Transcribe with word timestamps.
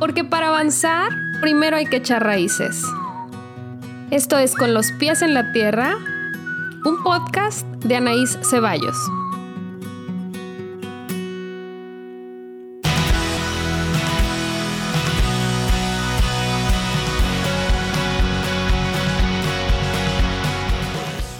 Porque 0.00 0.24
para 0.24 0.48
avanzar, 0.48 1.12
primero 1.42 1.76
hay 1.76 1.84
que 1.84 1.96
echar 1.96 2.24
raíces. 2.24 2.82
Esto 4.10 4.38
es 4.38 4.54
Con 4.54 4.72
los 4.72 4.92
pies 4.92 5.20
en 5.20 5.34
la 5.34 5.52
tierra, 5.52 5.94
un 6.86 7.02
podcast 7.04 7.66
de 7.84 7.96
Anaís 7.96 8.38
Ceballos. 8.48 8.96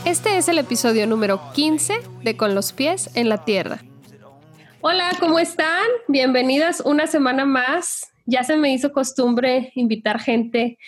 Este 0.04 0.36
es 0.36 0.48
el 0.48 0.58
episodio 0.58 1.06
número 1.06 1.40
15 1.54 1.94
de 2.22 2.36
Con 2.36 2.54
los 2.54 2.74
pies 2.74 3.08
en 3.14 3.30
la 3.30 3.42
tierra. 3.46 3.78
Hola, 4.82 5.12
¿cómo 5.18 5.38
están? 5.38 5.86
Bienvenidas 6.08 6.82
una 6.84 7.06
semana 7.06 7.46
más 7.46 8.09
ya 8.30 8.44
se 8.44 8.56
me 8.56 8.72
hizo 8.72 8.92
costumbre 8.92 9.72
invitar 9.74 10.20
gente 10.20 10.78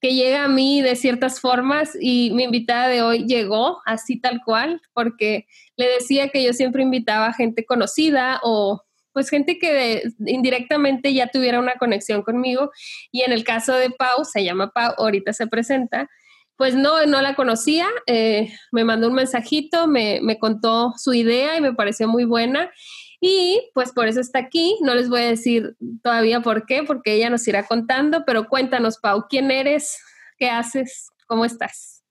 que 0.00 0.14
llega 0.14 0.44
a 0.44 0.48
mí 0.48 0.82
de 0.82 0.96
ciertas 0.96 1.40
formas 1.40 1.96
y 2.00 2.30
mi 2.32 2.44
invitada 2.44 2.88
de 2.88 3.02
hoy 3.02 3.26
llegó 3.26 3.80
así 3.86 4.20
tal 4.20 4.40
cual, 4.44 4.80
porque 4.92 5.46
le 5.76 5.88
decía 5.88 6.28
que 6.28 6.42
yo 6.42 6.52
siempre 6.52 6.82
invitaba 6.82 7.32
gente 7.32 7.64
conocida 7.64 8.40
o 8.42 8.82
pues 9.12 9.30
gente 9.30 9.58
que 9.58 10.02
indirectamente 10.26 11.14
ya 11.14 11.28
tuviera 11.28 11.58
una 11.58 11.76
conexión 11.76 12.22
conmigo. 12.22 12.70
Y 13.10 13.22
en 13.22 13.32
el 13.32 13.44
caso 13.44 13.72
de 13.74 13.88
Pau, 13.88 14.26
se 14.26 14.44
llama 14.44 14.72
Pau, 14.72 14.92
ahorita 14.98 15.32
se 15.32 15.46
presenta, 15.46 16.10
pues 16.56 16.74
no, 16.74 17.06
no 17.06 17.22
la 17.22 17.34
conocía, 17.34 17.86
eh, 18.06 18.52
me 18.72 18.84
mandó 18.84 19.08
un 19.08 19.14
mensajito, 19.14 19.86
me, 19.86 20.20
me 20.22 20.38
contó 20.38 20.92
su 20.98 21.14
idea 21.14 21.56
y 21.56 21.62
me 21.62 21.72
pareció 21.72 22.08
muy 22.08 22.24
buena 22.24 22.70
y 23.20 23.70
pues 23.74 23.92
por 23.92 24.08
eso 24.08 24.20
está 24.20 24.38
aquí. 24.38 24.76
No 24.82 24.94
les 24.94 25.08
voy 25.08 25.22
a 25.22 25.28
decir 25.28 25.76
todavía 26.02 26.40
por 26.40 26.66
qué, 26.66 26.82
porque 26.82 27.14
ella 27.14 27.30
nos 27.30 27.46
irá 27.48 27.66
contando, 27.66 28.24
pero 28.24 28.48
cuéntanos, 28.48 28.98
Pau, 28.98 29.26
¿quién 29.28 29.50
eres? 29.50 29.98
¿Qué 30.38 30.50
haces? 30.50 31.08
¿Cómo 31.26 31.44
estás? 31.44 32.02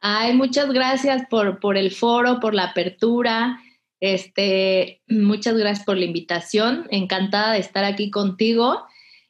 Ay, 0.00 0.34
muchas 0.34 0.70
gracias 0.70 1.22
por, 1.30 1.60
por 1.60 1.76
el 1.76 1.90
foro, 1.90 2.38
por 2.40 2.54
la 2.54 2.64
apertura. 2.64 3.58
Este, 4.00 5.02
muchas 5.08 5.56
gracias 5.56 5.86
por 5.86 5.96
la 5.96 6.04
invitación. 6.04 6.86
Encantada 6.90 7.52
de 7.52 7.60
estar 7.60 7.84
aquí 7.84 8.10
contigo. 8.10 8.84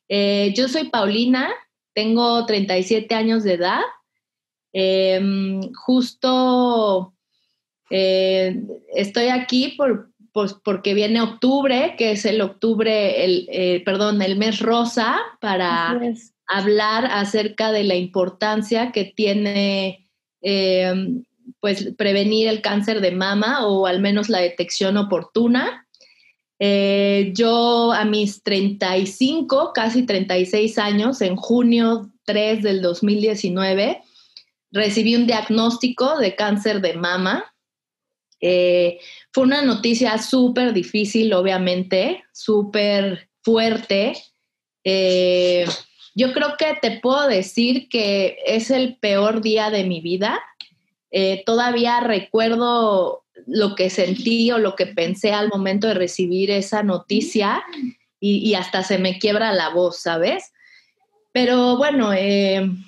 Eh, 0.08 0.52
yo 0.56 0.68
soy 0.68 0.88
Paulina, 0.88 1.50
tengo 1.94 2.44
37 2.44 3.14
años 3.14 3.44
de 3.44 3.54
edad. 3.54 3.80
Em, 4.72 5.60
justo 5.72 7.14
eh, 7.90 8.60
estoy 8.92 9.28
aquí 9.28 9.74
por, 9.76 10.10
pues 10.34 10.52
porque 10.52 10.94
viene 10.94 11.20
octubre, 11.20 11.94
que 11.96 12.10
es 12.10 12.24
el 12.24 12.40
octubre, 12.40 13.24
el, 13.24 13.46
eh, 13.52 13.82
perdón, 13.84 14.20
el 14.20 14.36
mes 14.36 14.58
rosa, 14.58 15.16
para 15.40 15.96
hablar 16.48 17.06
acerca 17.06 17.70
de 17.70 17.84
la 17.84 17.94
importancia 17.94 18.90
que 18.90 19.04
tiene 19.04 20.08
em, 20.42 21.22
pues 21.60 21.94
prevenir 21.96 22.48
el 22.48 22.62
cáncer 22.62 23.00
de 23.00 23.12
mama 23.12 23.64
o 23.64 23.86
al 23.86 24.00
menos 24.00 24.28
la 24.28 24.40
detección 24.40 24.96
oportuna. 24.96 25.86
Eh, 26.58 27.30
yo 27.32 27.92
a 27.92 28.04
mis 28.04 28.42
35, 28.42 29.70
casi 29.72 30.04
36 30.04 30.78
años, 30.78 31.20
en 31.20 31.36
junio 31.36 32.10
3 32.24 32.60
del 32.60 32.82
2019, 32.82 34.02
recibí 34.72 35.14
un 35.14 35.28
diagnóstico 35.28 36.18
de 36.18 36.34
cáncer 36.34 36.80
de 36.80 36.94
mama. 36.94 37.53
Eh, 38.46 39.00
fue 39.32 39.44
una 39.44 39.62
noticia 39.62 40.18
súper 40.18 40.74
difícil, 40.74 41.32
obviamente, 41.32 42.24
súper 42.30 43.30
fuerte. 43.40 44.12
Eh, 44.84 45.64
yo 46.14 46.34
creo 46.34 46.54
que 46.58 46.76
te 46.82 47.00
puedo 47.00 47.26
decir 47.26 47.88
que 47.88 48.36
es 48.44 48.70
el 48.70 48.98
peor 48.98 49.40
día 49.40 49.70
de 49.70 49.84
mi 49.84 50.02
vida. 50.02 50.42
Eh, 51.10 51.42
todavía 51.46 52.00
recuerdo 52.00 53.24
lo 53.46 53.74
que 53.74 53.88
sentí 53.88 54.52
o 54.52 54.58
lo 54.58 54.76
que 54.76 54.86
pensé 54.88 55.32
al 55.32 55.48
momento 55.48 55.86
de 55.86 55.94
recibir 55.94 56.50
esa 56.50 56.82
noticia 56.82 57.64
y, 58.20 58.52
hasta 58.54 58.82
se 58.82 58.98
me 58.98 59.18
quiebra 59.18 59.54
la 59.54 59.70
voz, 59.70 60.02
¿sabes? 60.02 60.52
Pero 61.32 61.78
bueno, 61.78 62.12
en 62.12 62.82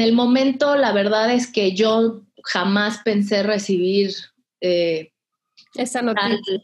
el 0.00 0.12
momento 0.12 0.76
la 0.76 0.92
verdad 0.92 1.32
es 1.32 1.48
que 1.48 1.74
yo 1.74 2.22
jamás 2.44 2.98
pensé 3.04 3.42
recibir 3.42 4.12
esa 5.74 6.02
noticia. 6.02 6.62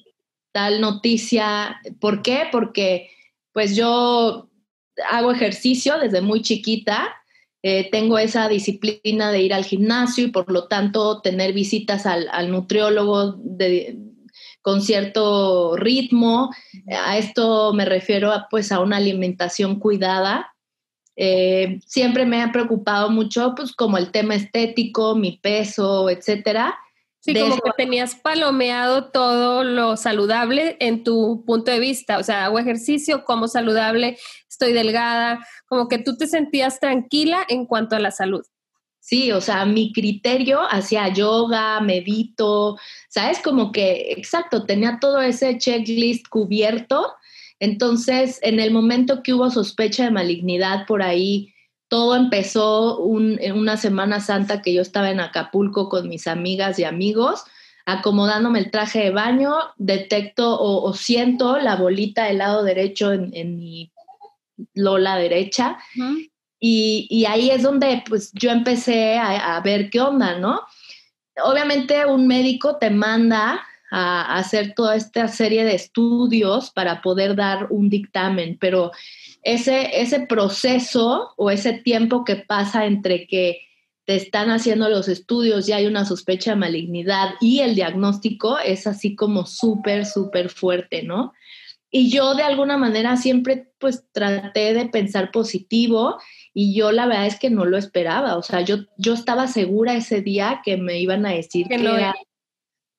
Tal, 0.52 0.80
noticia. 0.80 1.80
¿Por 2.00 2.22
qué? 2.22 2.44
Porque 2.50 3.10
pues 3.52 3.76
yo 3.76 4.48
hago 5.10 5.32
ejercicio 5.32 5.98
desde 5.98 6.20
muy 6.20 6.42
chiquita, 6.42 7.14
eh, 7.62 7.90
tengo 7.90 8.18
esa 8.18 8.48
disciplina 8.48 9.32
de 9.32 9.42
ir 9.42 9.52
al 9.52 9.64
gimnasio 9.64 10.26
y 10.26 10.30
por 10.30 10.50
lo 10.50 10.68
tanto 10.68 11.20
tener 11.20 11.52
visitas 11.52 12.06
al, 12.06 12.50
nutriólogo 12.50 13.36
con 14.62 14.80
cierto 14.80 15.76
ritmo. 15.76 16.50
A 16.88 17.18
esto 17.18 17.72
me 17.72 17.84
refiero 17.84 18.32
a, 18.32 18.46
pues, 18.48 18.70
a 18.70 18.80
una 18.80 18.98
alimentación 18.98 19.80
cuidada. 19.80 20.54
Eh, 21.16 21.80
siempre 21.84 22.26
me 22.26 22.42
ha 22.42 22.52
preocupado 22.52 23.10
mucho, 23.10 23.54
pues, 23.56 23.72
como 23.72 23.98
el 23.98 24.12
tema 24.12 24.36
estético, 24.36 25.16
mi 25.16 25.38
peso, 25.38 26.08
etcétera. 26.10 26.78
Sí, 27.34 27.38
como 27.38 27.56
que 27.56 27.70
tenías 27.76 28.14
palomeado 28.14 29.10
todo 29.10 29.62
lo 29.62 29.96
saludable 29.98 30.76
en 30.80 31.04
tu 31.04 31.44
punto 31.44 31.70
de 31.70 31.78
vista, 31.78 32.18
o 32.18 32.22
sea, 32.22 32.46
hago 32.46 32.58
ejercicio, 32.58 33.24
como 33.24 33.48
saludable, 33.48 34.16
estoy 34.48 34.72
delgada, 34.72 35.46
como 35.66 35.88
que 35.88 35.98
tú 35.98 36.16
te 36.16 36.26
sentías 36.26 36.80
tranquila 36.80 37.44
en 37.48 37.66
cuanto 37.66 37.96
a 37.96 38.00
la 38.00 38.10
salud. 38.10 38.44
Sí, 39.00 39.32
o 39.32 39.40
sea, 39.40 39.64
mi 39.64 39.92
criterio 39.92 40.60
hacia 40.68 41.08
yoga, 41.08 41.80
medito, 41.80 42.76
¿sabes? 43.08 43.40
Como 43.40 43.72
que, 43.72 44.12
exacto, 44.12 44.64
tenía 44.64 44.98
todo 45.00 45.20
ese 45.20 45.56
checklist 45.58 46.28
cubierto. 46.28 47.14
Entonces, 47.60 48.38
en 48.42 48.60
el 48.60 48.70
momento 48.70 49.22
que 49.22 49.34
hubo 49.34 49.50
sospecha 49.50 50.04
de 50.04 50.10
malignidad 50.10 50.86
por 50.86 51.02
ahí, 51.02 51.54
todo 51.88 52.16
empezó 52.16 53.02
en 53.40 53.56
una 53.56 53.76
Semana 53.76 54.20
Santa 54.20 54.60
que 54.60 54.74
yo 54.74 54.82
estaba 54.82 55.10
en 55.10 55.20
Acapulco 55.20 55.88
con 55.88 56.08
mis 56.08 56.26
amigas 56.26 56.78
y 56.78 56.84
amigos, 56.84 57.44
acomodándome 57.86 58.58
el 58.58 58.70
traje 58.70 59.04
de 59.04 59.10
baño, 59.10 59.54
detecto 59.78 60.60
o, 60.60 60.92
siento 60.92 61.58
la 61.58 61.76
bolita 61.76 62.24
del 62.24 62.38
lado 62.38 62.62
derecho 62.62 63.12
en, 63.12 63.56
mi 63.56 63.90
lola 64.74 65.16
derecha. 65.16 65.78
y, 66.60 67.24
ahí 67.26 67.50
es 67.50 67.62
donde 67.62 68.02
pues 68.06 68.32
yo 68.34 68.50
empecé 68.50 69.16
a, 69.16 69.56
a, 69.56 69.60
ver 69.62 69.88
qué 69.88 70.00
onda, 70.00 70.38
¿no? 70.38 70.60
Obviamente 71.42 72.04
un 72.04 72.26
médico 72.26 72.76
te 72.76 72.90
manda 72.90 73.64
a 73.90 74.36
hacer 74.36 74.74
toda 74.74 74.96
esta 74.96 75.28
serie 75.28 75.64
de 75.64 75.74
estudios 75.74 76.70
para 76.70 77.00
poder 77.00 77.34
dar 77.34 77.68
un 77.70 77.88
dictamen, 77.88 78.58
pero 78.60 78.92
ese, 79.42 80.00
ese 80.00 80.20
proceso 80.20 81.34
o 81.36 81.50
ese 81.50 81.72
tiempo 81.72 82.24
que 82.24 82.36
pasa 82.36 82.86
entre 82.86 83.26
que 83.26 83.60
te 84.04 84.16
están 84.16 84.50
haciendo 84.50 84.88
los 84.88 85.06
estudios 85.06 85.68
y 85.68 85.72
hay 85.72 85.86
una 85.86 86.06
sospecha 86.06 86.52
de 86.52 86.56
malignidad 86.56 87.34
y 87.40 87.60
el 87.60 87.74
diagnóstico 87.74 88.58
es 88.58 88.86
así 88.86 89.14
como 89.14 89.44
súper, 89.44 90.06
súper 90.06 90.48
fuerte, 90.48 91.02
¿no? 91.02 91.34
Y 91.90 92.10
yo 92.10 92.34
de 92.34 92.42
alguna 92.42 92.78
manera 92.78 93.16
siempre 93.16 93.70
pues 93.78 94.04
traté 94.12 94.74
de 94.74 94.86
pensar 94.86 95.30
positivo 95.30 96.18
y 96.54 96.74
yo 96.74 96.90
la 96.90 97.06
verdad 97.06 97.26
es 97.26 97.38
que 97.38 97.50
no 97.50 97.64
lo 97.64 97.76
esperaba, 97.76 98.36
o 98.36 98.42
sea, 98.42 98.62
yo, 98.62 98.78
yo 98.96 99.14
estaba 99.14 99.46
segura 99.46 99.94
ese 99.94 100.22
día 100.22 100.60
que 100.64 100.76
me 100.76 100.98
iban 100.98 101.24
a 101.26 101.32
decir 101.32 101.66
que, 101.68 101.74
era, 101.74 102.14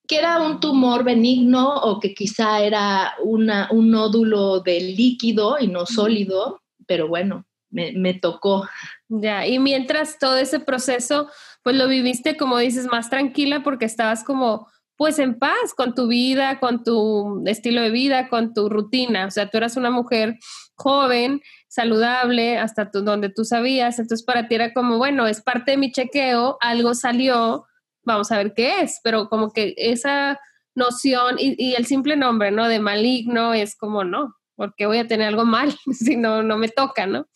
que 0.10 0.18
era 0.18 0.42
un 0.42 0.60
tumor 0.60 1.04
benigno 1.04 1.72
o 1.72 2.00
que 2.00 2.16
quizá 2.16 2.62
era 2.62 3.14
una, 3.24 3.70
un 3.72 3.92
nódulo 3.92 4.60
de 4.60 4.82
líquido 4.82 5.58
y 5.60 5.68
no 5.68 5.86
sólido, 5.86 6.64
pero 6.88 7.08
bueno, 7.08 7.46
me, 7.70 8.16
tocó. 8.16 8.68
Ya, 9.08 9.46
y 9.46 9.60
mientras 9.60 10.18
todo 10.18 10.36
ese 10.38 10.60
proceso, 10.60 11.30
pues 11.62 11.76
lo 11.76 11.88
viviste, 11.88 12.38
como 12.38 12.58
dices, 12.58 12.88
más 12.88 13.12
tranquila 13.12 13.62
porque 13.62 13.86
estabas 13.86 14.24
como, 14.24 14.68
pues 14.98 15.20
en 15.20 15.38
paz 15.38 15.76
con 15.78 15.94
tu 15.94 16.08
vida, 16.08 16.60
con 16.60 16.84
tu 16.84 17.44
estilo 17.46 17.84
de 17.84 17.92
vida, 17.92 18.30
con 18.30 18.56
tu 18.56 18.68
rutina. 18.68 19.28
O 19.28 19.32
sea, 19.32 19.52
tú 19.52 19.58
eras 19.58 19.78
una 19.78 19.92
mujer 19.92 20.40
joven, 20.74 21.40
saludable, 21.68 22.58
hasta 22.58 22.90
donde 22.92 23.30
tú 23.30 23.46
sabías. 23.46 24.00
Entonces 24.00 24.26
para 24.26 24.48
ti 24.48 24.56
era 24.56 24.74
como, 24.74 24.98
bueno, 24.98 25.28
es 25.28 25.40
parte 25.40 25.70
de 25.70 25.78
mi 25.78 25.92
chequeo, 25.92 26.58
algo 26.62 26.96
salió, 26.96 27.68
vamos 28.14 28.32
a 28.32 28.38
ver 28.38 28.54
qué 28.54 28.82
es, 28.82 29.00
pero 29.04 29.30
como 29.30 29.52
que 29.52 29.74
esa 29.78 30.40
noción 30.76 31.36
y, 31.38 31.74
el 31.76 31.86
simple 31.86 32.16
nombre, 32.16 32.52
¿no? 32.52 32.68
De 32.68 32.80
maligno 32.80 33.54
es 33.54 33.76
como, 33.76 34.04
no, 34.04 34.36
porque 34.56 34.86
voy 34.86 34.98
a 34.98 35.08
tener 35.08 35.28
algo 35.28 35.46
mal 35.46 35.74
si 35.92 36.18
no, 36.18 36.44
no 36.44 36.58
me 36.58 36.70
toca, 36.70 37.08
¿no? 37.08 37.28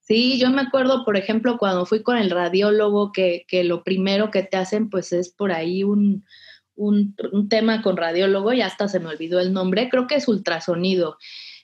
Sí, 0.00 0.38
yo 0.38 0.50
me 0.50 0.60
acuerdo, 0.60 1.04
por 1.04 1.16
ejemplo, 1.16 1.56
cuando 1.56 1.86
fui 1.86 2.02
con 2.02 2.18
el 2.18 2.30
radiólogo, 2.30 3.10
que, 3.10 3.46
que 3.48 3.64
lo 3.64 3.82
primero 3.82 4.30
que 4.30 4.42
te 4.42 4.58
hacen, 4.58 4.90
pues 4.90 5.12
es 5.12 5.30
por 5.32 5.50
ahí 5.50 5.82
un, 5.82 6.26
un, 6.74 7.16
un, 7.32 7.48
tema 7.48 7.80
con 7.80 7.96
radiólogo, 7.96 8.52
y 8.52 8.60
hasta 8.60 8.86
se 8.86 9.00
me 9.00 9.08
olvidó 9.08 9.40
el 9.40 9.54
nombre, 9.54 9.88
creo 9.88 10.06
que 10.06 10.16
es 10.16 10.28
ultrasonido. 10.28 11.16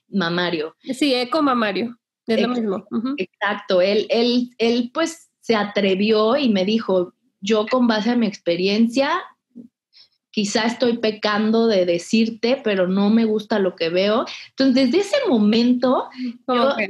mamario. 0.09 0.75
Sí, 0.81 1.15
eco 1.15 1.43
mamario, 1.43 1.99
es 2.27 2.41
lo 2.41 2.49
mismo. 2.49 2.87
Exacto, 3.19 3.83
él, 3.83 4.07
él, 4.09 4.51
él 4.57 4.91
pues 4.95 5.31
se 5.41 5.55
atrevió 5.55 6.37
y 6.37 6.49
me 6.49 6.65
dijo, 6.65 7.13
yo 7.41 7.67
con 7.67 7.87
base 7.87 8.11
a 8.11 8.17
mi 8.17 8.27
experiencia, 8.27 9.23
quizá 10.31 10.65
estoy 10.65 10.99
pecando 10.99 11.67
de 11.67 11.85
decirte, 11.87 12.61
pero 12.63 12.87
no 12.87 13.11
me 13.11 13.25
gusta 13.25 13.59
lo 13.59 13.75
que 13.75 13.89
veo. 13.89 14.25
Entonces, 14.51 14.75
desde 14.75 14.99
ese 14.99 15.17
momento, 15.29 16.09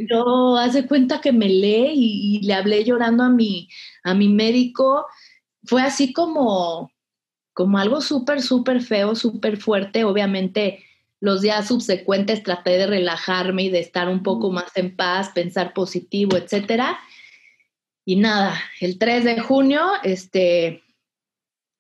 yo, 0.08 0.56
hace 0.56 0.87
cuenta 0.87 1.20
que 1.20 1.32
me 1.32 1.49
lee 1.49 1.93
y, 1.94 2.41
le 2.43 2.55
hablé 2.55 2.85
llorando 2.85 3.25
a 3.25 3.31
mi, 3.31 3.69
a 4.05 4.14
mi 4.14 4.29
médico. 4.29 5.06
Fue 5.64 5.82
así 5.82 6.12
como, 6.12 6.91
como 7.53 7.79
algo 7.79 8.00
súper, 8.00 8.43
súper 8.43 8.82
feo, 8.82 9.14
súper 9.14 9.56
fuerte. 9.56 10.05
Obviamente, 10.05 10.85
los 11.20 11.43
días 11.43 11.69
subsecuentes 11.69 12.43
traté 12.43 12.70
de 12.70 12.87
relajarme 12.87 13.64
y 13.64 13.70
de 13.70 13.81
estar 13.81 14.08
un 14.08 14.23
poco 14.23 14.50
más 14.50 14.76
en 14.76 14.96
paz, 14.96 15.31
pensar 15.35 15.73
positivo, 15.73 16.37
etcétera. 16.37 16.99
Y 18.05 18.17
nada, 18.17 18.61
el 18.81 18.99
3 18.99 19.25
de 19.25 19.41
junio, 19.41 19.82
este, 20.02 20.82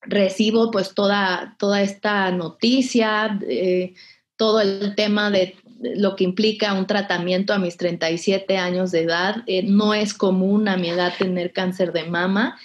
recibo 0.02 0.70
pues 0.70 0.94
toda, 0.94 1.56
toda 1.58 1.82
esta 1.82 2.30
noticia, 2.30 3.38
eh, 3.48 3.94
todo 4.36 4.60
el 4.60 4.94
tema 4.94 5.30
de 5.30 5.56
lo 5.80 6.14
que 6.14 6.24
implica 6.24 6.74
un 6.74 6.86
tratamiento 6.86 7.52
a 7.52 7.58
mis 7.58 7.76
37 7.76 8.58
años 8.58 8.90
de 8.90 9.02
edad. 9.02 9.42
Eh, 9.46 9.62
no 9.62 9.94
es 9.94 10.14
común 10.14 10.68
a 10.68 10.76
mi 10.76 10.90
edad 10.90 11.14
tener 11.18 11.52
cáncer 11.52 11.92
de 11.92 12.04
mama. 12.04 12.58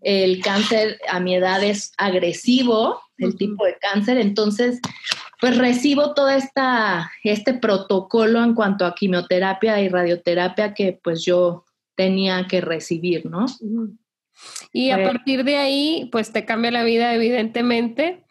El 0.00 0.40
cáncer 0.42 0.98
a 1.08 1.20
mi 1.20 1.34
edad 1.34 1.62
es 1.62 1.92
agresivo, 1.96 3.00
el 3.18 3.36
tipo 3.36 3.64
de 3.64 3.76
cáncer. 3.80 4.18
Entonces, 4.18 4.80
pues 5.40 5.56
recibo 5.58 6.14
todo 6.14 6.28
esta, 6.28 7.10
este 7.22 7.54
protocolo 7.54 8.42
en 8.42 8.54
cuanto 8.54 8.84
a 8.84 8.94
quimioterapia 8.94 9.80
y 9.80 9.88
radioterapia 9.88 10.74
que 10.74 10.98
pues 11.02 11.24
yo 11.24 11.64
tenía 11.96 12.46
que 12.48 12.60
recibir, 12.60 13.26
¿no? 13.26 13.46
Y 14.72 14.90
a 14.90 15.02
partir 15.02 15.44
de 15.44 15.56
ahí, 15.56 16.08
pues 16.12 16.30
te 16.30 16.44
cambia 16.44 16.70
la 16.70 16.84
vida, 16.84 17.14
evidentemente. 17.14 18.24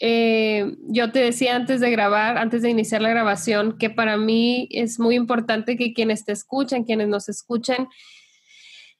Eh, 0.00 0.76
yo 0.88 1.12
te 1.12 1.20
decía 1.20 1.54
antes 1.54 1.80
de 1.80 1.90
grabar, 1.90 2.38
antes 2.38 2.62
de 2.62 2.70
iniciar 2.70 3.02
la 3.02 3.10
grabación, 3.10 3.78
que 3.78 3.90
para 3.90 4.16
mí 4.16 4.68
es 4.70 4.98
muy 4.98 5.14
importante 5.14 5.76
que 5.76 5.92
quienes 5.92 6.24
te 6.24 6.32
escuchan, 6.32 6.84
quienes 6.84 7.08
nos 7.08 7.28
escuchan, 7.28 7.88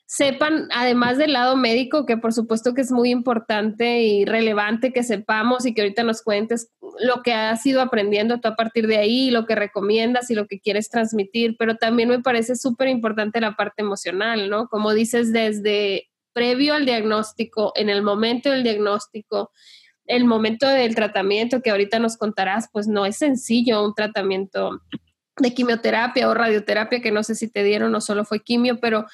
sepan, 0.06 0.68
además 0.70 1.18
del 1.18 1.32
lado 1.32 1.56
médico, 1.56 2.06
que 2.06 2.16
por 2.16 2.32
supuesto 2.32 2.74
que 2.74 2.82
es 2.82 2.92
muy 2.92 3.10
importante 3.10 4.02
y 4.02 4.24
relevante 4.24 4.92
que 4.92 5.02
sepamos 5.02 5.64
y 5.66 5.74
que 5.74 5.82
ahorita 5.82 6.02
nos 6.02 6.22
cuentes 6.22 6.70
lo 7.00 7.22
que 7.22 7.32
has 7.32 7.64
ido 7.64 7.80
aprendiendo 7.80 8.38
tú 8.40 8.48
a 8.48 8.56
partir 8.56 8.86
de 8.86 8.98
ahí, 8.98 9.30
lo 9.30 9.46
que 9.46 9.54
recomiendas 9.54 10.30
y 10.30 10.34
lo 10.34 10.46
que 10.46 10.60
quieres 10.60 10.90
transmitir, 10.90 11.56
pero 11.58 11.76
también 11.76 12.10
me 12.10 12.20
parece 12.20 12.54
súper 12.56 12.88
importante 12.88 13.40
la 13.40 13.56
parte 13.56 13.82
emocional, 13.82 14.50
¿no? 14.50 14.68
Como 14.68 14.92
dices, 14.92 15.32
desde 15.32 16.10
previo 16.32 16.74
al 16.74 16.84
diagnóstico, 16.84 17.72
en 17.74 17.88
el 17.88 18.02
momento 18.02 18.50
del 18.50 18.62
diagnóstico, 18.62 19.52
el 20.06 20.26
momento 20.26 20.68
del 20.68 20.94
tratamiento 20.94 21.62
que 21.62 21.70
ahorita 21.70 21.98
nos 21.98 22.18
contarás, 22.18 22.68
pues 22.70 22.86
no 22.86 23.06
es 23.06 23.16
sencillo 23.16 23.82
un 23.82 23.94
tratamiento 23.94 24.82
de 25.38 25.54
quimioterapia 25.54 26.28
o 26.28 26.34
radioterapia, 26.34 27.00
que 27.00 27.10
no 27.10 27.22
sé 27.22 27.34
si 27.34 27.48
te 27.48 27.64
dieron 27.64 27.94
o 27.94 28.00
solo 28.00 28.24
fue 28.24 28.40
quimio, 28.40 28.78
pero 28.80 29.06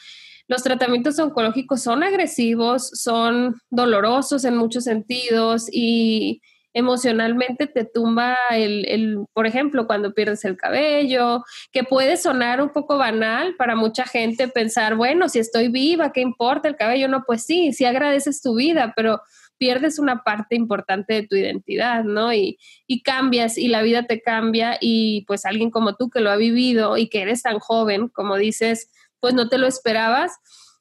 los 0.50 0.64
tratamientos 0.64 1.16
oncológicos 1.20 1.80
son 1.80 2.02
agresivos, 2.02 2.88
son 2.88 3.54
dolorosos 3.70 4.44
en 4.44 4.56
muchos 4.56 4.82
sentidos 4.82 5.68
y 5.70 6.42
emocionalmente 6.74 7.68
te 7.68 7.84
tumba 7.84 8.36
el, 8.50 8.84
el, 8.88 9.18
por 9.32 9.46
ejemplo, 9.46 9.86
cuando 9.86 10.12
pierdes 10.12 10.44
el 10.44 10.56
cabello, 10.56 11.44
que 11.70 11.84
puede 11.84 12.16
sonar 12.16 12.60
un 12.60 12.70
poco 12.70 12.98
banal 12.98 13.54
para 13.54 13.76
mucha 13.76 14.04
gente 14.06 14.48
pensar, 14.48 14.96
bueno, 14.96 15.28
si 15.28 15.38
estoy 15.38 15.68
viva, 15.68 16.10
¿qué 16.10 16.20
importa 16.20 16.66
el 16.66 16.74
cabello? 16.74 17.06
No, 17.06 17.22
pues 17.24 17.44
sí, 17.44 17.72
sí 17.72 17.84
agradeces 17.84 18.42
tu 18.42 18.56
vida, 18.56 18.92
pero 18.96 19.20
pierdes 19.56 20.00
una 20.00 20.24
parte 20.24 20.56
importante 20.56 21.14
de 21.14 21.28
tu 21.28 21.36
identidad, 21.36 22.02
¿no? 22.02 22.32
Y, 22.32 22.58
y 22.88 23.02
cambias 23.02 23.56
y 23.56 23.68
la 23.68 23.82
vida 23.82 24.04
te 24.04 24.20
cambia 24.20 24.78
y 24.80 25.24
pues 25.28 25.44
alguien 25.44 25.70
como 25.70 25.94
tú 25.94 26.10
que 26.10 26.20
lo 26.20 26.32
ha 26.32 26.36
vivido 26.36 26.96
y 26.96 27.08
que 27.08 27.22
eres 27.22 27.42
tan 27.42 27.60
joven, 27.60 28.08
como 28.08 28.36
dices, 28.36 28.90
pues 29.20 29.34
no 29.34 29.48
te 29.48 29.58
lo 29.58 29.66
esperabas 29.66 30.32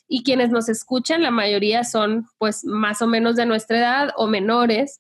y 0.07 0.23
quienes 0.23 0.49
nos 0.49 0.69
escuchan, 0.69 1.21
la 1.21 1.31
mayoría 1.31 1.83
son 1.83 2.25
pues 2.37 2.65
más 2.65 3.01
o 3.01 3.07
menos 3.07 3.35
de 3.35 3.45
nuestra 3.45 3.77
edad 3.77 4.09
o 4.15 4.27
menores 4.27 4.99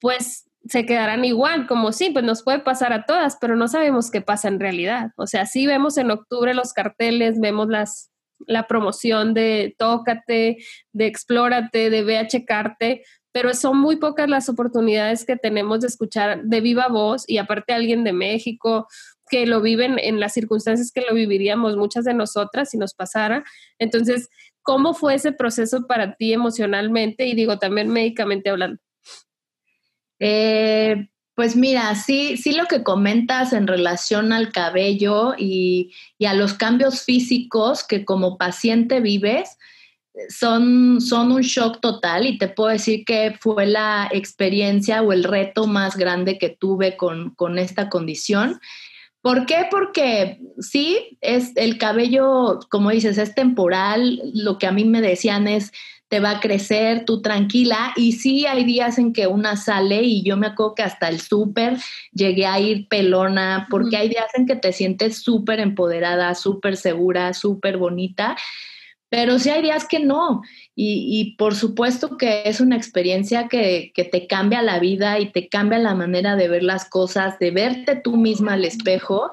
pues 0.00 0.48
se 0.68 0.84
quedarán 0.84 1.24
igual, 1.24 1.66
como 1.66 1.92
sí, 1.92 2.10
pues 2.10 2.24
nos 2.24 2.42
puede 2.42 2.58
pasar 2.58 2.92
a 2.92 3.06
todas, 3.06 3.38
pero 3.40 3.56
no 3.56 3.68
sabemos 3.68 4.10
qué 4.10 4.20
pasa 4.20 4.48
en 4.48 4.60
realidad. 4.60 5.12
O 5.16 5.26
sea, 5.26 5.46
sí 5.46 5.66
vemos 5.66 5.96
en 5.96 6.10
octubre 6.10 6.52
los 6.52 6.72
carteles, 6.72 7.40
vemos 7.40 7.68
las, 7.68 8.10
la 8.40 8.66
promoción 8.66 9.34
de 9.34 9.74
tócate, 9.78 10.58
de 10.92 11.06
explórate, 11.06 11.90
de 11.90 12.02
ve 12.02 12.18
a 12.18 12.26
checarte, 12.26 13.02
pero 13.32 13.54
son 13.54 13.78
muy 13.78 13.96
pocas 13.96 14.28
las 14.28 14.48
oportunidades 14.48 15.24
que 15.24 15.36
tenemos 15.36 15.80
de 15.80 15.86
escuchar 15.86 16.42
de 16.42 16.60
viva 16.60 16.88
voz 16.88 17.24
y 17.26 17.38
aparte 17.38 17.72
alguien 17.72 18.04
de 18.04 18.12
México 18.12 18.88
que 19.28 19.46
lo 19.46 19.60
viven 19.60 19.98
en 19.98 20.20
las 20.20 20.34
circunstancias 20.34 20.92
que 20.92 21.02
lo 21.02 21.14
viviríamos 21.14 21.76
muchas 21.76 22.04
de 22.04 22.14
nosotras 22.14 22.70
si 22.70 22.78
nos 22.78 22.94
pasara. 22.94 23.44
Entonces, 23.78 24.28
¿cómo 24.62 24.94
fue 24.94 25.14
ese 25.14 25.32
proceso 25.32 25.86
para 25.86 26.14
ti 26.14 26.32
emocionalmente 26.32 27.26
y 27.26 27.34
digo 27.34 27.58
también 27.58 27.88
médicamente 27.88 28.50
hablando? 28.50 28.80
Eh, 30.20 31.08
pues 31.38 31.54
mira, 31.54 31.94
sí, 31.94 32.36
sí 32.36 32.50
lo 32.50 32.66
que 32.66 32.82
comentas 32.82 33.52
en 33.52 33.68
relación 33.68 34.32
al 34.32 34.50
cabello 34.50 35.34
y, 35.38 35.92
a 36.26 36.34
los 36.34 36.54
cambios 36.54 37.04
físicos 37.04 37.84
que 37.84 38.04
como 38.04 38.36
paciente 38.36 38.98
vives, 38.98 39.56
son, 40.30 41.00
son 41.00 41.30
un 41.30 41.42
shock 41.42 41.80
total 41.80 42.26
y 42.26 42.38
te 42.38 42.48
puedo 42.48 42.70
decir 42.70 43.04
que 43.04 43.36
fue 43.38 43.66
la 43.66 44.08
experiencia 44.10 45.00
o 45.00 45.12
el 45.12 45.22
reto 45.22 45.68
más 45.68 45.96
grande 45.96 46.38
que 46.38 46.48
tuve 46.48 46.96
con, 46.96 47.36
con 47.36 47.56
esta 47.56 47.88
condición. 47.88 48.58
¿Por 49.20 49.46
qué? 49.46 49.66
Porque 49.70 50.40
sí, 50.60 51.18
es 51.20 51.52
el 51.56 51.76
cabello, 51.76 52.60
como 52.70 52.90
dices, 52.90 53.18
es 53.18 53.34
temporal. 53.34 54.20
Lo 54.32 54.58
que 54.58 54.66
a 54.66 54.72
mí 54.72 54.84
me 54.84 55.00
decían 55.00 55.48
es, 55.48 55.72
te 56.08 56.20
va 56.20 56.30
a 56.30 56.40
crecer, 56.40 57.04
tú 57.04 57.20
tranquila. 57.20 57.92
Y 57.96 58.12
sí 58.12 58.46
hay 58.46 58.64
días 58.64 58.98
en 58.98 59.12
que 59.12 59.26
una 59.26 59.56
sale 59.56 60.02
y 60.02 60.22
yo 60.22 60.36
me 60.36 60.46
acuerdo 60.46 60.74
que 60.74 60.82
hasta 60.82 61.08
el 61.08 61.20
súper 61.20 61.76
llegué 62.12 62.46
a 62.46 62.58
ir 62.60 62.88
pelona, 62.88 63.66
porque 63.70 63.96
hay 63.96 64.08
días 64.08 64.32
en 64.34 64.46
que 64.46 64.56
te 64.56 64.72
sientes 64.72 65.22
súper 65.22 65.60
empoderada, 65.60 66.34
súper 66.34 66.76
segura, 66.76 67.34
súper 67.34 67.76
bonita. 67.76 68.36
Pero 69.10 69.38
sí 69.38 69.50
hay 69.50 69.62
días 69.62 69.86
que 69.86 70.00
no. 70.00 70.42
Y, 70.80 71.34
por 71.38 71.56
supuesto 71.56 72.16
que 72.16 72.42
es 72.44 72.60
una 72.60 72.76
experiencia 72.76 73.48
que, 73.48 73.90
que, 73.92 74.04
te 74.04 74.28
cambia 74.28 74.62
la 74.62 74.78
vida 74.78 75.18
y 75.18 75.32
te 75.32 75.48
cambia 75.48 75.80
la 75.80 75.96
manera 75.96 76.36
de 76.36 76.46
ver 76.46 76.62
las 76.62 76.88
cosas, 76.88 77.36
de 77.40 77.50
verte 77.50 77.96
tú 77.96 78.16
misma 78.16 78.52
al 78.52 78.64
espejo. 78.64 79.32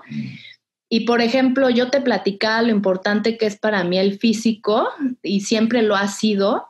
Y 0.89 1.01
por 1.01 1.21
ejemplo, 1.21 1.69
yo 1.69 1.91
te 1.91 2.01
platicaba 2.01 2.63
lo 2.63 2.69
importante 2.69 3.37
que 3.37 3.45
es 3.45 3.57
para 3.57 3.83
mí 3.83 3.99
el 3.99 4.17
físico 4.17 4.89
y 5.21 5.41
siempre 5.41 5.83
lo 5.83 5.95
ha 5.95 6.07
sido, 6.07 6.65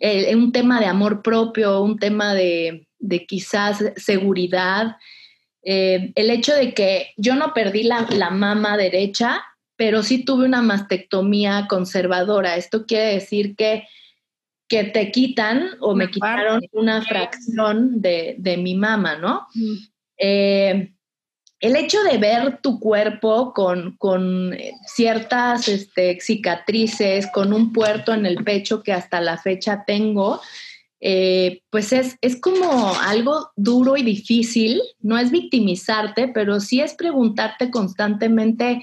eh, 0.00 0.34
un 0.34 0.50
tema 0.50 0.80
de 0.80 0.86
amor 0.86 1.22
propio, 1.22 1.82
un 1.82 1.98
tema 1.98 2.34
de, 2.34 2.88
quizás 3.28 3.84
seguridad. 3.96 4.96
Eh, 5.62 6.12
el 6.14 6.30
hecho 6.30 6.54
de 6.54 6.72
que 6.72 7.10
yo 7.18 7.34
no 7.36 7.52
perdí 7.52 7.82
la, 7.82 8.30
mama 8.30 8.78
derecha, 8.78 9.44
pero 9.76 10.02
sí 10.02 10.24
tuve 10.24 10.46
una 10.46 10.62
mastectomía 10.62 11.66
conservadora. 11.68 12.56
Esto 12.56 12.86
quiere 12.86 13.12
decir 13.12 13.54
que, 13.56 13.84
que 14.70 14.84
te 14.84 15.10
quitan 15.10 15.70
o 15.80 15.94
me 15.94 16.10
quitaron 16.10 16.60
una 16.72 17.02
fracción 17.02 18.00
de, 18.00 18.56
mi 18.56 18.74
mama, 18.74 19.16
¿no? 19.16 19.46
el 21.60 21.76
hecho 21.76 22.02
de 22.02 22.16
ver 22.16 22.60
tu 22.62 22.80
cuerpo 22.80 23.52
con, 23.52 24.54
eh, 24.54 24.72
ciertas 24.86 25.68
este, 25.68 26.18
cicatrices, 26.20 27.26
con 27.30 27.52
un 27.52 27.72
puerto 27.72 28.14
en 28.14 28.24
el 28.24 28.42
pecho 28.42 28.82
que 28.82 28.94
hasta 28.94 29.20
la 29.20 29.36
fecha 29.36 29.84
tengo, 29.86 30.40
eh, 31.00 31.62
pues 31.70 31.92
es, 31.92 32.16
es, 32.22 32.40
como 32.40 32.94
algo 33.00 33.50
duro 33.56 33.96
y 33.96 34.02
difícil. 34.02 34.80
No 35.00 35.18
es 35.18 35.30
victimizarte, 35.30 36.28
pero 36.28 36.60
sí 36.60 36.80
es 36.80 36.94
preguntarte 36.94 37.70
constantemente, 37.70 38.82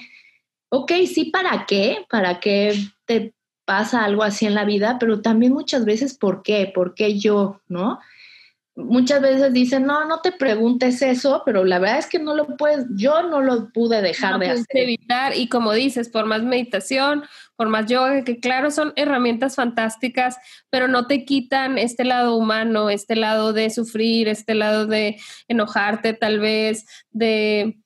ok, 0.70 0.92
sí, 1.12 1.26
¿para 1.26 1.66
qué? 1.66 2.06
¿Para 2.10 2.40
qué 2.40 2.76
te 3.06 3.34
pasa 3.68 4.04
algo 4.04 4.24
así 4.24 4.48
en 4.48 4.56
la 4.56 4.66
vida? 4.66 4.98
Pero 5.00 5.22
también 5.22 5.54
muchas 5.54 5.86
veces, 5.86 6.18
¿por 6.18 6.42
qué? 6.42 6.72
¿Por 6.74 6.96
qué 6.96 7.20
yo? 7.20 7.62
¿No? 7.68 8.00
muchas 8.78 9.22
veces 9.22 9.52
dicen, 9.54 9.86
no, 9.86 10.06
no 10.06 10.22
te 10.22 10.32
preguntes 10.32 11.02
eso, 11.02 11.42
pero 11.46 11.66
la 11.66 11.80
verdad 11.80 11.98
es 11.98 12.08
que 12.08 12.20
no 12.20 12.36
lo 12.36 12.56
puedes, 12.58 12.86
yo 12.96 13.24
no 13.24 13.42
lo 13.42 13.72
pude 13.72 14.02
dejar 14.02 14.40
de 14.40 14.52
hacer. 14.52 14.66
evitar 14.72 15.36
y 15.36 15.50
como 15.50 15.74
dices, 15.74 16.10
por 16.10 16.26
más 16.26 16.44
meditación, 16.44 17.24
por 17.56 17.70
más 17.70 17.88
yoga, 17.88 18.24
que 18.24 18.40
claro 18.40 18.70
son 18.70 18.94
herramientas 18.96 19.56
fantásticas, 19.56 20.38
pero 20.70 20.88
no 20.88 21.08
te 21.08 21.26
quitan 21.26 21.80
este 21.80 22.04
lado 22.04 22.36
humano, 22.36 22.92
este 22.92 23.16
lado 23.16 23.52
de 23.52 23.72
sufrir, 23.72 24.28
este 24.28 24.54
lado 24.54 24.86
de 24.86 25.20
enojarte 25.48 26.14
tal 26.14 26.40
vez, 26.40 26.86
de 27.10 27.80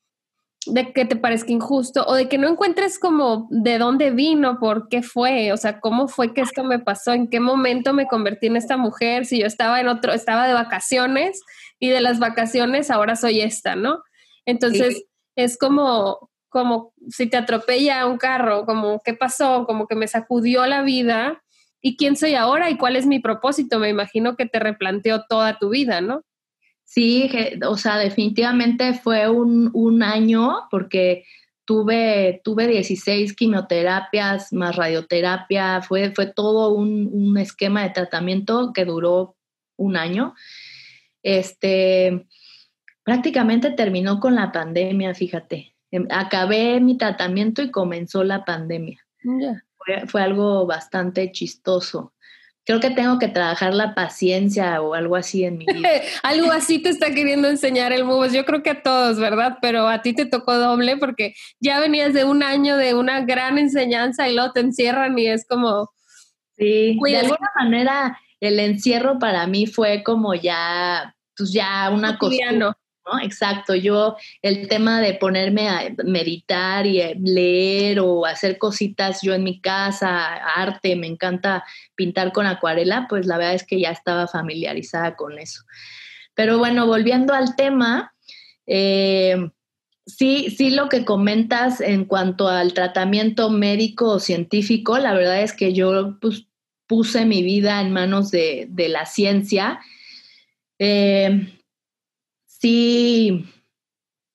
de 0.68 0.94
que 0.94 1.06
te 1.06 1.16
parezca 1.16 1.52
injusto 1.52 2.06
o 2.06 2.14
de 2.14 2.30
que 2.30 2.38
no 2.38 2.48
encuentres 2.48 3.00
como 3.00 3.48
de 3.50 3.80
dónde 3.80 4.12
vino, 4.12 4.60
por 4.60 4.90
qué 4.90 5.02
fue, 5.02 5.52
o 5.52 5.58
sea, 5.58 5.80
cómo 5.80 6.08
fue 6.08 6.34
que 6.34 6.42
esto 6.42 6.64
me 6.64 6.78
pasó, 6.78 7.14
en 7.14 7.30
qué 7.30 7.40
momento 7.40 7.94
me 7.94 8.08
convertí 8.08 8.48
en 8.48 8.58
esta 8.58 8.78
mujer, 8.78 9.26
si 9.26 9.40
yo 9.40 9.48
estaba 9.48 9.80
en 9.82 9.88
otro, 9.88 10.14
estaba 10.14 10.48
de 10.48 10.54
vacaciones 10.54 11.42
y 11.80 11.90
de 11.90 12.02
las 12.02 12.20
vacaciones 12.20 12.92
ahora 12.92 13.16
soy 13.16 13.42
esta, 13.42 13.76
¿no? 13.76 14.04
Entonces 14.46 15.04
es 15.36 15.58
como, 15.58 16.30
como 16.50 16.94
si 17.10 17.28
te 17.28 17.38
atropella 17.38 18.06
un 18.06 18.18
carro, 18.18 18.66
como 18.66 19.02
qué 19.04 19.16
pasó, 19.16 19.66
como 19.66 19.88
que 19.88 19.96
me 19.96 20.08
sacudió 20.08 20.68
la 20.68 20.84
vida 20.84 21.42
y 21.82 21.98
quién 21.98 22.16
soy 22.16 22.36
ahora 22.36 22.70
y 22.70 22.78
cuál 22.78 22.96
es 22.96 23.08
mi 23.08 23.20
propósito, 23.20 23.80
me 23.80 23.90
imagino 23.90 24.36
que 24.36 24.46
te 24.46 24.60
replanteó 24.60 25.26
toda 25.28 25.58
tu 25.58 25.70
vida, 25.70 26.02
¿no? 26.02 26.22
Sí, 26.94 27.32
o 27.66 27.78
sea, 27.78 27.98
definitivamente 27.98 28.94
fue 28.94 29.30
un, 29.30 30.04
año 30.04 30.68
porque 30.70 31.24
tuve, 31.64 32.42
tuve 32.44 32.68
16 32.68 33.34
quimioterapias 33.34 34.52
más 34.52 34.76
radioterapia, 34.76 35.82
fue, 35.84 36.12
fue 36.12 36.26
todo 36.26 36.74
un, 36.74 37.38
esquema 37.38 37.84
de 37.84 37.92
tratamiento 37.92 38.74
que 38.74 38.84
duró 38.84 39.38
un 39.78 39.96
año. 39.96 40.36
Este, 41.24 42.28
prácticamente 43.06 43.72
terminó 43.72 44.20
con 44.20 44.36
la 44.36 44.52
pandemia, 44.52 45.14
fíjate. 45.14 45.74
Em, 45.92 46.06
acabé 46.10 46.82
mi 46.82 46.98
tratamiento 46.98 47.62
y 47.62 47.72
comenzó 47.72 48.26
la 48.26 48.44
pandemia. 48.44 49.00
Fue, 49.78 50.08
fue, 50.08 50.22
algo 50.22 50.66
bastante 50.66 51.32
chistoso 51.32 52.12
creo 52.66 52.80
que 52.80 52.92
tengo 52.92 53.20
que 53.20 53.28
trabajar 53.28 53.74
la 53.74 53.96
paciencia 53.96 54.82
o 54.82 54.94
algo 54.94 55.16
así 55.16 55.44
en 55.44 55.58
mi 55.58 55.66
vida. 55.66 55.90
algo 56.24 56.52
así 56.52 56.80
te 56.80 56.90
está 56.90 57.14
queriendo 57.14 57.48
enseñar 57.48 57.92
el 57.92 58.06
MUBOS. 58.06 58.34
Yo 58.34 58.46
creo 58.46 58.64
que 58.64 58.72
a 58.72 58.84
todos, 58.84 59.20
¿verdad? 59.20 59.58
Pero 59.62 59.88
a 59.88 60.02
ti 60.02 60.14
te 60.14 60.26
tocó 60.26 60.58
doble 60.58 60.98
porque 60.98 61.34
ya 61.60 61.80
venías 61.80 62.14
de 62.14 62.24
un 62.24 62.44
año 62.44 62.78
de 62.78 62.94
una 62.94 63.22
gran 63.22 63.58
enseñanza 63.58 64.30
y 64.30 64.36
luego 64.36 64.52
te 64.54 64.62
encierran 64.62 65.18
y 65.18 65.28
es 65.28 65.46
como... 65.48 65.90
Sí, 66.58 67.00
de 67.04 67.18
alguna 67.18 67.50
manera 67.58 68.20
el 68.40 68.60
encierro 68.60 69.18
para 69.18 69.48
mí 69.48 69.66
fue 69.66 70.04
como 70.04 70.36
ya, 70.36 71.16
pues 71.36 71.52
ya 71.54 71.90
una 71.90 72.18
cosa 73.04 73.24
Exacto, 73.24 73.76
yo 73.76 74.16
el 74.42 74.68
tema 74.68 75.02
de 75.02 75.14
ponerme 75.16 75.70
a 75.70 75.94
meditar 76.06 76.86
y 76.86 77.02
leer 77.16 78.00
o 78.00 78.26
hacer 78.26 78.58
cositas 78.58 79.22
yo 79.22 79.34
en 79.34 79.44
mi 79.44 79.60
casa, 79.60 80.36
arte, 80.36 80.96
me 80.96 81.08
encanta 81.08 81.64
pintar 81.96 82.32
con 82.32 82.46
acuarela, 82.46 83.08
pues 83.10 83.26
la 83.26 83.38
verdad 83.38 83.56
es 83.56 83.66
que 83.66 83.80
ya 83.80 83.92
estaba 83.92 84.28
familiarizada 84.28 85.16
con 85.16 85.40
eso. 85.40 85.64
Pero 86.34 86.58
bueno, 86.58 86.88
volviendo 86.88 87.34
al 87.34 87.56
tema, 87.56 88.14
eh, 88.66 89.50
sí, 90.06 90.50
sí 90.56 90.72
lo 90.72 90.90
que 90.90 91.06
comentas 91.06 91.82
en 91.82 92.06
cuanto 92.06 92.48
al 92.48 92.74
tratamiento 92.74 93.50
médico 93.50 94.14
o 94.14 94.20
científico, 94.20 94.98
la 94.98 95.14
verdad 95.14 95.42
es 95.42 95.54
que 95.54 95.74
yo 95.74 96.18
pues, 96.20 96.48
puse 96.88 97.26
mi 97.26 97.42
vida 97.42 97.82
en 97.82 97.92
manos 97.92 98.32
de, 98.32 98.68
la 98.90 99.06
ciencia. 99.06 99.80
Eh, 100.80 101.61
sí 102.62 103.46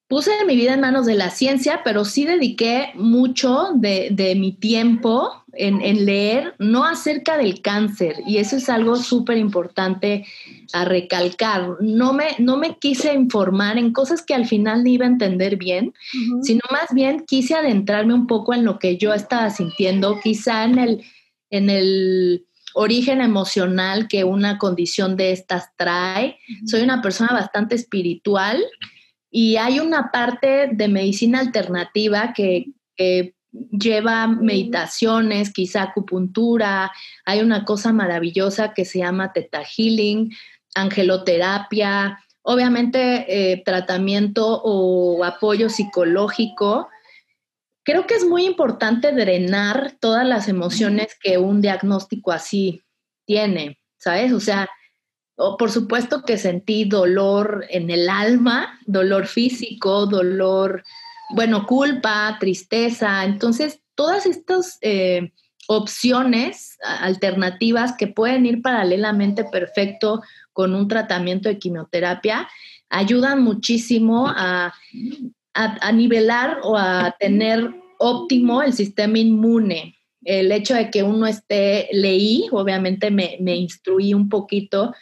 puse 0.09 0.31
mi 0.47 0.57
vida 0.57 0.75
en 0.75 0.81
manos 0.81 1.07
de 1.07 1.15
la 1.15 1.31
ciencia, 1.31 1.81
pero 1.85 2.05
sí 2.05 2.25
dediqué 2.25 2.91
mucho 2.95 3.71
de, 3.75 4.35
mi 4.37 4.53
tiempo 4.53 5.45
en, 5.53 6.05
leer, 6.05 6.55
no 6.59 6.85
acerca 6.85 7.37
del 7.37 7.61
cáncer, 7.61 8.17
y 8.27 8.37
eso 8.37 8.57
es 8.57 8.69
algo 8.69 8.97
súper 8.97 9.37
importante 9.39 10.25
a 10.73 10.85
recalcar. 10.85 11.77
No 11.81 12.13
me, 12.13 12.37
no 12.39 12.57
me 12.57 12.77
quise 12.79 13.15
informar 13.15 13.79
en 13.79 13.93
cosas 13.93 14.23
que 14.23 14.35
al 14.35 14.47
final 14.47 14.85
no 14.85 14.91
iba 14.91 15.07
a 15.07 15.11
entender 15.11 15.57
bien, 15.57 15.93
sino 16.43 16.61
más 16.71 16.93
bien 16.93 17.25
quise 17.27 17.55
adentrarme 17.55 18.15
un 18.15 18.27
poco 18.27 18.55
en 18.55 18.65
lo 18.65 18.79
que 18.79 18.97
yo 18.99 19.13
estaba 19.13 19.51
sintiendo, 19.51 20.21
quizá 20.23 20.65
en 20.65 20.79
el, 20.79 21.05
en 21.51 21.71
el 21.71 22.46
origen 22.79 23.23
emocional 23.23 24.07
que 24.07 24.25
una 24.25 24.59
condición 24.59 25.17
de 25.17 25.33
estas 25.33 25.75
trae. 25.77 26.39
Soy 26.67 26.83
una 26.83 27.01
persona 27.01 27.31
bastante 27.33 27.75
espiritual 27.75 28.63
y 29.31 29.57
hay 29.57 29.81
una 29.81 30.11
parte 30.11 30.69
de 30.71 30.89
medicina 30.89 31.41
alternativa 31.41 32.33
que, 32.35 32.67
lleva 33.71 34.27
meditaciones, 34.27 35.51
quizá 35.51 35.85
acupuntura, 35.85 36.93
hay 37.25 37.41
una 37.41 37.65
cosa 37.65 37.91
maravillosa 37.91 38.75
que 38.75 38.85
se 38.85 38.99
llama 38.99 39.33
Theta 39.33 39.63
Healing, 39.63 40.31
angeloterapia, 40.75 42.19
obviamente 42.43 43.25
eh, 43.29 43.63
tratamiento 43.65 44.61
o 44.63 45.25
apoyo 45.25 45.71
psicológico 45.71 46.89
Creo 47.87 48.05
que 48.09 48.15
es 48.15 48.27
muy 48.27 48.45
importante 48.45 49.13
drenar 49.13 49.95
todas 50.01 50.27
las 50.27 50.49
emociones 50.49 51.17
que 51.23 51.39
un 51.39 51.61
diagnóstico 51.61 52.33
así 52.33 52.83
tiene, 53.27 53.79
¿sabes? 53.97 54.33
O 54.33 54.41
sea, 54.41 54.69
por 55.37 55.71
supuesto 55.71 56.25
que 56.25 56.37
sentí 56.37 56.85
dolor 56.85 57.65
en 57.71 57.89
el 57.91 58.09
alma, 58.09 58.81
dolor 58.87 59.29
físico, 59.29 60.07
dolor, 60.07 60.83
bueno, 61.31 61.65
culpa, 61.65 62.37
tristeza. 62.41 63.25
Entonces, 63.25 63.81
todas 63.95 64.27
estas 64.27 64.79
eh, 64.81 65.33
opciones 65.69 66.79
alternativas 66.83 67.97
que 67.97 68.09
pueden 68.09 68.47
ir 68.47 68.63
paralelamente 68.63 69.45
perfecto 69.45 70.25
con 70.53 70.75
un 70.75 70.89
tratamiento 70.89 71.49
de 71.49 71.61
quimioterapia 71.61 72.49
ayudan 72.89 73.45
muchísimo 73.45 74.27
a 74.29 74.75
a, 75.57 75.93
nivelar 75.93 76.61
o 76.63 76.77
a 76.77 77.17
tener 77.19 77.75
óptimo 77.99 78.63
el 78.63 78.73
sistema 78.73 79.19
inmune. 79.19 79.97
El 80.23 80.53
hecho 80.53 80.75
de 80.75 80.91
que 80.91 81.03
uno 81.03 81.27
esté, 81.27 81.89
leí, 81.93 82.47
obviamente 82.51 83.11
me, 83.11 83.37
me 83.41 83.57
instruí 83.57 84.13
un 84.13 84.29
poquito, 84.29 84.95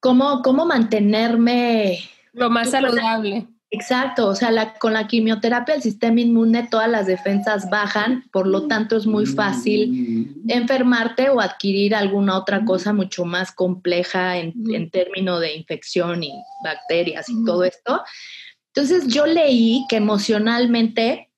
cómo, 0.00 0.42
cómo 0.42 0.64
mantenerme... 0.66 1.98
Lo 2.32 2.48
más 2.48 2.70
saludable. 2.70 3.48
Exacto, 3.72 4.26
o 4.26 4.34
sea, 4.34 4.74
con 4.80 4.94
la 4.94 5.06
quimioterapia 5.06 5.76
el 5.76 5.82
sistema 5.82 6.20
inmune 6.20 6.66
todas 6.68 6.90
las 6.90 7.06
defensas 7.06 7.70
bajan, 7.70 8.24
por 8.32 8.48
lo 8.48 8.66
tanto 8.66 8.96
es 8.96 9.06
muy 9.06 9.26
fácil 9.26 10.34
enfermarte 10.48 11.30
o 11.30 11.40
adquirir 11.40 11.94
alguna 11.94 12.36
otra 12.36 12.64
cosa 12.64 12.92
mucho 12.92 13.24
más 13.24 13.52
compleja 13.52 14.38
en, 14.38 14.54
en 14.74 14.90
términos 14.90 15.40
de 15.40 15.54
infección 15.54 16.24
y 16.24 16.32
bacterias 16.64 17.28
y 17.28 17.44
todo 17.44 17.62
esto. 17.62 18.02
Entonces 18.74 19.08
yo 19.08 19.26
leí 19.26 19.84
que 19.88 19.96
emocionalmente 19.96 21.30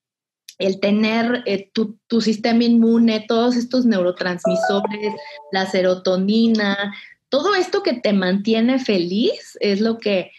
el 0.59 0.81
tener 0.81 1.43
eh, 1.47 1.71
tu, 1.73 2.21
sistema 2.21 2.65
inmune, 2.65 3.25
todos 3.27 3.57
estos 3.57 3.87
neurotransmisores, 3.87 5.15
la 5.51 5.67
serotonina, 5.67 6.95
todo 7.29 7.55
esto 7.55 7.83
que 7.83 7.95
te 7.95 8.13
mantiene 8.13 8.79
feliz 8.79 9.57
es 9.61 9.81
lo 9.81 9.99
que 9.99 10.31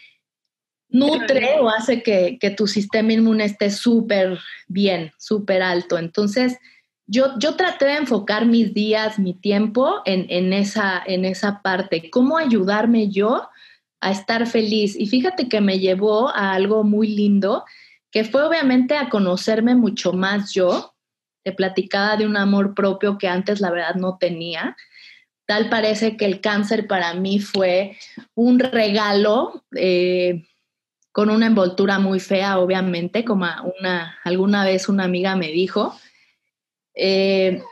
nutre 0.88 1.58
o 1.60 1.68
hace 1.68 2.02
que, 2.02 2.38
tu 2.56 2.68
sistema 2.68 3.12
inmune 3.12 3.44
esté 3.44 3.70
súper 3.70 4.38
bien, 4.68 5.12
súper 5.18 5.62
alto. 5.62 5.98
Entonces, 5.98 6.56
yo, 7.06 7.36
yo 7.38 7.56
traté 7.56 7.86
de 7.86 7.96
enfocar 7.96 8.46
mis 8.46 8.72
días, 8.72 9.18
mi 9.18 9.34
tiempo 9.34 10.00
en, 10.04 10.26
en, 10.28 10.52
esa, 10.52 11.02
en 11.04 11.24
esa 11.24 11.60
parte, 11.60 12.08
cómo 12.10 12.38
ayudarme 12.38 13.08
yo 13.08 13.48
a 14.04 14.10
estar 14.10 14.46
feliz. 14.46 14.94
Y 14.98 15.06
fíjate 15.06 15.48
que 15.48 15.62
me 15.62 15.78
llevó 15.78 16.28
a 16.28 16.52
algo 16.52 16.84
muy 16.84 17.08
lindo, 17.08 17.64
que 18.10 18.22
fue 18.22 18.44
obviamente 18.44 18.98
a 18.98 19.08
conocerme 19.08 19.74
mucho 19.74 20.12
más 20.12 20.52
yo. 20.52 20.94
Te 21.42 21.52
platicaba 21.52 22.18
de 22.18 22.26
un 22.26 22.36
amor 22.36 22.74
propio 22.74 23.16
que 23.16 23.28
antes 23.28 23.62
la 23.62 23.70
verdad 23.70 23.94
no 23.94 24.18
tenía. 24.18 24.76
Tal 25.46 25.70
parece 25.70 26.18
que 26.18 26.26
el 26.26 26.42
cáncer 26.42 26.86
para 26.86 27.14
mí 27.14 27.40
fue 27.40 27.96
un 28.34 28.58
regalo 28.58 29.64
eh, 29.74 30.44
con 31.10 31.30
una 31.30 31.46
envoltura 31.46 31.98
muy 31.98 32.20
fea, 32.20 32.58
obviamente, 32.58 33.24
como 33.24 33.46
una, 33.80 34.18
alguna 34.22 34.66
vez 34.66 34.90
una 34.90 35.04
amiga 35.04 35.34
me 35.34 35.48
dijo. 35.48 35.98
Eh, 36.94 37.62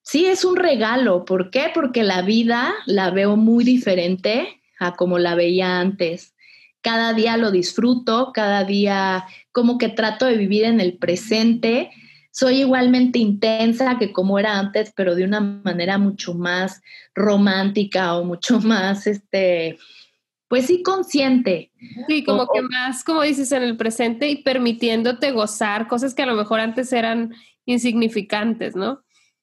sí, 0.00 0.24
es 0.24 0.42
un 0.46 0.56
regalo. 0.56 1.26
¿Por 1.26 1.50
qué? 1.50 1.70
Porque 1.74 2.02
la 2.02 2.22
vida 2.22 2.72
la 2.86 3.10
veo 3.10 3.36
muy 3.36 3.62
diferente 3.62 4.62
a 4.78 4.94
como 4.94 5.18
la 5.18 5.34
veía 5.34 5.80
antes. 5.80 6.34
Cada 6.80 7.12
día 7.12 7.36
lo 7.36 7.50
disfruto, 7.50 8.32
cada 8.32 8.64
día 8.64 9.26
como 9.52 9.78
que 9.78 9.88
trato 9.88 10.26
de 10.26 10.36
vivir 10.36 10.64
en 10.64 10.80
el 10.80 10.98
presente. 10.98 11.90
Soy 12.30 12.60
igualmente 12.60 13.18
intensa 13.18 13.98
que 13.98 14.12
como 14.12 14.38
era 14.38 14.58
antes, 14.58 14.92
pero 14.94 15.14
de 15.14 15.24
una 15.24 15.40
manera 15.40 15.98
mucho 15.98 16.34
más 16.34 16.82
romántica 17.14 18.16
o 18.16 18.24
mucho 18.24 18.60
más, 18.60 19.06
este, 19.06 19.78
pues 20.48 20.66
sí, 20.66 20.82
consciente. 20.82 21.72
Sí, 22.06 22.22
como 22.22 22.46
que 22.52 22.62
más, 22.62 23.02
como 23.02 23.22
dices, 23.22 23.50
en 23.52 23.62
el 23.62 23.76
presente 23.76 24.28
y 24.28 24.42
permitiéndote 24.42 25.32
gozar 25.32 25.88
cosas 25.88 26.14
que 26.14 26.22
a 26.22 26.26
lo 26.26 26.34
mejor 26.34 26.60
antes 26.60 26.92
eran 26.92 27.34
insignificantes, 27.64 28.76
¿no? 28.76 29.02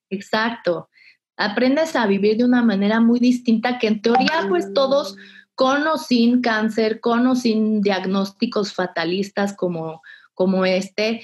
Exacto 0.09 0.89
aprendes 1.37 1.95
a 1.95 2.07
vivir 2.07 2.37
de 2.37 2.45
una 2.45 2.61
manera 2.61 2.99
muy 2.99 3.19
distinta 3.19 3.79
que 3.79 3.87
en 3.87 4.01
teoría 4.01 4.45
pues 4.49 4.73
todos 4.73 5.15
con 5.55 5.85
o 5.87 5.97
sin 5.97 6.41
cáncer, 6.41 6.99
con 6.99 7.27
o 7.27 7.35
sin 7.35 7.81
diagnósticos 7.81 8.73
fatalistas 8.73 9.55
como, 9.55 10.01
como 10.33 10.65
este, 10.65 11.21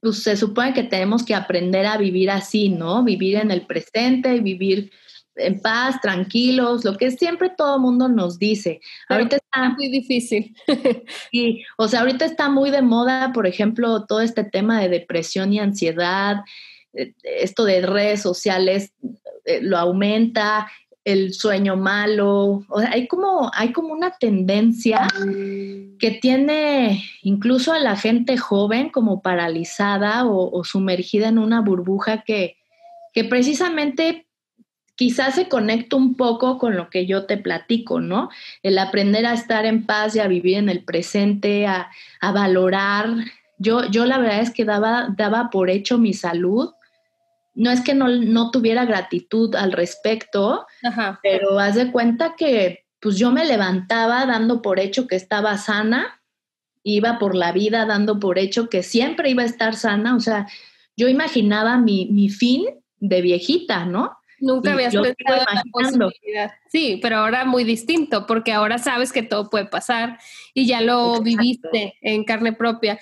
pues 0.00 0.22
se 0.22 0.36
supone 0.36 0.72
que 0.72 0.84
tenemos 0.84 1.24
que 1.24 1.34
aprender 1.34 1.86
a 1.86 1.96
vivir 1.96 2.30
así, 2.30 2.70
¿no? 2.70 3.04
Vivir 3.04 3.36
en 3.36 3.50
el 3.50 3.66
presente, 3.66 4.40
vivir 4.40 4.90
en 5.36 5.60
paz, 5.60 6.00
tranquilos, 6.00 6.84
lo 6.84 6.96
que 6.96 7.10
siempre 7.10 7.50
todo 7.56 7.76
el 7.76 7.82
mundo 7.82 8.08
nos 8.08 8.38
dice. 8.38 8.80
ahorita 9.08 9.36
está 9.36 9.70
muy 9.70 9.88
difícil. 9.88 10.54
y, 11.32 11.62
o 11.78 11.88
sea, 11.88 12.00
ahorita 12.00 12.24
está 12.24 12.48
muy 12.50 12.70
de 12.70 12.82
moda, 12.82 13.32
por 13.32 13.46
ejemplo, 13.46 14.04
todo 14.06 14.20
este 14.20 14.44
tema 14.44 14.80
de 14.80 14.88
depresión 14.88 15.52
y 15.52 15.60
ansiedad, 15.60 16.42
eh, 16.94 17.14
esto 17.22 17.64
de 17.64 17.86
redes 17.86 18.20
sociales 18.20 18.92
eh, 19.44 19.60
lo 19.62 19.78
aumenta, 19.78 20.70
el 21.04 21.34
sueño 21.34 21.76
malo, 21.76 22.64
o 22.68 22.80
sea, 22.80 22.90
hay 22.92 23.08
como, 23.08 23.50
hay 23.54 23.72
como 23.72 23.92
una 23.92 24.12
tendencia 24.12 25.08
que 25.98 26.10
tiene 26.20 27.02
incluso 27.22 27.72
a 27.72 27.80
la 27.80 27.96
gente 27.96 28.36
joven 28.36 28.88
como 28.88 29.20
paralizada 29.20 30.26
o, 30.26 30.56
o 30.56 30.62
sumergida 30.62 31.28
en 31.28 31.38
una 31.38 31.60
burbuja 31.60 32.22
que, 32.22 32.56
que 33.12 33.24
precisamente 33.24 34.26
quizás 34.94 35.34
se 35.34 35.48
conecta 35.48 35.96
un 35.96 36.14
poco 36.14 36.58
con 36.58 36.76
lo 36.76 36.90
que 36.90 37.06
yo 37.06 37.26
te 37.26 37.36
platico, 37.36 38.00
¿no? 38.00 38.28
El 38.62 38.78
aprender 38.78 39.26
a 39.26 39.34
estar 39.34 39.66
en 39.66 39.84
paz 39.84 40.14
y 40.14 40.20
a 40.20 40.28
vivir 40.28 40.58
en 40.58 40.68
el 40.68 40.84
presente, 40.84 41.66
a, 41.66 41.90
valorar. 42.20 43.08
Yo, 43.58 43.86
yo 43.86 44.06
la 44.06 44.18
verdad 44.18 44.40
es 44.40 44.50
que 44.50 44.64
daba, 44.64 45.08
daba 45.16 45.50
por 45.50 45.70
hecho 45.70 45.98
mi 45.98 46.12
salud. 46.12 46.70
No 47.54 47.70
es 47.70 47.82
que 47.82 47.94
no, 47.94 48.50
tuviera 48.50 48.84
gratitud 48.84 49.54
al 49.54 49.72
respecto, 49.72 50.66
pero 51.22 51.58
haz 51.58 51.74
de 51.74 51.92
cuenta 51.92 52.34
que 52.36 52.86
pues 53.00 53.16
yo 53.16 53.32
me 53.32 53.44
levantaba 53.44 54.24
dando 54.26 54.62
por 54.62 54.78
hecho 54.78 55.06
que 55.06 55.16
estaba 55.16 55.58
sana, 55.58 56.22
iba 56.82 57.18
por 57.18 57.34
la 57.34 57.52
vida 57.52 57.84
dando 57.84 58.18
por 58.20 58.38
hecho 58.38 58.68
que 58.68 58.82
siempre 58.82 59.30
iba 59.30 59.42
a 59.42 59.46
estar 59.46 59.74
sana, 59.74 60.14
o 60.14 60.20
sea, 60.20 60.46
yo 60.96 61.08
imaginaba 61.08 61.78
mi, 61.78 62.06
mi 62.10 62.28
fin 62.28 62.64
de 62.98 63.20
viejita, 63.20 63.84
¿no? 63.84 64.16
Nunca 64.42 64.72
habías 64.72 64.92
pensado 64.92 65.46
en 65.48 65.54
la 65.54 65.62
posibilidad. 65.70 66.50
Sí, 66.68 66.98
pero 67.00 67.18
ahora 67.18 67.44
muy 67.44 67.62
distinto, 67.62 68.26
porque 68.26 68.52
ahora 68.52 68.78
sabes 68.78 69.12
que 69.12 69.22
todo 69.22 69.48
puede 69.48 69.66
pasar 69.66 70.18
y 70.52 70.66
ya 70.66 70.80
lo 70.80 71.20
viviste 71.22 71.94
en 72.00 72.24
carne 72.24 72.52
propia. 72.52 72.98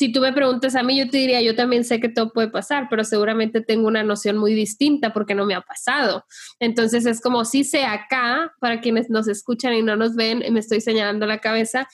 Si 0.00 0.10
tú 0.10 0.22
me 0.22 0.32
preguntas 0.32 0.76
a 0.76 0.82
mí, 0.82 0.96
yo 0.96 1.10
te 1.10 1.18
diría, 1.18 1.42
yo 1.42 1.54
también 1.54 1.84
sé 1.84 2.00
que 2.00 2.08
todo 2.08 2.32
puede 2.32 2.48
pasar, 2.48 2.86
pero 2.88 3.04
seguramente 3.04 3.60
tengo 3.60 3.86
una 3.86 4.02
noción 4.02 4.38
muy 4.38 4.54
distinta 4.54 5.12
porque 5.12 5.34
no 5.34 5.44
me 5.44 5.54
ha 5.54 5.60
pasado. 5.60 6.24
Entonces 6.58 7.04
es 7.04 7.20
como 7.20 7.44
si 7.44 7.64
sé 7.64 7.84
acá, 7.84 8.54
para 8.60 8.80
quienes 8.80 9.10
nos 9.10 9.28
escuchan 9.28 9.74
y 9.74 9.82
no 9.82 9.96
nos 9.96 10.16
ven, 10.16 10.42
me 10.54 10.60
estoy 10.60 10.80
señalando 10.80 11.26
la 11.26 11.36
cabeza, 11.36 11.86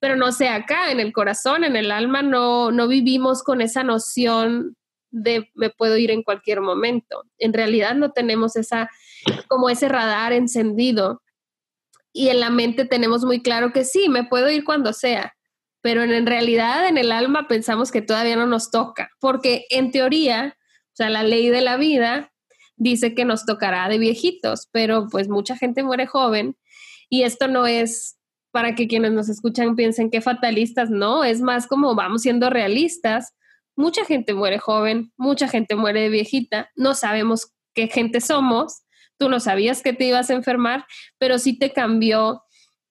pero 0.00 0.16
no 0.16 0.32
sé 0.32 0.48
acá, 0.48 0.90
en 0.90 1.00
el 1.00 1.12
corazón, 1.12 1.64
en 1.64 1.76
el 1.76 1.90
alma, 1.90 2.22
no, 2.22 2.72
no 2.72 2.88
vivimos 2.88 3.42
con 3.42 3.60
esa 3.60 3.84
noción 3.84 4.74
de 5.10 5.50
me 5.52 5.68
puedo 5.68 5.98
ir 5.98 6.10
en 6.12 6.22
cualquier 6.22 6.62
momento. 6.62 7.24
En 7.36 7.52
realidad 7.52 7.94
no 7.94 8.12
tenemos 8.12 8.56
esa, 8.56 8.88
como 9.48 9.68
ese 9.68 9.86
radar 9.90 10.32
encendido 10.32 11.20
y 12.10 12.30
en 12.30 12.40
la 12.40 12.48
mente 12.48 12.86
tenemos 12.86 13.22
muy 13.22 13.42
claro 13.42 13.70
que 13.70 13.84
sí, 13.84 14.08
me 14.08 14.24
puedo 14.24 14.48
ir 14.48 14.64
cuando 14.64 14.94
sea, 14.94 15.34
pero 15.84 16.02
en, 16.02 16.24
realidad 16.24 16.88
en 16.88 16.96
el 16.96 17.12
alma 17.12 17.46
pensamos 17.46 17.92
que 17.92 18.00
todavía 18.00 18.36
no 18.36 18.46
nos 18.46 18.70
toca, 18.70 19.10
porque 19.20 19.66
en 19.68 19.90
teoría, 19.90 20.56
o 20.56 20.96
sea, 20.96 21.10
la 21.10 21.22
ley 21.22 21.50
de 21.50 21.60
la 21.60 21.76
vida 21.76 22.32
dice 22.76 23.14
que 23.14 23.26
nos 23.26 23.44
tocará 23.44 23.86
de 23.90 23.98
viejitos, 23.98 24.66
pero 24.72 25.08
pues 25.10 25.28
mucha 25.28 25.58
gente 25.58 25.82
muere 25.82 26.06
joven 26.06 26.56
y 27.10 27.24
esto 27.24 27.48
no 27.48 27.66
es 27.66 28.16
para 28.50 28.74
que 28.74 28.88
quienes 28.88 29.12
nos 29.12 29.28
escuchan 29.28 29.76
piensen 29.76 30.10
que 30.10 30.22
fatalistas, 30.22 30.88
no, 30.88 31.22
es 31.22 31.42
más 31.42 31.66
como 31.66 31.94
vamos 31.94 32.22
siendo 32.22 32.48
realistas. 32.48 33.34
Mucha 33.76 34.06
gente 34.06 34.32
muere 34.32 34.58
joven, 34.58 35.12
mucha 35.18 35.48
gente 35.48 35.76
muere 35.76 36.00
de 36.00 36.08
viejita, 36.08 36.70
no 36.76 36.94
sabemos 36.94 37.52
qué 37.74 37.88
gente 37.88 38.22
somos, 38.22 38.84
tú 39.18 39.28
no 39.28 39.38
sabías 39.38 39.82
que 39.82 39.92
te 39.92 40.04
ibas 40.06 40.30
a 40.30 40.34
enfermar, 40.34 40.86
pero 41.18 41.38
sí 41.38 41.58
te 41.58 41.74
cambió 41.74 42.43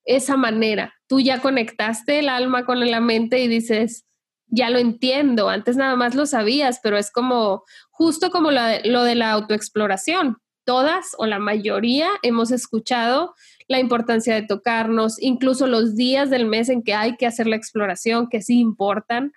esa 0.06 0.38
manera. 0.38 0.94
Tú 1.08 1.20
ya 1.20 1.39
conectaste 1.39 2.20
el 2.20 2.30
alma 2.30 2.66
con 2.66 2.80
la 2.80 3.00
mente 3.00 3.39
y 3.39 3.48
dices, 3.48 4.06
ya 4.48 4.70
lo 4.70 4.78
entiendo, 4.78 5.50
antes 5.50 5.78
nada 5.78 5.96
más 5.96 6.16
lo 6.16 6.26
sabías, 6.26 6.80
pero 6.84 6.98
es 6.98 7.12
como 7.12 7.63
justo 7.89 8.30
como 8.30 8.52
lo 8.52 9.04
de, 9.04 9.16
la 9.16 9.32
autoexploración. 9.32 10.38
Todas 10.66 11.08
o 11.18 11.26
la 11.26 11.39
mayoría 11.39 12.08
hemos 12.22 12.52
escuchado 12.52 13.34
la 13.68 13.80
importancia 13.80 14.36
de 14.36 14.44
tocarnos, 14.44 15.22
incluso 15.22 15.68
los 15.68 15.96
días 15.96 16.30
del 16.30 16.46
mes 16.46 16.70
en 16.70 16.84
que 16.84 16.94
hay 16.94 17.18
que 17.18 17.26
hacer 17.26 17.48
la 17.48 17.56
exploración, 17.56 18.30
que 18.30 18.42
sí 18.42 18.60
importan. 18.60 19.34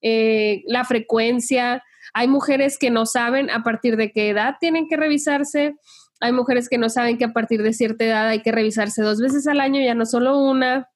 Eh, 0.00 0.62
la 0.66 0.84
frecuencia. 0.84 1.82
Hay 2.14 2.28
mujeres 2.28 2.78
que 2.78 2.90
no 2.90 3.06
saben 3.06 3.50
a 3.50 3.62
partir 3.62 3.96
de 3.96 4.12
qué 4.12 4.28
edad 4.30 4.56
tienen 4.60 4.88
que 4.88 4.96
revisarse. 4.96 5.74
Hay 6.20 6.32
mujeres 6.32 6.68
que 6.68 6.78
no 6.78 6.88
saben 6.88 7.18
que 7.18 7.24
a 7.24 7.32
partir 7.32 7.62
de 7.62 7.72
cierta 7.72 8.04
edad 8.04 8.28
hay 8.28 8.42
que 8.42 8.52
revisarse 8.52 9.02
dos 9.02 9.20
veces 9.20 9.46
al 9.46 9.60
año, 9.60 9.80
ya 9.80 9.94
no 9.94 10.06
solo 10.06 10.38
una. 10.38 10.88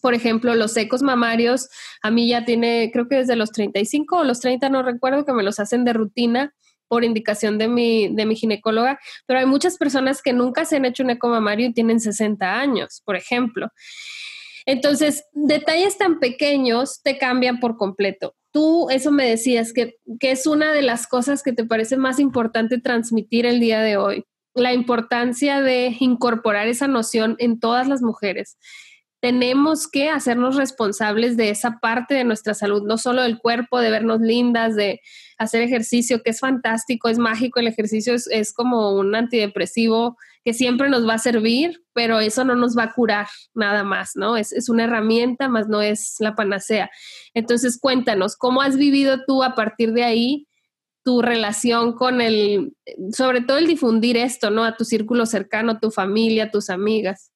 Por 0.00 0.14
ejemplo, 0.14 0.54
los 0.54 0.76
ecos 0.76 1.02
mamarios, 1.02 1.68
a 2.02 2.10
mí 2.10 2.28
ya 2.28 2.44
tiene, 2.44 2.90
creo 2.92 3.08
que 3.08 3.16
desde 3.16 3.36
los 3.36 3.50
35 3.52 4.18
o 4.18 4.24
los 4.24 4.40
30, 4.40 4.68
no 4.68 4.82
recuerdo, 4.82 5.24
que 5.24 5.32
me 5.32 5.42
los 5.42 5.58
hacen 5.58 5.84
de 5.84 5.92
rutina 5.92 6.54
por 6.88 7.04
indicación 7.04 7.58
de 7.58 7.68
mi, 7.68 8.14
de 8.14 8.26
mi 8.26 8.36
ginecóloga, 8.36 9.00
pero 9.26 9.40
hay 9.40 9.46
muchas 9.46 9.78
personas 9.78 10.22
que 10.22 10.32
nunca 10.32 10.64
se 10.64 10.76
han 10.76 10.84
hecho 10.84 11.02
un 11.02 11.10
eco 11.10 11.28
mamario 11.28 11.66
y 11.66 11.72
tienen 11.72 12.00
60 12.00 12.58
años, 12.58 13.02
por 13.04 13.16
ejemplo. 13.16 13.68
Entonces, 14.66 15.24
detalles 15.32 15.98
tan 15.98 16.20
pequeños 16.20 17.02
te 17.02 17.18
cambian 17.18 17.60
por 17.60 17.76
completo. 17.76 18.34
Tú 18.50 18.88
eso 18.90 19.10
me 19.10 19.28
decías, 19.28 19.72
que, 19.72 19.96
que 20.20 20.30
es 20.30 20.46
una 20.46 20.72
de 20.72 20.82
las 20.82 21.06
cosas 21.06 21.42
que 21.42 21.52
te 21.52 21.64
parece 21.64 21.96
más 21.96 22.18
importante 22.18 22.80
transmitir 22.80 23.46
el 23.46 23.60
día 23.60 23.80
de 23.80 23.96
hoy, 23.96 24.24
la 24.54 24.72
importancia 24.72 25.60
de 25.60 25.96
incorporar 25.98 26.68
esa 26.68 26.88
noción 26.88 27.36
en 27.38 27.58
todas 27.58 27.88
las 27.88 28.02
mujeres 28.02 28.56
tenemos 29.24 29.88
que 29.88 30.10
hacernos 30.10 30.54
responsables 30.54 31.38
de 31.38 31.48
esa 31.48 31.78
parte 31.80 32.12
de 32.12 32.24
nuestra 32.24 32.52
salud, 32.52 32.82
no 32.82 32.98
solo 32.98 33.22
del 33.22 33.38
cuerpo, 33.38 33.80
de 33.80 33.88
vernos 33.88 34.20
lindas, 34.20 34.76
de 34.76 35.00
hacer 35.38 35.62
ejercicio, 35.62 36.22
que 36.22 36.28
es 36.28 36.40
fantástico, 36.40 37.08
es 37.08 37.16
mágico, 37.16 37.58
el 37.58 37.66
ejercicio 37.66 38.12
es, 38.14 38.52
como 38.52 38.92
un 38.94 39.14
antidepresivo 39.14 40.18
que 40.44 40.52
siempre 40.52 40.90
nos 40.90 41.08
va 41.08 41.14
a 41.14 41.18
servir, 41.18 41.82
pero 41.94 42.20
eso 42.20 42.44
no 42.44 42.54
nos 42.54 42.76
va 42.76 42.82
a 42.82 42.92
curar 42.92 43.26
nada 43.54 43.82
más, 43.82 44.10
¿no? 44.14 44.36
Es, 44.36 44.52
es 44.52 44.68
una 44.68 44.84
herramienta, 44.84 45.48
más 45.48 45.68
no 45.68 45.80
es 45.80 46.16
la 46.18 46.34
panacea. 46.34 46.90
Entonces, 47.32 47.78
cuéntanos, 47.80 48.36
¿cómo 48.36 48.60
has 48.60 48.76
vivido 48.76 49.24
tú 49.26 49.42
a 49.42 49.54
partir 49.54 49.94
de 49.94 50.04
ahí? 50.04 50.48
Tu 51.04 51.22
relación 51.22 51.92
con 51.92 52.20
el, 52.20 52.74
sobre 53.12 53.42
todo 53.42 53.58
el 53.58 53.66
difundir 53.66 54.16
esto, 54.16 54.50
¿no? 54.50 54.64
A 54.64 54.76
tu 54.76 54.84
círculo 54.84 55.26
cercano, 55.26 55.78
tu 55.78 55.90
familia, 55.90 56.50
tus 56.50 56.70
amigas 56.70 57.30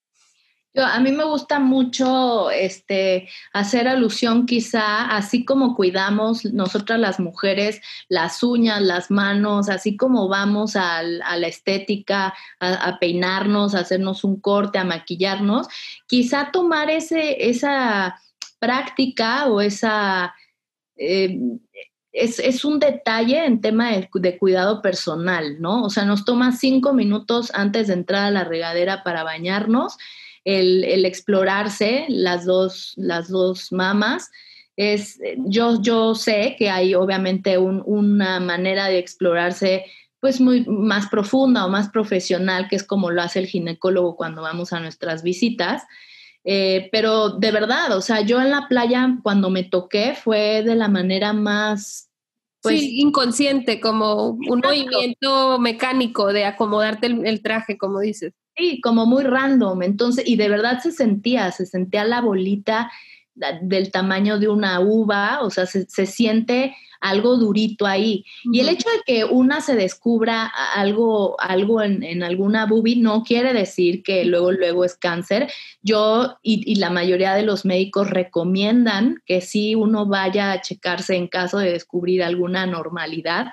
a 0.84 1.00
mí 1.00 1.12
me 1.12 1.24
gusta 1.24 1.58
mucho 1.58 2.50
este, 2.50 3.28
hacer 3.52 3.88
alusión 3.88 4.46
quizá, 4.46 5.06
así 5.06 5.44
como 5.44 5.74
cuidamos 5.74 6.44
nosotras 6.44 6.98
las 6.98 7.20
mujeres 7.20 7.80
las 8.08 8.42
uñas, 8.42 8.82
las 8.82 9.10
manos, 9.10 9.68
así 9.68 9.96
como 9.96 10.28
vamos 10.28 10.76
a, 10.76 11.02
la 11.02 11.46
estética, 11.46 12.34
a, 12.60 12.98
peinarnos, 12.98 13.74
a 13.74 13.80
hacernos 13.80 14.24
un 14.24 14.40
corte, 14.40 14.78
a 14.78 14.84
maquillarnos, 14.84 15.68
quizá 16.06 16.50
tomar 16.52 16.90
ese, 16.90 17.48
esa 17.48 18.20
práctica 18.58 19.46
o 19.46 19.60
esa... 19.60 20.34
Eh, 21.00 21.38
es, 22.20 22.64
un 22.64 22.78
detalle 22.78 23.44
en 23.44 23.60
tema 23.60 23.92
de, 23.92 24.08
de, 24.12 24.38
cuidado 24.38 24.82
personal, 24.82 25.60
¿no? 25.60 25.82
O 25.84 25.90
sea, 25.90 26.04
nos 26.04 26.24
toma 26.24 26.52
cinco 26.52 26.92
minutos 26.92 27.50
antes 27.54 27.86
de 27.86 27.94
entrar 27.94 28.24
a 28.24 28.30
la 28.30 28.44
regadera 28.44 29.02
para 29.02 29.22
bañarnos 29.22 29.96
el, 30.44 31.04
explorarse 31.04 32.06
las 32.08 32.44
dos, 32.44 32.94
las 32.96 33.28
dos 33.28 33.72
mamas. 33.72 34.30
Es, 34.76 35.18
yo, 35.46 35.82
yo 35.82 36.14
sé 36.14 36.56
que 36.58 36.70
hay 36.70 36.94
obviamente 36.94 37.58
una 37.58 38.40
manera 38.40 38.86
de 38.86 38.98
explorarse 38.98 39.84
pues 40.20 40.40
muy 40.40 40.64
más 40.66 41.08
profunda 41.08 41.64
o 41.64 41.68
más 41.68 41.90
profesional, 41.90 42.68
que 42.68 42.76
es 42.76 42.82
como 42.82 43.10
lo 43.10 43.22
hace 43.22 43.38
el 43.40 43.46
ginecólogo 43.46 44.16
cuando 44.16 44.42
vamos 44.42 44.72
a 44.72 44.80
nuestras 44.80 45.22
visitas. 45.22 45.82
Eh, 46.44 46.88
pero 46.92 47.30
de 47.30 47.50
verdad, 47.50 47.96
o 47.96 48.00
sea, 48.00 48.22
yo 48.22 48.40
en 48.40 48.50
la 48.50 48.68
playa 48.68 49.18
cuando 49.22 49.50
me 49.50 49.64
toqué 49.64 50.14
fue 50.14 50.62
de 50.62 50.74
la 50.74 50.88
manera 50.88 51.32
más... 51.32 52.07
Pues, 52.68 52.80
sí, 52.80 53.00
inconsciente, 53.00 53.80
como 53.80 54.30
un 54.30 54.60
movimiento 54.60 55.58
mecánico 55.58 56.32
de 56.32 56.44
acomodarte 56.44 57.06
el 57.06 57.42
traje, 57.42 57.78
como 57.78 58.00
dices. 58.00 58.32
Sí, 58.56 58.80
como 58.80 59.06
muy 59.06 59.22
random. 59.22 59.82
Entonces, 59.82 60.24
y 60.26 60.36
de 60.36 60.48
verdad 60.48 60.80
se 60.82 60.90
sentía, 60.90 61.52
se 61.52 61.64
sentía 61.64 62.04
la 62.04 62.20
bolita 62.20 62.90
del 63.62 63.90
tamaño 63.90 64.38
de 64.38 64.48
una 64.48 64.80
uva, 64.80 65.40
o 65.42 65.50
sea, 65.50 65.66
se, 65.66 65.86
se 65.88 66.06
siente 66.06 66.74
algo 67.00 67.36
durito 67.36 67.86
ahí. 67.86 68.24
Y 68.52 68.60
el 68.60 68.68
hecho 68.68 68.88
de 68.90 69.02
que 69.06 69.24
una 69.24 69.60
se 69.60 69.76
descubra 69.76 70.50
algo, 70.74 71.40
algo 71.40 71.82
en, 71.82 72.22
alguna 72.22 72.66
bubi 72.66 72.96
no 72.96 73.22
quiere 73.22 73.52
decir 73.52 74.02
que 74.02 74.24
luego, 74.24 74.52
luego 74.52 74.84
es 74.84 74.96
cáncer. 74.96 75.50
Yo 75.82 76.38
y, 76.42 76.76
la 76.76 76.90
mayoría 76.90 77.34
de 77.34 77.42
los 77.42 77.64
médicos 77.64 78.10
recomiendan 78.10 79.22
que 79.26 79.40
sí 79.40 79.74
uno 79.74 80.06
vaya 80.06 80.52
a 80.52 80.60
checarse 80.60 81.16
en 81.16 81.28
caso 81.28 81.58
de 81.58 81.72
descubrir 81.72 82.22
alguna 82.22 82.66
normalidad 82.66 83.46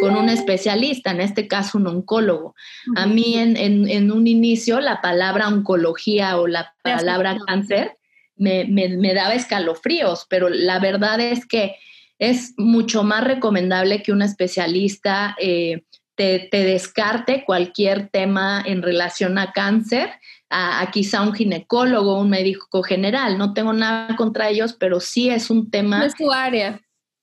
con 0.00 0.16
un 0.16 0.28
especialista, 0.28 1.10
en 1.10 1.20
este 1.20 1.48
caso 1.48 1.78
un 1.78 1.86
oncólogo. 1.86 2.54
A 2.96 3.06
mí 3.06 3.36
en, 3.36 3.56
en, 3.56 4.12
un 4.12 4.26
inicio 4.26 4.80
la 4.80 5.00
palabra 5.00 5.48
oncología 5.48 6.38
o 6.38 6.46
la 6.46 6.74
palabra 6.82 7.36
cáncer 7.46 7.96
me, 8.36 8.64
me, 8.64 8.88
me 8.88 9.14
daba 9.14 9.34
escalofríos, 9.34 10.26
pero 10.28 10.48
la 10.48 10.78
verdad 10.78 11.20
es 11.20 11.46
que 11.46 11.76
es 12.18 12.54
mucho 12.56 13.02
más 13.02 13.24
recomendable 13.24 14.02
que 14.02 14.12
un 14.12 14.22
especialista 14.22 15.34
eh, 15.40 15.82
te, 16.14 16.48
descarte 16.52 17.44
cualquier 17.44 18.08
tema 18.08 18.62
en 18.64 18.82
relación 18.82 19.38
a 19.38 19.52
cáncer, 19.52 20.10
a, 20.50 20.88
quizá 20.92 21.22
un 21.22 21.34
ginecólogo, 21.34 22.20
un 22.20 22.30
médico 22.30 22.82
general. 22.82 23.38
No 23.38 23.54
tengo 23.54 23.72
nada 23.72 24.14
contra 24.16 24.48
ellos, 24.48 24.74
pero 24.74 25.00
sí 25.00 25.30
es 25.30 25.50
un 25.50 25.70
tema... 25.70 26.04
es 26.04 26.14
tu 26.14 26.30
área. 26.30 26.80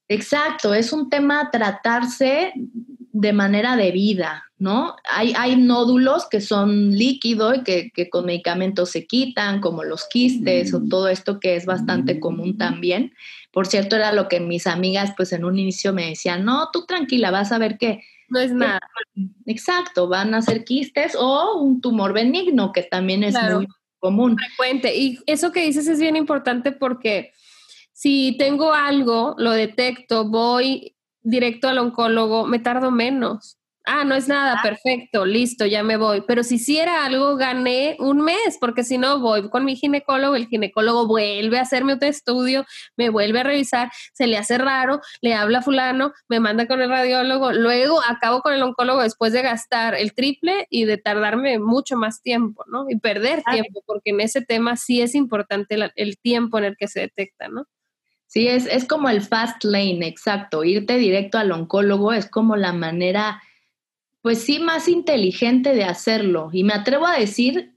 Exacto, 0.10 0.74
es 0.74 0.92
un 0.92 1.10
tema 1.10 1.40
a 1.40 1.52
tratarse 1.52 2.52
de 3.12 3.32
manera 3.32 3.76
debida, 3.76 4.44
¿no? 4.58 4.96
Hay, 5.08 5.34
hay 5.38 5.56
nódulos 5.56 6.28
que 6.28 6.42
son 6.42 6.98
líquidos 6.98 7.58
y 7.58 7.64
que, 7.64 7.92
que, 7.92 8.10
con 8.10 8.26
medicamentos 8.26 8.90
se 8.90 9.06
quitan, 9.06 9.62
como 9.62 9.84
los 9.84 10.08
quistes 10.08 10.74
o 10.74 10.82
todo 10.90 11.10
esto 11.10 11.40
que 11.40 11.56
es 11.56 11.66
bastante 11.66 12.20
común 12.20 12.58
también. 12.58 13.14
Por 13.52 13.68
cierto, 13.68 13.96
era 13.96 14.12
lo 14.12 14.28
que 14.28 14.40
mis 14.40 14.66
amigas 14.66 15.14
pues 15.16 15.32
en 15.32 15.46
un 15.46 15.60
inicio 15.60 15.94
me 15.94 16.10
decían, 16.10 16.44
no, 16.44 16.70
tú 16.74 16.86
tranquila, 16.86 17.30
vas 17.30 17.52
a 17.52 17.60
ver 17.60 17.78
que... 17.78 18.02
No 18.30 18.40
es 18.40 18.52
nada. 18.52 18.80
Exacto, 19.46 20.08
van 20.08 20.34
a 20.34 20.42
ser 20.42 20.64
quistes 20.64 21.16
o 21.16 21.60
un 21.60 21.82
tumor 21.82 22.14
benigno, 22.14 22.72
que 22.72 22.84
también 22.84 23.24
es 23.24 23.36
muy 23.52 23.68
común. 24.00 24.38
Frecuente. 24.38 24.96
Y 24.96 25.20
eso 25.26 25.52
que 25.52 25.64
dices 25.64 25.88
es 25.88 26.00
bien 26.00 26.16
importante 26.16 26.72
porque 26.72 27.32
si 28.00 28.38
tengo 28.38 28.72
algo, 28.74 29.36
lo 29.38 29.52
detecto, 29.52 30.24
voy 30.24 30.96
directo 31.22 31.68
al 31.68 31.80
oncólogo, 31.80 32.48
me 32.48 32.60
tardo 32.60 32.92
menos 32.92 33.60
ah, 33.90 34.04
no 34.06 34.16
es 34.16 34.28
nada, 34.28 34.62
perfecto, 34.62 35.26
listo, 35.26 35.66
ya 35.66 35.84
me 35.84 35.98
voy. 35.98 36.22
Pero 36.22 36.44
si 36.44 36.56
hiciera 36.56 37.06
algo, 37.06 37.36
gané 37.36 37.98
un 38.00 38.22
mes, 38.22 38.58
porque 38.60 38.84
si 38.84 38.98
no, 38.98 39.20
voy 39.20 39.50
con 39.50 39.66
mi 39.66 39.76
ginecólogo, 39.76 40.36
el 40.36 40.48
ginecólogo 40.48 41.08
vuelve 41.08 41.58
a 41.58 41.62
hacerme 41.62 41.94
otro 41.94 42.08
estudio, 42.08 42.66
me 42.96 43.10
vuelve 43.10 43.40
a 43.40 43.44
revisar, 43.44 43.92
se 44.14 44.28
le 44.28 44.38
hace 44.38 44.58
raro, 44.58 45.02
le 45.22 45.34
habla 45.34 45.60
a 45.60 45.62
fulano, 45.62 46.14
me 46.28 46.40
manda 46.40 46.68
con 46.68 46.82
el 46.82 46.90
radiólogo, 46.90 47.52
luego 47.52 48.00
acabo 48.08 48.42
con 48.42 48.54
el 48.54 48.62
oncólogo 48.62 49.02
después 49.02 49.34
de 49.34 49.42
gastar 49.42 49.96
el 49.96 50.14
triple 50.14 50.68
y 50.70 50.86
de 50.86 50.98
tardarme 50.98 51.60
mucho 51.60 51.96
más 51.98 52.22
tiempo, 52.22 52.64
¿no? 52.68 52.86
Y 52.90 52.98
perder 53.00 53.44
tiempo, 53.52 53.82
porque 53.86 54.12
en 54.12 54.22
ese 54.22 54.42
tema 54.42 54.76
sí 54.78 55.02
es 55.02 55.16
importante 55.16 55.78
el 55.96 56.18
tiempo 56.20 56.58
en 56.60 56.66
el 56.66 56.78
que 56.78 56.88
se 56.88 57.02
detecta, 57.02 57.48
¿no? 57.48 57.66
Sí, 58.30 58.48
es, 58.48 58.68
es 58.68 58.86
como 58.86 59.10
el 59.10 59.22
fast 59.22 59.64
lane, 59.64 60.08
exacto. 60.08 60.64
Irte 60.64 60.98
directo 60.98 61.40
al 61.40 61.52
oncólogo 61.52 62.14
es 62.14 62.30
como 62.30 62.56
la 62.56 62.74
manera 62.74 63.42
pues 64.22 64.44
sí, 64.44 64.60
más 64.60 64.88
inteligente 64.88 65.74
de 65.74 65.84
hacerlo. 65.84 66.52
Y 66.54 66.64
me 66.64 66.74
atrevo 66.74 67.08
a 67.08 67.18
decir, 67.18 67.74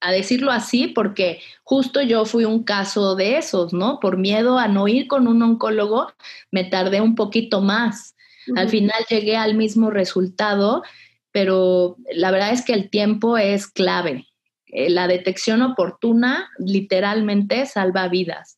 a 0.00 0.10
decirlo 0.10 0.50
así, 0.50 0.88
porque 0.88 1.40
justo 1.62 2.02
yo 2.02 2.24
fui 2.24 2.44
un 2.44 2.64
caso 2.64 3.14
de 3.14 3.38
esos, 3.38 3.72
¿no? 3.72 4.00
Por 4.00 4.16
miedo 4.16 4.58
a 4.58 4.66
no 4.66 4.88
ir 4.88 5.06
con 5.06 5.28
un 5.28 5.40
oncólogo, 5.40 6.12
me 6.50 6.64
tardé 6.64 7.00
un 7.00 7.14
poquito 7.14 7.60
más. 7.60 8.16
Al 8.56 8.70
final 8.70 9.04
llegué 9.08 9.36
al 9.36 9.54
mismo 9.54 9.90
resultado, 9.90 10.82
pero 11.30 11.96
la 12.12 12.32
verdad 12.32 12.50
es 12.50 12.64
que 12.64 12.72
el 12.72 12.90
tiempo 12.90 13.38
es 13.38 13.68
clave. 13.68 14.26
Eh, 14.66 14.90
la 14.90 15.06
detección 15.06 15.62
oportuna 15.62 16.50
literalmente 16.58 17.66
salva 17.66 18.08
vidas 18.08 18.56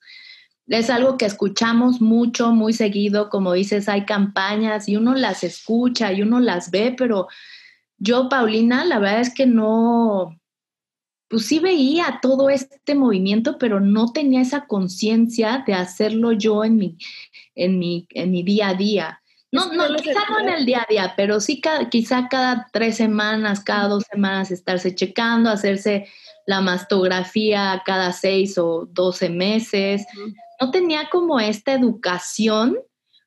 es 0.66 0.90
algo 0.90 1.18
que 1.18 1.27
escuchamos 1.27 2.00
mucho, 2.00 2.53
muy 2.53 2.72
seguido, 2.72 3.29
como 3.29 3.53
dices, 3.53 3.88
hay 3.88 4.05
campañas 4.05 4.88
y 4.88 4.96
uno 4.96 5.14
las 5.14 5.44
escucha 5.44 6.12
y 6.12 6.22
uno 6.22 6.40
las 6.40 6.70
ve, 6.70 6.94
pero 6.96 7.29
yo, 7.98 8.29
Paulina, 8.29 8.85
la 8.85 8.98
verdad 8.98 9.20
es 9.20 9.35
que 9.35 9.46
no, 9.46 10.38
pues 11.29 11.46
sí 11.46 11.59
veía 11.59 12.18
todo 12.22 12.48
este 12.48 12.94
movimiento, 12.94 13.59
pero 13.59 13.81
no 13.81 14.12
tenía 14.12 14.40
esa 14.40 14.66
conciencia 14.66 15.64
de 15.66 15.74
hacerlo 15.74 16.33
yo 16.33 16.64
en 16.64 16.77
mi, 16.77 16.96
en 17.55 17.79
mi, 17.79 18.07
en 18.11 18.31
mi 18.31 18.42
día 18.42 18.68
a 18.68 18.74
día. 18.74 19.20
No, 19.53 19.72
no, 19.72 19.94
quizá 19.96 20.20
no 20.31 20.40
en 20.40 20.48
el 20.48 20.66
día 20.66 20.83
a 20.83 20.90
día, 20.90 21.14
pero 21.16 21.38
sí 21.38 21.61
cada, 21.61 21.88
quizá 21.88 22.29
cada 22.29 22.66
tres 22.72 22.96
semanas, 22.96 23.62
cada 23.62 23.87
dos 23.87 24.05
semanas 24.11 24.50
estarse 24.50 24.94
checando, 24.94 25.48
hacerse 25.48 26.09
la 26.46 26.61
mastografía 26.61 27.83
cada 27.85 28.12
seis 28.12 28.59
o 28.59 28.87
doce 28.92 29.29
meses, 29.29 30.07
no 30.64 30.70
tenía 30.70 31.11
como 31.11 31.40
esta 31.40 31.72
educación 31.72 32.79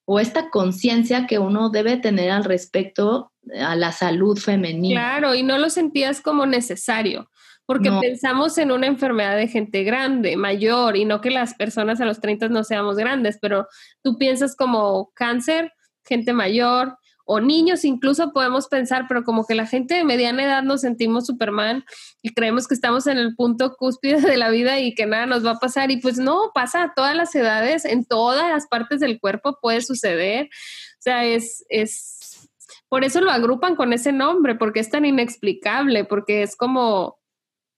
o 0.05 0.19
esta 0.19 0.49
conciencia 0.49 1.27
que 1.27 1.37
uno 1.37 1.69
debe 1.69 1.97
tener 1.97 2.31
al 2.31 2.45
respecto 2.45 3.31
a 3.59 3.75
la 3.75 3.91
salud 3.91 4.37
femenina. 4.37 5.01
Claro, 5.01 5.35
y 5.35 5.43
no 5.43 5.57
lo 5.57 5.69
sentías 5.69 6.21
como 6.21 6.45
necesario, 6.45 7.29
porque 7.65 7.91
pensamos 8.01 8.57
en 8.57 8.71
una 8.71 8.87
enfermedad 8.87 9.35
de 9.35 9.47
gente 9.47 9.83
grande, 9.83 10.37
mayor, 10.37 10.95
y 10.95 11.05
no 11.05 11.21
que 11.21 11.29
las 11.29 11.53
personas 11.53 12.01
a 12.01 12.05
los 12.05 12.21
30 12.21 12.49
no 12.49 12.63
seamos 12.63 12.95
grandes, 12.95 13.37
pero 13.41 13.67
tú 14.01 14.17
piensas 14.17 14.55
como 14.55 15.11
cáncer, 15.13 15.73
gente 16.05 16.33
mayor, 16.33 16.97
o 17.29 17.41
niños 17.41 17.83
incluso 17.83 18.31
podemos 18.31 18.69
pensar, 18.69 19.05
pero 19.07 19.23
como 19.23 19.45
que 19.45 19.53
la 19.53 19.67
gente 19.67 19.95
de 19.95 20.05
mediana 20.05 20.45
edad 20.45 20.63
nos 20.63 20.81
sentimos 20.81 21.25
Superman 21.25 21.83
y 22.21 22.33
creemos 22.33 22.69
que 22.69 22.73
estamos 22.73 23.05
en 23.05 23.17
el 23.17 23.35
punto 23.35 23.75
cúspide 23.75 24.21
de 24.21 24.37
la 24.37 24.49
vida 24.49 24.79
y 24.79 24.95
que 24.95 25.05
nada 25.05 25.25
nos 25.25 25.45
va 25.45 25.51
a 25.51 25.59
pasar. 25.59 25.91
Y 25.91 25.97
pues 25.97 26.17
no, 26.17 26.51
pasa 26.55 26.83
a 26.83 26.93
todas 26.95 27.15
las 27.15 27.35
edades, 27.35 27.83
en 27.83 28.05
todas 28.05 28.49
las 28.49 28.67
partes 28.67 29.01
del 29.01 29.19
cuerpo 29.19 29.59
puede 29.61 29.81
suceder. 29.81 30.45
O 30.45 31.01
sea, 31.01 31.25
es, 31.25 31.65
es, 31.67 32.49
por 32.87 33.03
eso 33.03 33.19
lo 33.19 33.29
agrupan 33.29 33.75
con 33.75 33.91
ese 33.91 34.13
nombre, 34.13 34.55
porque 34.55 34.79
es 34.79 34.89
tan 34.89 35.03
inexplicable, 35.03 36.05
porque 36.05 36.43
es 36.43 36.55
como, 36.55 37.19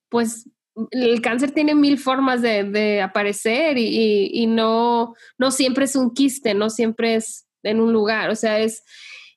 pues 0.09 0.47
el 0.91 1.21
cáncer 1.21 1.51
tiene 1.51 1.73
mil 1.73 1.97
formas 1.97 2.43
de, 2.43 3.01
aparecer 3.01 3.79
y, 3.79 4.29
y, 4.31 4.45
no, 4.45 5.15
no 5.39 5.49
siempre 5.49 5.85
es 5.85 5.95
un 5.95 6.13
quiste, 6.13 6.53
no 6.53 6.69
siempre 6.69 7.15
es 7.15 7.47
en 7.63 7.81
un 7.81 7.91
lugar, 7.91 8.29
o 8.29 8.35
sea, 8.35 8.59
es, 8.59 8.83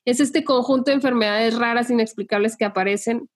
es 0.05 0.19
este 0.19 0.43
conjunto 0.43 0.91
de 0.91 0.95
enfermedades 0.95 1.57
raras, 1.57 1.89
inexplicables 1.89 2.57
que 2.57 2.65
aparecen. 2.65 3.29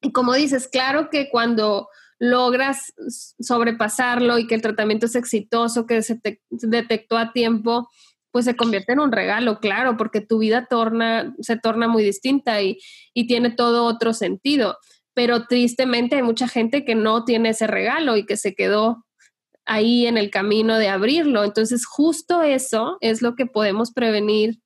Y 0.00 0.12
como 0.12 0.34
dices, 0.34 0.68
claro 0.68 1.10
que 1.10 1.28
cuando 1.30 1.88
logras 2.18 2.92
sobrepasarlo 3.40 4.38
y 4.38 4.46
que 4.46 4.54
el 4.54 4.62
tratamiento 4.62 5.06
es 5.06 5.14
exitoso, 5.14 5.86
que 5.86 6.02
se 6.02 6.20
detectó 6.50 7.16
a 7.16 7.32
tiempo, 7.32 7.88
pues 8.30 8.44
se 8.44 8.56
convierte 8.56 8.92
en 8.92 9.00
un 9.00 9.12
regalo, 9.12 9.60
claro, 9.60 9.96
porque 9.96 10.20
tu 10.20 10.38
vida 10.38 10.66
torna, 10.68 11.34
se 11.40 11.56
torna 11.56 11.88
muy 11.88 12.02
distinta 12.02 12.60
y, 12.62 12.78
y 13.14 13.26
tiene 13.26 13.50
todo 13.50 13.84
otro 13.84 14.12
sentido. 14.12 14.76
Pero 15.14 15.46
tristemente 15.46 16.16
hay 16.16 16.22
mucha 16.22 16.48
gente 16.48 16.84
que 16.84 16.94
no 16.94 17.24
tiene 17.24 17.50
ese 17.50 17.66
regalo 17.66 18.16
y 18.16 18.26
que 18.26 18.36
se 18.36 18.54
quedó 18.54 19.04
ahí 19.64 20.06
en 20.06 20.18
el 20.18 20.30
camino 20.30 20.78
de 20.78 20.88
abrirlo. 20.88 21.44
Entonces, 21.44 21.86
justo 21.86 22.42
eso 22.42 22.98
es 23.00 23.22
lo 23.22 23.34
que 23.34 23.46
podemos 23.46 23.92
prevenir 23.92 24.60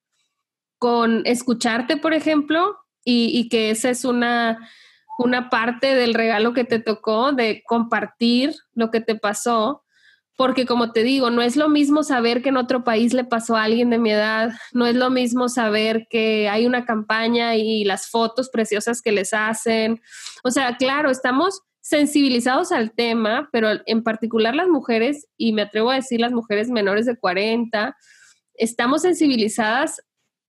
con 0.82 1.22
escucharte, 1.26 1.96
por 1.96 2.12
ejemplo, 2.12 2.76
y, 3.04 3.48
que 3.50 3.70
esa 3.70 3.88
es 3.88 4.04
una, 4.04 4.68
una 5.16 5.48
parte 5.48 5.94
del 5.94 6.12
regalo 6.12 6.54
que 6.54 6.64
te 6.64 6.80
tocó, 6.80 7.30
de 7.30 7.62
compartir 7.68 8.56
lo 8.74 8.90
que 8.90 9.00
te 9.00 9.14
pasó, 9.14 9.84
porque 10.36 10.66
como 10.66 10.90
te 10.90 11.04
digo, 11.04 11.30
no 11.30 11.40
es 11.40 11.54
lo 11.54 11.68
mismo 11.68 12.02
saber 12.02 12.42
que 12.42 12.48
en 12.48 12.56
otro 12.56 12.82
país 12.82 13.14
le 13.14 13.22
pasó 13.22 13.54
a 13.54 13.62
alguien 13.62 13.90
de 13.90 13.98
mi 13.98 14.10
edad, 14.10 14.50
no 14.72 14.84
es 14.84 14.96
lo 14.96 15.08
mismo 15.08 15.48
saber 15.48 16.08
que 16.10 16.48
hay 16.48 16.66
una 16.66 16.84
campaña 16.84 17.54
y 17.54 17.84
las 17.84 18.08
fotos 18.08 18.50
preciosas 18.50 19.02
que 19.02 19.12
les 19.12 19.32
hacen. 19.32 20.00
O 20.42 20.50
sea, 20.50 20.76
claro, 20.78 21.12
estamos 21.12 21.62
sensibilizados 21.80 22.72
al 22.72 22.90
tema, 22.90 23.48
pero 23.52 23.68
en 23.86 24.02
particular 24.02 24.56
las 24.56 24.66
mujeres, 24.66 25.28
y 25.36 25.52
me 25.52 25.62
atrevo 25.62 25.92
a 25.92 25.94
decir 25.94 26.18
las 26.18 26.32
mujeres 26.32 26.70
menores 26.70 27.06
de 27.06 27.16
40, 27.16 27.96
estamos 28.56 29.02
sensibilizadas 29.02 30.02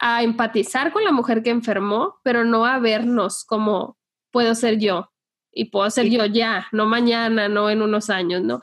a 0.06 0.22
empatizar 0.22 0.92
con 0.92 1.06
la 1.06 1.14
mujer 1.14 1.44
que 1.44 1.50
enfermó, 1.50 2.20
pero 2.24 2.44
no 2.44 2.66
a 2.66 2.78
vernos 2.78 3.46
como 3.46 3.98
puedo 4.32 4.54
ser 4.54 4.78
yo 4.78 5.14
y 5.50 5.66
puedo 5.66 5.90
ser 5.90 6.10
yo 6.10 6.26
ya, 6.26 6.68
no 6.74 6.86
mañana, 6.86 7.48
no 7.48 7.70
en 7.70 7.82
unos 7.82 8.10
años, 8.10 8.42
¿no? 8.42 8.60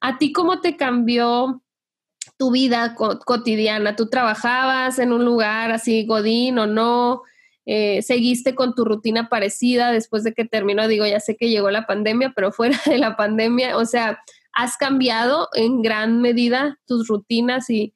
¿A 0.00 0.18
ti 0.18 0.30
cómo 0.30 0.60
te 0.60 0.76
cambió 0.76 1.64
tu 2.36 2.52
vida 2.52 2.94
cotidiana? 2.94 3.96
¿Tú 3.96 4.08
trabajabas 4.08 5.00
en 5.00 5.12
un 5.12 5.24
lugar 5.24 5.72
así, 5.72 6.06
Godín 6.06 6.60
o 6.60 6.68
no? 6.68 7.22
Eh, 7.66 8.00
¿Seguiste 8.02 8.54
con 8.54 8.76
tu 8.76 8.84
rutina 8.84 9.28
parecida 9.28 9.90
después 9.90 10.22
de 10.22 10.32
que 10.32 10.44
terminó? 10.44 10.86
Digo, 10.86 11.04
ya 11.06 11.18
sé 11.18 11.36
que 11.36 11.50
llegó 11.50 11.72
la 11.72 11.86
pandemia, 11.86 12.32
pero 12.36 12.52
fuera 12.52 12.78
de 12.86 12.98
la 12.98 13.16
pandemia, 13.16 13.76
o 13.76 13.84
sea, 13.84 14.22
¿has 14.52 14.76
cambiado 14.76 15.48
en 15.54 15.82
gran 15.82 16.20
medida 16.20 16.78
tus 16.86 17.08
rutinas 17.08 17.68
y 17.68 17.94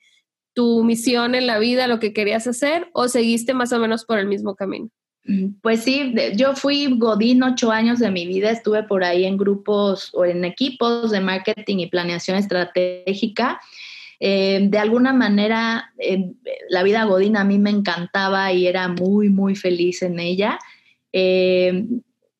tu 0.55 0.85
misión 0.85 1.35
en 1.35 1.47
la 1.47 1.59
vida, 1.59 1.87
lo 1.87 1.99
que 1.99 2.13
querías 2.13 2.47
hacer, 2.47 2.89
o 2.93 3.09
seguiste 3.09 3.55
más 3.55 3.73
o 3.73 3.79
menos 3.79 4.05
por 4.05 4.19
el 4.19 4.27
mismo 4.27 4.55
camino? 4.55 4.91
Mm, 5.25 5.61
pues 5.63 5.85
sí, 5.85 6.15
yo 6.35 6.55
fui 6.55 6.89
Godín 6.99 7.43
ocho 7.43 7.71
años 7.71 7.99
de 7.99 8.11
mi 8.11 8.27
vida, 8.27 8.51
estuve 8.51 8.83
por 8.83 9.05
ahí 9.05 9.25
en 9.25 9.37
grupos 9.37 10.11
o 10.13 10.25
en 10.25 10.45
equipos 10.45 11.11
de 11.11 11.21
marketing 11.21 11.79
y 11.79 11.87
planeación 11.87 12.37
estratégica. 12.37 13.61
Eh, 14.19 14.67
de 14.69 14.79
alguna 14.79 15.13
manera, 15.13 15.93
eh, 15.99 16.33
la 16.69 16.83
vida 16.83 17.05
Godín 17.05 17.37
a 17.37 17.45
mí 17.45 17.59
me 17.59 17.71
encantaba 17.71 18.53
y 18.53 18.67
era 18.67 18.89
muy, 18.89 19.29
muy 19.29 19.55
feliz 19.57 20.03
en 20.03 20.21
ella. 20.21 20.59
Eh, 21.13 21.85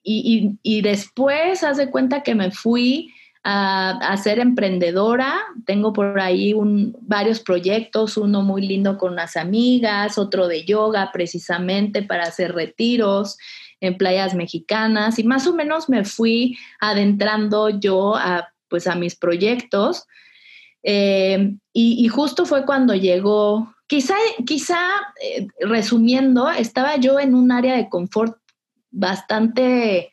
y, 0.05 0.59
y, 0.63 0.81
después, 0.81 1.63
hace 1.63 1.89
cuenta 1.89 2.25
que 2.25 2.35
me 2.35 2.51
fui 2.51 3.13
a, 3.45 4.17
ser 4.17 4.39
emprendedora. 4.39 5.41
Tengo 5.67 5.93
por 5.93 6.21
ahí 6.21 6.55
varios 7.01 7.41
proyectos, 7.41 8.17
uno 8.17 8.43
muy 8.43 8.67
lindo 8.67 8.99
con 8.99 9.17
las 9.17 9.37
amigas, 9.37 10.19
otro 10.19 10.49
de 10.49 10.65
yoga 10.65 11.11
precisamente 11.13 12.03
para 12.03 12.25
hacer 12.25 12.55
retiros 12.55 13.39
en 13.81 13.97
playas 13.97 14.35
mexicanas 14.35 15.19
y 15.19 15.25
más 15.25 15.47
o 15.49 15.55
menos 15.55 15.89
me 15.89 16.05
fui 16.05 16.57
adentrando 16.81 17.69
yo 17.69 18.15
a, 18.15 18.53
pues, 18.69 18.87
a 18.87 18.95
mis 18.95 19.17
proyectos. 19.17 20.07
Eh, 20.85 21.57
y, 21.73 22.09
justo 22.09 22.45
fue 22.45 22.65
cuando 22.65 22.95
llegó, 22.95 23.73
quizá, 23.87 24.17
quizá 24.47 24.79
eh, 25.23 25.47
resumiendo, 25.61 26.51
estaba 26.51 26.97
yo 26.97 27.19
en 27.21 27.35
un 27.35 27.51
área 27.53 27.77
de 27.77 27.89
confort 27.89 28.37
bastante 28.91 30.12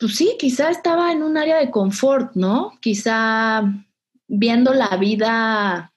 pues 0.00 0.16
sí, 0.16 0.36
quizá 0.38 0.70
estaba 0.70 1.12
en 1.12 1.22
un 1.22 1.36
área 1.36 1.58
de 1.58 1.70
confort, 1.70 2.34
¿no? 2.34 2.72
Quizá 2.80 3.62
viendo 4.26 4.72
la 4.72 4.96
vida 4.96 5.92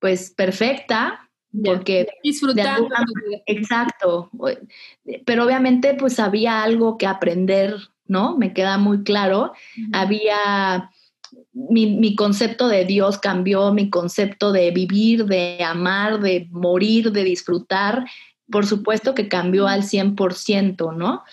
pues 0.00 0.30
perfecta, 0.30 1.30
porque 1.64 2.08
disfrutando. 2.22 2.88
exacto, 3.46 4.30
pero 5.24 5.44
obviamente 5.44 5.94
pues 5.94 6.18
había 6.18 6.62
algo 6.62 6.98
que 6.98 7.06
aprender, 7.06 7.76
¿no? 8.06 8.36
Me 8.36 8.52
queda 8.52 8.78
muy 8.78 9.02
claro. 9.02 9.52
Había 9.92 10.90
mi, 11.52 11.86
mi, 11.86 12.16
concepto 12.16 12.68
de 12.68 12.84
Dios 12.84 13.18
cambió, 13.18 13.72
mi 13.72 13.90
concepto 13.90 14.52
de 14.52 14.70
vivir, 14.70 15.26
de 15.26 15.62
amar, 15.62 16.20
de 16.20 16.48
morir, 16.50 17.12
de 17.12 17.24
disfrutar, 17.24 18.04
por 18.50 18.66
supuesto 18.66 19.14
que 19.14 19.28
cambió 19.28 19.66
al 19.66 19.82
100%, 19.82 20.96
¿no? 20.96 21.24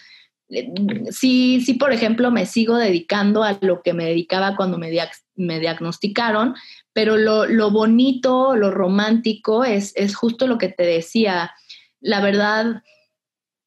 Sí, 1.12 1.62
sí, 1.62 1.74
por 1.76 1.94
ejemplo, 1.94 2.32
me 2.32 2.46
sigo 2.46 2.78
dedicando 2.78 3.44
a 3.44 3.58
lo 3.62 3.82
que 3.82 3.94
me 3.94 4.06
dedicaba 4.06 4.56
cuando 4.56 4.78
me, 4.78 4.92
me 5.36 5.60
diagnosticaron, 5.60 6.56
pero 6.94 7.18
lo, 7.18 7.46
lo, 7.46 7.72
bonito, 7.72 8.56
lo 8.56 8.72
romántico 8.72 9.64
es, 9.64 9.94
es 9.96 10.16
justo 10.16 10.48
lo 10.48 10.58
que 10.58 10.70
te 10.70 10.84
decía. 10.84 11.52
La 12.00 12.22
verdad, 12.22 12.84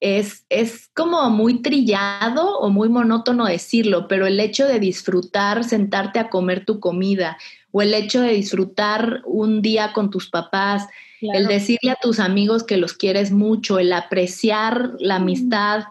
es, 0.00 0.44
es, 0.50 0.90
como 0.94 1.30
muy 1.30 1.62
trillado 1.62 2.58
o 2.58 2.68
muy 2.68 2.90
monótono 2.90 3.46
decirlo, 3.46 4.06
pero 4.06 4.26
el 4.26 4.38
hecho 4.38 4.66
de 4.66 4.78
disfrutar, 4.78 5.64
sentarte 5.64 6.18
a 6.18 6.28
comer 6.28 6.66
tu 6.66 6.78
comida, 6.78 7.38
o 7.72 7.80
el 7.80 7.94
hecho 7.94 8.20
de 8.20 8.34
disfrutar 8.34 9.22
un 9.24 9.62
día 9.62 9.92
con 9.94 10.10
tus 10.10 10.28
papás, 10.28 10.86
el 11.22 11.46
decirle 11.46 11.90
a 11.90 11.98
tus 12.00 12.20
amigos 12.20 12.64
que 12.64 12.76
los 12.76 12.92
quieres 12.92 13.32
mucho, 13.32 13.78
el 13.78 13.92
apreciar 13.92 14.92
la 14.98 15.16
amistad. 15.16 15.84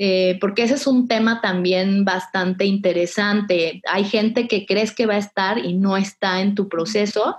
Eh, 0.00 0.38
porque 0.40 0.62
ese 0.62 0.74
es 0.74 0.86
un 0.86 1.08
tema 1.08 1.40
también 1.40 2.04
bastante 2.04 2.64
interesante. 2.64 3.82
Hay 3.90 4.04
gente 4.04 4.46
que 4.46 4.64
crees 4.64 4.94
que 4.94 5.06
va 5.06 5.14
a 5.14 5.18
estar 5.18 5.58
y 5.58 5.74
no 5.74 5.96
está 5.96 6.40
en 6.40 6.54
tu 6.54 6.68
proceso. 6.68 7.36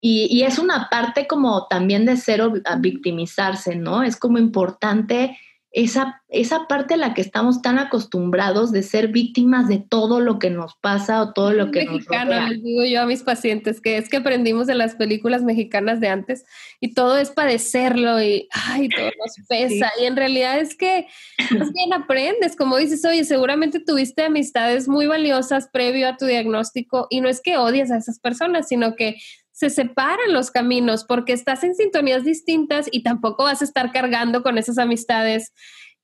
Y, 0.00 0.28
y 0.30 0.44
es 0.44 0.58
una 0.58 0.88
parte 0.88 1.26
como 1.26 1.68
también 1.68 2.06
de 2.06 2.16
cero 2.16 2.54
a 2.64 2.76
victimizarse, 2.76 3.76
¿no? 3.76 4.02
Es 4.02 4.16
como 4.16 4.38
importante 4.38 5.38
esa, 5.72 6.22
esa 6.28 6.66
parte 6.68 6.94
a 6.94 6.96
la 6.98 7.14
que 7.14 7.22
estamos 7.22 7.62
tan 7.62 7.78
acostumbrados 7.78 8.72
de 8.72 8.82
ser 8.82 9.08
víctimas 9.08 9.68
de 9.68 9.78
todo 9.78 10.20
lo 10.20 10.38
que 10.38 10.50
nos 10.50 10.74
pasa 10.76 11.22
o 11.22 11.32
todo 11.32 11.52
lo 11.52 11.70
que 11.70 11.86
nos 11.86 12.04
rodea. 12.04 12.50
Les 12.50 12.62
digo 12.62 12.84
yo 12.84 13.00
a 13.00 13.06
mis 13.06 13.22
pacientes 13.22 13.80
que 13.80 13.96
es 13.96 14.10
que 14.10 14.18
aprendimos 14.18 14.66
de 14.66 14.74
las 14.74 14.96
películas 14.96 15.42
mexicanas 15.42 15.98
de 15.98 16.08
antes 16.08 16.44
y 16.78 16.92
todo 16.92 17.16
es 17.16 17.30
padecerlo 17.30 18.22
y 18.22 18.48
ay, 18.50 18.90
todo 18.90 19.06
nos 19.06 19.34
pesa. 19.48 19.90
Y 19.98 20.04
en 20.04 20.16
realidad 20.16 20.58
es 20.58 20.76
que 20.76 21.06
más 21.50 21.72
bien 21.72 21.94
aprendes, 21.94 22.54
como 22.54 22.76
dices, 22.76 23.02
oye, 23.06 23.24
seguramente 23.24 23.80
tuviste 23.80 24.24
amistades 24.24 24.88
muy 24.88 25.06
valiosas 25.06 25.68
previo 25.72 26.06
a 26.06 26.18
tu 26.18 26.26
diagnóstico 26.26 27.06
y 27.08 27.22
no 27.22 27.30
es 27.30 27.40
que 27.40 27.56
odies 27.56 27.90
a 27.90 27.96
esas 27.96 28.18
personas, 28.18 28.68
sino 28.68 28.94
que 28.94 29.16
se 29.52 29.70
separan 29.70 30.32
los 30.32 30.50
caminos 30.50 31.04
porque 31.04 31.32
estás 31.32 31.62
en 31.62 31.74
sintonías 31.74 32.24
distintas 32.24 32.88
y 32.90 33.02
tampoco 33.02 33.44
vas 33.44 33.60
a 33.60 33.64
estar 33.64 33.92
cargando 33.92 34.42
con 34.42 34.58
esas 34.58 34.78
amistades 34.78 35.52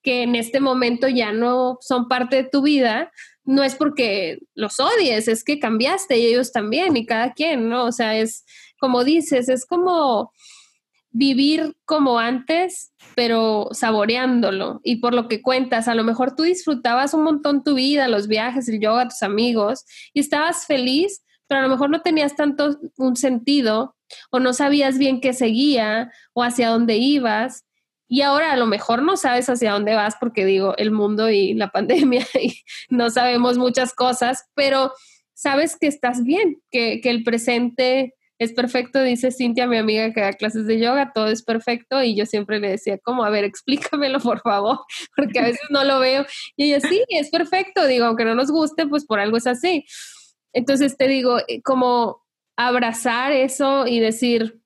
que 0.02 0.22
en 0.22 0.37
este 0.37 0.61
momento 0.61 1.08
ya 1.08 1.32
no 1.32 1.78
son 1.80 2.08
parte 2.08 2.37
de 2.37 2.44
tu 2.44 2.62
vida. 2.62 3.11
No 3.44 3.64
es 3.64 3.74
porque 3.74 4.38
los 4.54 4.78
odies, 4.78 5.26
es 5.26 5.42
que 5.42 5.58
cambiaste 5.58 6.18
y 6.18 6.26
ellos 6.26 6.52
también 6.52 6.96
y 6.96 7.06
cada 7.06 7.32
quien, 7.32 7.68
¿no? 7.68 7.87
O 7.87 7.92
sea, 7.92 8.16
es 8.16 8.44
como 8.78 9.02
dices, 9.02 9.48
es 9.48 9.66
como 9.66 10.32
vivir 11.11 11.76
como 11.84 12.18
antes, 12.18 12.92
pero 13.16 13.68
saboreándolo. 13.72 14.80
Y 14.84 14.96
por 14.96 15.14
lo 15.14 15.26
que 15.26 15.42
cuentas, 15.42 15.88
a 15.88 15.94
lo 15.94 16.04
mejor 16.04 16.37
tú 16.37 16.42
disfrutabas 16.42 17.14
un 17.14 17.24
montón 17.24 17.64
tu 17.64 17.74
vida, 17.74 18.08
los 18.08 18.28
viajes, 18.28 18.68
el 18.68 18.80
yoga, 18.80 19.08
tus 19.08 19.22
amigos, 19.22 19.84
y 20.12 20.20
estabas 20.20 20.66
feliz, 20.66 21.24
pero 21.48 21.61
a 21.61 21.62
lo 21.64 21.68
mejor 21.68 21.90
no 21.90 22.02
tenías 22.02 22.37
tanto 22.37 22.78
un 22.96 23.16
sentido 23.16 23.96
o 24.30 24.38
no 24.38 24.52
sabías 24.52 24.98
bien 24.98 25.20
qué 25.20 25.32
seguía 25.32 26.12
o 26.32 26.42
hacia 26.42 26.68
dónde 26.68 26.96
ibas. 26.96 27.64
Y 28.06 28.22
ahora 28.22 28.52
a 28.52 28.56
lo 28.56 28.66
mejor 28.66 29.02
no 29.02 29.16
sabes 29.16 29.48
hacia 29.48 29.72
dónde 29.72 29.94
vas 29.94 30.16
porque 30.20 30.44
digo, 30.44 30.74
el 30.76 30.92
mundo 30.92 31.28
y 31.30 31.54
la 31.54 31.68
pandemia 31.72 32.26
y 32.40 32.62
no 32.88 33.11
sabemos 33.11 33.58
muchas 33.58 33.94
cosas, 33.94 34.44
pero 34.54 34.92
sabes 35.34 35.76
que 35.80 35.87
estás 35.87 36.22
bien, 36.24 36.61
que, 36.70 37.00
que 37.00 37.11
el 37.11 37.24
presente 37.24 38.14
es 38.38 38.52
perfecto, 38.52 39.02
dice 39.02 39.32
Cintia, 39.32 39.66
mi 39.66 39.78
amiga 39.78 40.12
que 40.12 40.20
da 40.20 40.32
clases 40.32 40.66
de 40.66 40.78
yoga, 40.78 41.12
todo 41.12 41.26
es 41.26 41.42
perfecto 41.42 42.02
y 42.02 42.14
yo 42.14 42.24
siempre 42.24 42.61
le 42.61 42.70
decía, 42.70 42.96
como, 42.98 43.24
a 43.24 43.30
ver, 43.30 43.44
explícamelo 43.44 44.20
por 44.20 44.40
favor, 44.40 44.78
porque 45.16 45.40
a 45.40 45.42
veces 45.42 45.66
no 45.70 45.84
lo 45.84 45.98
veo. 45.98 46.24
Y 46.56 46.72
ella, 46.72 46.80
sí, 46.80 47.02
es 47.08 47.30
perfecto, 47.30 47.87
digo, 47.87 48.06
aunque 48.06 48.24
no 48.24 48.34
nos 48.34 48.50
guste, 48.50 48.87
pues 48.87 49.04
por 49.04 49.18
algo 49.18 49.37
es 49.37 49.46
así. 49.46 49.84
Entonces 50.52 50.96
te 50.96 51.08
digo, 51.08 51.38
eh, 51.48 51.62
como 51.62 52.24
abrazar 52.56 53.32
eso 53.32 53.87
y 53.87 54.00
decir, 54.00 54.61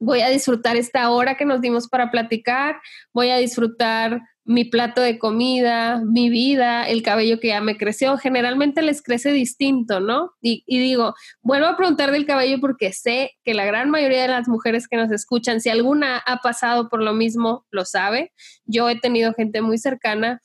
voy 0.00 0.20
a 0.20 0.28
disfrutar 0.28 0.76
esta 0.76 1.10
hora 1.10 1.36
que 1.36 1.44
nos 1.44 1.60
dimos 1.60 1.88
para 1.88 2.10
platicar, 2.10 2.80
voy 3.12 3.30
a 3.30 3.36
disfrutar 3.36 4.20
mi 4.44 4.66
plato 4.66 5.00
de 5.00 5.18
comida, 5.18 6.02
mi 6.04 6.28
vida, 6.28 6.86
el 6.86 7.02
cabello 7.02 7.40
que 7.40 7.48
ya 7.48 7.62
me 7.62 7.78
creció. 7.78 8.18
Generalmente 8.18 8.82
les 8.82 9.02
crece 9.02 9.32
distinto, 9.32 10.00
¿no? 10.00 10.32
Y, 10.42 10.64
y, 10.66 10.78
digo, 10.78 11.14
vuelvo 11.40 11.66
a 11.66 11.76
preguntar 11.76 12.10
del 12.10 12.26
cabello 12.26 12.60
porque 12.60 12.92
sé 12.92 13.32
que 13.42 13.54
la 13.54 13.64
gran 13.64 13.88
mayoría 13.88 14.22
de 14.22 14.28
las 14.28 14.46
mujeres 14.46 14.86
que 14.86 14.98
nos 14.98 15.10
escuchan, 15.10 15.62
si 15.62 15.70
alguna 15.70 16.18
ha 16.18 16.38
pasado 16.38 16.90
por 16.90 17.02
lo 17.02 17.14
mismo, 17.14 17.64
lo 17.70 17.86
sabe. 17.86 18.32
Yo 18.66 18.90
he 18.90 19.00
tenido 19.00 19.32
gente 19.32 19.62
muy 19.62 19.78
cercana 19.78 20.42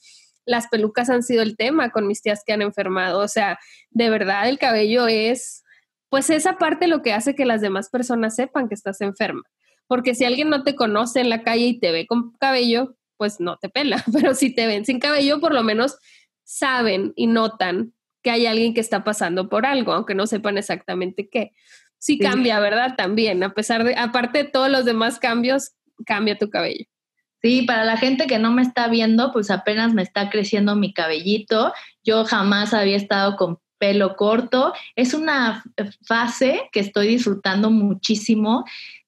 las 0.49 0.67
pelucas 0.67 1.11
han 1.11 1.21
sido 1.21 1.43
el 1.43 1.55
tema 1.55 1.91
con 1.91 2.07
mis 2.07 2.23
tías 2.23 2.43
que 2.43 2.53
han 2.53 2.63
enfermado. 2.63 3.19
O 3.19 3.27
sea, 3.27 3.59
de 3.91 4.09
verdad 4.09 4.49
el 4.49 4.57
cabello 4.57 5.07
es, 5.07 5.63
pues 6.09 6.31
esa 6.31 6.57
parte 6.57 6.87
lo 6.87 7.03
que 7.03 7.13
hace 7.13 7.35
que 7.35 7.45
las 7.45 7.61
demás 7.61 7.89
personas 7.89 8.35
sepan 8.35 8.67
que 8.67 8.73
estás 8.73 8.99
enferma. 9.01 9.43
Porque 9.85 10.15
si 10.15 10.25
alguien 10.25 10.49
no 10.49 10.63
te 10.63 10.73
conoce 10.73 11.19
en 11.19 11.29
la 11.29 11.43
calle 11.43 11.65
y 11.65 11.79
te 11.79 11.91
ve 11.91 12.07
con 12.07 12.31
cabello, 12.39 12.97
pues 13.15 13.39
no 13.39 13.57
te 13.57 13.69
pela. 13.69 14.03
Pero 14.13 14.33
si 14.33 14.53
te 14.53 14.65
ven 14.65 14.85
sin 14.85 14.99
cabello, 14.99 15.39
por 15.39 15.53
lo 15.53 15.61
menos 15.61 15.97
saben 16.43 17.13
y 17.15 17.27
notan 17.27 17.93
que 18.23 18.31
hay 18.31 18.47
alguien 18.47 18.73
que 18.73 18.81
está 18.81 19.03
pasando 19.03 19.49
por 19.49 19.67
algo, 19.67 19.93
aunque 19.93 20.15
no 20.15 20.25
sepan 20.25 20.57
exactamente 20.57 21.29
qué. 21.29 21.51
Sí, 21.99 22.13
sí. 22.13 22.19
cambia, 22.19 22.59
¿verdad? 22.59 22.95
También, 22.97 23.43
a 23.43 23.53
pesar 23.53 23.83
de, 23.83 23.95
aparte 23.95 24.39
de 24.39 24.49
todos 24.49 24.69
los 24.69 24.83
demás 24.83 25.19
cambios, 25.19 25.73
cambia 26.07 26.39
tu 26.39 26.49
cabello. 26.49 26.85
Sí, 27.41 27.61
para 27.61 27.85
la 27.85 27.97
gente 27.97 28.27
que 28.27 28.37
no 28.37 28.51
me 28.51 28.61
está 28.61 28.87
viendo, 28.89 29.31
pues 29.31 29.49
apenas 29.49 29.93
me 29.93 30.01
está 30.01 30.29
creciendo 30.29 30.75
mi 30.75 30.93
cabellito. 30.93 31.73
Yo 32.03 32.25
jamás 32.25 32.73
había 32.73 32.97
estado 32.97 33.37
con 33.37 33.59
pelo 33.77 34.15
corto. 34.15 34.73
Es 34.95 35.13
una 35.13 35.63
fase 36.05 36.69
que 36.71 36.81
estoy 36.81 37.07
disfrutando 37.07 37.71
muchísimo. 37.71 38.65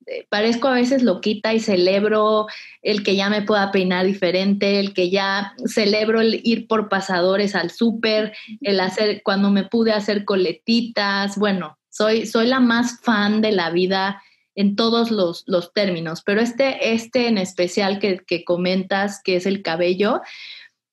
Eh, 0.07 0.25
parezco 0.29 0.69
a 0.69 0.73
veces 0.73 1.03
loquita 1.03 1.53
y 1.53 1.59
celebro 1.59 2.47
el 2.81 3.03
que 3.03 3.15
ya 3.15 3.29
me 3.29 3.43
pueda 3.43 3.71
peinar 3.71 4.05
diferente, 4.05 4.79
el 4.79 4.93
que 4.93 5.09
ya 5.09 5.53
celebro 5.65 6.21
el 6.21 6.39
ir 6.43 6.67
por 6.67 6.89
pasadores 6.89 7.53
al 7.53 7.69
súper, 7.69 8.33
el 8.61 8.79
hacer, 8.79 9.21
cuando 9.23 9.51
me 9.51 9.65
pude 9.65 9.91
hacer 9.91 10.25
coletitas. 10.25 11.37
Bueno, 11.37 11.77
soy, 11.89 12.25
soy 12.25 12.47
la 12.47 12.61
más 12.61 13.01
fan 13.01 13.41
de 13.41 13.51
la 13.51 13.69
vida 13.69 14.23
en 14.55 14.75
todos 14.75 15.11
los, 15.11 15.45
términos, 15.73 16.21
pero 16.25 16.41
este, 16.41 16.93
este 16.93 17.27
en 17.27 17.37
especial 17.37 17.99
que, 17.99 18.43
comentas, 18.43 19.21
que 19.23 19.35
es 19.35 19.45
el 19.45 19.61
cabello, 19.61 20.21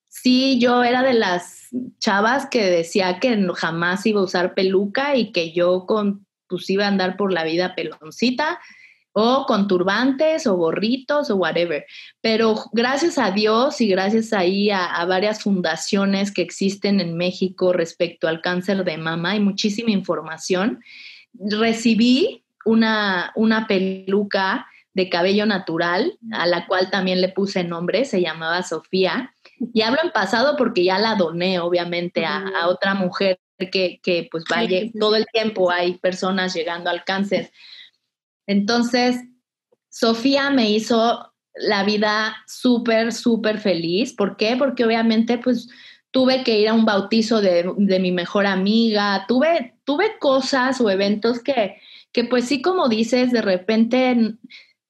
sí, 0.09 0.59
yo 0.61 0.85
era 0.85 1.03
de 1.03 1.15
las 1.15 1.69
chavas 1.99 2.47
que 2.47 2.65
decía 2.65 3.19
que 3.21 3.37
jamás 3.55 4.07
iba 4.07 4.21
a 4.21 4.25
usar 4.25 4.55
peluca 4.55 5.17
y 5.17 5.33
que 5.33 5.53
yo 5.53 5.87
con, 5.87 6.27
pues 6.49 6.69
iba 6.71 6.85
a 6.85 6.89
andar 6.89 7.17
por 7.17 7.33
la 7.33 7.45
vida 7.45 7.75
peloncita 7.75 8.61
o 9.13 9.47
con 9.47 9.67
turbantes 9.67 10.47
o 10.47 10.55
gorritos 10.55 11.29
o 11.31 11.37
whatever. 11.37 11.85
Pero 12.21 12.55
gracias 12.73 13.19
a 13.19 13.33
Dios 13.33 13.81
y 13.81 13.89
gracias 13.89 14.33
ahí 14.33 14.71
a, 14.71 15.05
varias 15.07 15.43
fundaciones 15.43 16.31
que 16.31 16.43
existen 16.43 17.01
en 17.01 17.17
México 17.17 17.73
respecto 17.73 18.29
al 18.29 18.41
cáncer 18.41 18.85
de 18.85 18.97
mama, 18.97 19.33
hay 19.33 19.41
muchísima 19.41 19.91
información. 19.91 20.81
Recibí 21.35 22.45
una, 22.69 23.33
una 23.35 23.67
peluca 23.67 24.67
de 24.95 25.09
cabello 25.09 25.47
natural, 25.47 26.19
a 26.33 26.47
la 26.47 26.67
cual 26.67 26.91
también 26.91 27.21
le 27.21 27.29
puse 27.29 27.65
nombre, 27.65 28.05
se 28.05 28.21
llamaba 28.21 28.63
Sofía. 28.63 29.33
Y 29.73 29.83
hablo 29.83 30.01
en 30.03 30.11
pasado 30.11 30.57
porque 30.57 30.85
ya 30.85 30.99
la 30.99 31.15
doné, 31.15 31.61
obviamente, 31.61 32.25
a, 32.25 32.39
a 32.61 32.69
otra 32.69 32.95
mujer 32.95 33.41
que, 33.59 34.01
que 34.03 34.29
pues 34.31 34.45
vaya, 34.49 34.81
todo 34.99 35.17
el 35.17 35.27
tiempo 35.33 35.71
hay 35.71 35.99
personas 35.99 36.55
llegando 36.55 36.91
al 36.91 37.05
cáncer. 37.05 37.51
Entonces, 38.47 39.21
Sofía 39.89 40.51
me 40.51 40.71
hizo 40.71 41.33
la 41.55 41.85
vida 41.85 42.37
súper, 42.47 43.13
súper 43.13 43.59
feliz. 43.59 44.13
¿Por 44.13 44.37
qué? 44.37 44.57
Porque 44.57 44.85
obviamente, 44.85 45.39
pues, 45.39 45.69
tuve 46.11 46.43
que 46.43 46.59
ir 46.59 46.69
a 46.69 46.75
un 46.75 46.85
bautizo 46.85 47.41
de, 47.41 47.65
mi 47.77 48.13
mejor 48.13 48.47
amiga, 48.47 49.25
tuve, 49.29 49.75
tuve 49.85 50.19
cosas 50.19 50.81
o 50.81 50.91
eventos 50.91 51.43
que, 51.43 51.81
que, 52.13 52.25
pues 52.25 52.47
sí, 52.47 52.63
como 52.63 52.89
dices, 52.89 53.31
de 53.33 53.43
repente 53.43 54.35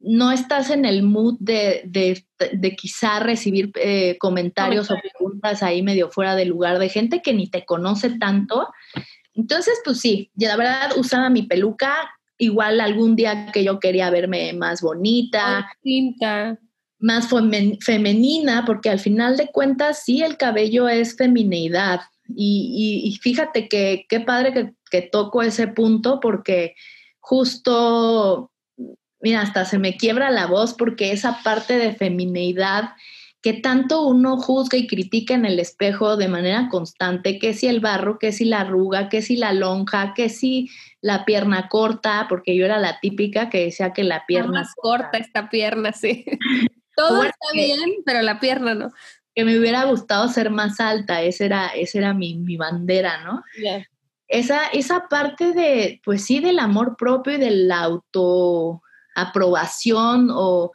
no 0.00 0.30
estás 0.30 0.70
en 0.70 0.84
el 0.84 1.02
mood 1.02 1.36
de, 1.40 1.82
de, 1.84 2.76
quizá 2.76 3.18
recibir 3.20 3.72
eh, 3.74 4.16
comentarios 4.18 4.90
o 4.90 4.96
preguntas 4.96 5.62
ahí 5.62 5.82
medio 5.82 6.08
fuera 6.10 6.36
de 6.36 6.44
lugar 6.44 6.78
de 6.78 6.88
gente 6.88 7.20
que 7.20 7.32
ni 7.32 7.48
te 7.48 7.64
conoce 7.64 8.10
tanto. 8.18 8.68
Entonces, 9.34 9.80
pues 9.84 10.00
sí, 10.00 10.30
la 10.36 10.56
verdad 10.56 10.96
usaba 10.96 11.30
mi 11.30 11.42
peluca 11.42 11.96
igual 12.38 12.80
algún 12.80 13.16
día 13.16 13.50
que 13.52 13.64
yo 13.64 13.80
quería 13.80 14.10
verme 14.10 14.52
más 14.52 14.80
bonita, 14.80 15.68
más 17.00 17.28
femenina, 17.80 18.64
porque 18.64 18.90
al 18.90 19.00
final 19.00 19.36
de 19.36 19.48
cuentas 19.48 20.04
sí, 20.04 20.22
el 20.22 20.36
cabello 20.36 20.88
es 20.88 21.16
femineidad. 21.16 22.00
Y, 22.28 23.18
fíjate 23.22 23.68
que 23.68 24.06
qué 24.08 24.20
padre 24.20 24.52
que, 24.52 24.74
que 24.90 25.02
toco 25.02 25.42
ese 25.42 25.66
punto 25.66 26.20
porque 26.20 26.74
justo, 27.28 28.50
mira, 29.20 29.42
hasta 29.42 29.66
se 29.66 29.78
me 29.78 29.98
quiebra 29.98 30.30
la 30.30 30.46
voz 30.46 30.72
porque 30.72 31.12
esa 31.12 31.42
parte 31.42 31.76
de 31.76 31.92
femineidad 31.92 32.92
que 33.42 33.52
tanto 33.52 34.06
uno 34.06 34.38
juzga 34.38 34.78
y 34.78 34.86
critica 34.86 35.34
en 35.34 35.44
el 35.44 35.60
espejo 35.60 36.16
de 36.16 36.28
manera 36.28 36.70
constante, 36.70 37.38
que 37.38 37.52
si 37.52 37.66
el 37.66 37.80
barro, 37.80 38.18
que 38.18 38.32
si 38.32 38.46
la 38.46 38.60
arruga, 38.60 39.10
que 39.10 39.20
si 39.20 39.36
la 39.36 39.52
lonja, 39.52 40.14
que 40.14 40.30
si 40.30 40.70
la 41.02 41.26
pierna 41.26 41.68
corta, 41.68 42.24
porque 42.30 42.56
yo 42.56 42.64
era 42.64 42.78
la 42.78 42.98
típica 42.98 43.50
que 43.50 43.66
decía 43.66 43.92
que 43.92 44.04
la 44.04 44.24
pierna... 44.26 44.60
más 44.60 44.72
corta 44.74 45.18
esta 45.18 45.50
pierna, 45.50 45.92
sí. 45.92 46.24
Todo 46.96 47.24
está 47.24 47.52
bien, 47.52 47.96
pero 48.06 48.22
la 48.22 48.40
pierna 48.40 48.74
no. 48.74 48.90
Que 49.34 49.44
me 49.44 49.58
hubiera 49.58 49.84
gustado 49.84 50.28
ser 50.28 50.48
más 50.48 50.80
alta, 50.80 51.20
esa 51.20 51.44
era, 51.44 51.66
esa 51.68 51.98
era 51.98 52.14
mi, 52.14 52.56
bandera, 52.56 53.22
¿no? 53.22 53.42
Esa, 54.28 54.66
esa 54.66 55.08
parte 55.08 55.52
de, 55.52 56.00
pues 56.04 56.24
sí, 56.24 56.40
del 56.40 56.58
amor 56.58 56.96
propio 56.96 57.34
y 57.34 57.38
de 57.38 57.50
la 57.50 57.80
autoaprobación 57.80 60.28
o 60.30 60.72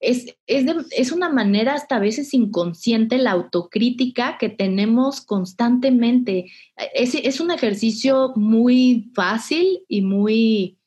es, 0.00 0.36
es, 0.46 1.12
una 1.12 1.28
manera 1.28 1.74
hasta 1.74 1.96
a 1.96 2.00
veces 2.00 2.34
inconsciente 2.34 3.18
la 3.18 3.32
autocrítica 3.32 4.38
que 4.38 4.48
tenemos 4.48 5.20
constantemente. 5.20 6.50
Es, 6.94 7.14
es 7.14 7.40
un 7.40 7.50
ejercicio 7.50 8.32
muy 8.36 9.10
fácil 9.14 9.84
y 9.88 10.02
muy 10.02 10.78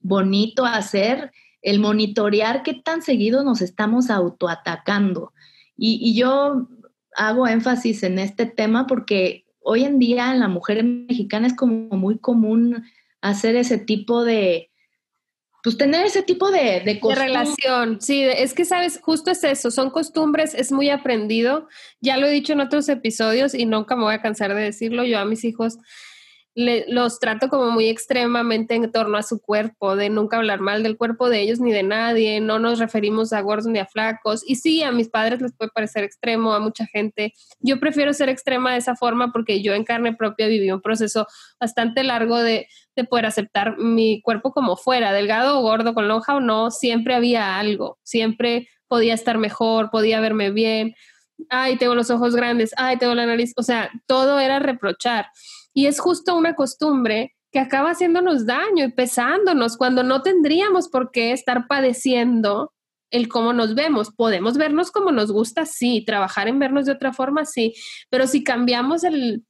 bonito 0.00 0.64
hacer, 0.64 1.32
el 1.62 1.78
monitorear 1.78 2.62
qué 2.62 2.74
tan 2.74 3.02
seguido 3.02 3.44
nos 3.44 3.60
estamos 3.60 4.08
autoatacando. 4.08 5.34
Y 5.76 6.14
yo 6.14 6.68
hago 7.16 7.46
énfasis 7.46 8.02
en 8.02 8.18
este 8.18 8.46
tema 8.46 8.86
porque 8.86 9.44
hoy 9.60 9.84
en 9.84 9.98
día 9.98 10.32
en 10.32 10.40
la 10.40 10.48
mujer 10.48 10.82
mexicana 10.84 11.46
es 11.46 11.54
como 11.54 11.88
muy 11.96 12.18
común 12.18 12.84
hacer 13.20 13.56
ese 13.56 13.78
tipo 13.78 14.24
de, 14.24 14.70
pues 15.62 15.76
tener 15.76 16.06
ese 16.06 16.22
tipo 16.22 16.50
de, 16.50 16.80
de, 16.80 17.00
de 17.02 17.14
relación. 17.14 18.00
Sí, 18.00 18.22
es 18.22 18.54
que 18.54 18.64
sabes, 18.64 19.00
justo 19.02 19.30
es 19.30 19.44
eso, 19.44 19.70
son 19.70 19.90
costumbres, 19.90 20.54
es 20.54 20.72
muy 20.72 20.88
aprendido. 20.88 21.68
Ya 22.00 22.16
lo 22.16 22.26
he 22.26 22.30
dicho 22.30 22.52
en 22.54 22.60
otros 22.60 22.88
episodios 22.88 23.54
y 23.54 23.66
nunca 23.66 23.96
me 23.96 24.04
voy 24.04 24.14
a 24.14 24.22
cansar 24.22 24.54
de 24.54 24.62
decirlo. 24.62 25.04
Yo 25.04 25.18
a 25.18 25.24
mis 25.24 25.44
hijos 25.44 25.78
los 26.88 27.18
trato 27.18 27.48
como 27.48 27.70
muy 27.70 27.88
extremadamente 27.88 28.74
en 28.74 28.90
torno 28.90 29.16
a 29.16 29.22
su 29.22 29.40
cuerpo, 29.40 29.96
de 29.96 30.10
nunca 30.10 30.36
hablar 30.36 30.60
mal 30.60 30.82
del 30.82 30.96
cuerpo 30.96 31.28
de 31.28 31.40
ellos 31.40 31.60
ni 31.60 31.72
de 31.72 31.82
nadie, 31.82 32.40
no 32.40 32.58
nos 32.58 32.78
referimos 32.78 33.32
a 33.32 33.40
gordos 33.40 33.66
ni 33.66 33.78
a 33.78 33.86
flacos. 33.86 34.42
Y 34.46 34.56
sí, 34.56 34.82
a 34.82 34.92
mis 34.92 35.08
padres 35.08 35.40
les 35.40 35.52
puede 35.52 35.70
parecer 35.70 36.04
extremo, 36.04 36.52
a 36.52 36.60
mucha 36.60 36.86
gente. 36.86 37.32
Yo 37.60 37.80
prefiero 37.80 38.12
ser 38.12 38.28
extrema 38.28 38.72
de 38.72 38.78
esa 38.78 38.96
forma 38.96 39.32
porque 39.32 39.62
yo 39.62 39.74
en 39.74 39.84
carne 39.84 40.14
propia 40.14 40.46
viví 40.48 40.70
un 40.70 40.80
proceso 40.80 41.26
bastante 41.58 42.04
largo 42.04 42.38
de, 42.38 42.68
de 42.96 43.04
poder 43.04 43.26
aceptar 43.26 43.78
mi 43.78 44.20
cuerpo 44.22 44.52
como 44.52 44.76
fuera, 44.76 45.12
delgado 45.12 45.58
o 45.58 45.62
gordo, 45.62 45.94
con 45.94 46.08
lonja 46.08 46.36
o 46.36 46.40
no, 46.40 46.70
siempre 46.70 47.14
había 47.14 47.58
algo, 47.58 47.98
siempre 48.02 48.68
podía 48.88 49.14
estar 49.14 49.38
mejor, 49.38 49.90
podía 49.90 50.20
verme 50.20 50.50
bien. 50.50 50.94
Ay, 51.48 51.76
tengo 51.78 51.94
los 51.94 52.10
ojos 52.10 52.34
grandes, 52.34 52.72
ay, 52.76 52.98
tengo 52.98 53.14
la 53.14 53.24
nariz, 53.24 53.52
o 53.56 53.62
sea, 53.62 53.90
todo 54.06 54.40
era 54.40 54.58
reprochar. 54.58 55.26
Y 55.74 55.86
es 55.86 56.00
justo 56.00 56.36
una 56.36 56.54
costumbre 56.54 57.34
que 57.52 57.58
acaba 57.58 57.90
haciéndonos 57.90 58.46
daño 58.46 58.84
y 58.84 58.92
pesándonos 58.92 59.76
cuando 59.76 60.02
no 60.02 60.22
tendríamos 60.22 60.88
por 60.88 61.10
qué 61.10 61.32
estar 61.32 61.66
padeciendo 61.66 62.72
el 63.10 63.28
cómo 63.28 63.52
nos 63.52 63.74
vemos. 63.74 64.12
Podemos 64.12 64.56
vernos 64.56 64.90
como 64.90 65.10
nos 65.10 65.32
gusta, 65.32 65.66
sí, 65.66 66.04
trabajar 66.06 66.48
en 66.48 66.58
vernos 66.58 66.86
de 66.86 66.92
otra 66.92 67.12
forma, 67.12 67.44
sí, 67.44 67.74
pero 68.08 68.26
si 68.26 68.44
cambiamos 68.44 69.04
el 69.04 69.44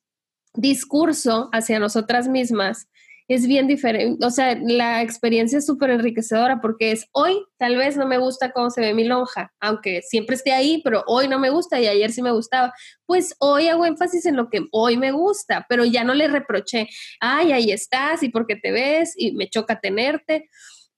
discurso 0.55 1.49
hacia 1.53 1.79
nosotras 1.79 2.27
mismas 2.27 2.89
es 3.31 3.47
bien 3.47 3.69
diferente, 3.69 4.27
o 4.27 4.31
sea, 4.31 4.59
la 4.61 5.03
experiencia 5.03 5.59
es 5.59 5.67
súper 5.67 5.91
enriquecedora 5.91 6.61
porque 6.61 6.91
es 6.91 7.07
hoy 7.13 7.41
tal 7.59 7.77
vez 7.77 7.97
no 7.97 8.05
me 8.05 8.19
gusta 8.19 8.51
cómo 8.51 8.71
se 8.71 8.81
ve 8.81 8.93
mi 8.93 9.05
lonja, 9.05 9.53
aunque 9.61 10.03
siempre 10.03 10.35
esté 10.35 10.51
ahí, 10.51 10.81
pero 10.83 11.05
hoy 11.07 11.29
no 11.29 11.39
me 11.39 11.49
gusta 11.49 11.81
y 11.81 11.87
ayer 11.87 12.11
sí 12.11 12.23
me 12.23 12.33
gustaba. 12.33 12.75
Pues 13.07 13.37
hoy 13.39 13.69
hago 13.69 13.87
énfasis 13.87 14.27
en 14.27 14.35
lo 14.35 14.51
que 14.51 14.67
hoy 14.73 14.97
me 14.97 15.13
gusta, 15.13 15.65
pero 15.69 15.85
ya 15.85 16.03
no 16.03 16.13
le 16.13 16.27
reproché, 16.27 16.89
ay, 17.21 17.53
ahí 17.53 17.71
estás 17.71 18.25
y 18.25 18.31
porque 18.31 18.57
te 18.57 18.73
ves 18.73 19.15
y 19.17 19.31
me 19.37 19.49
choca 19.49 19.79
tenerte, 19.79 20.51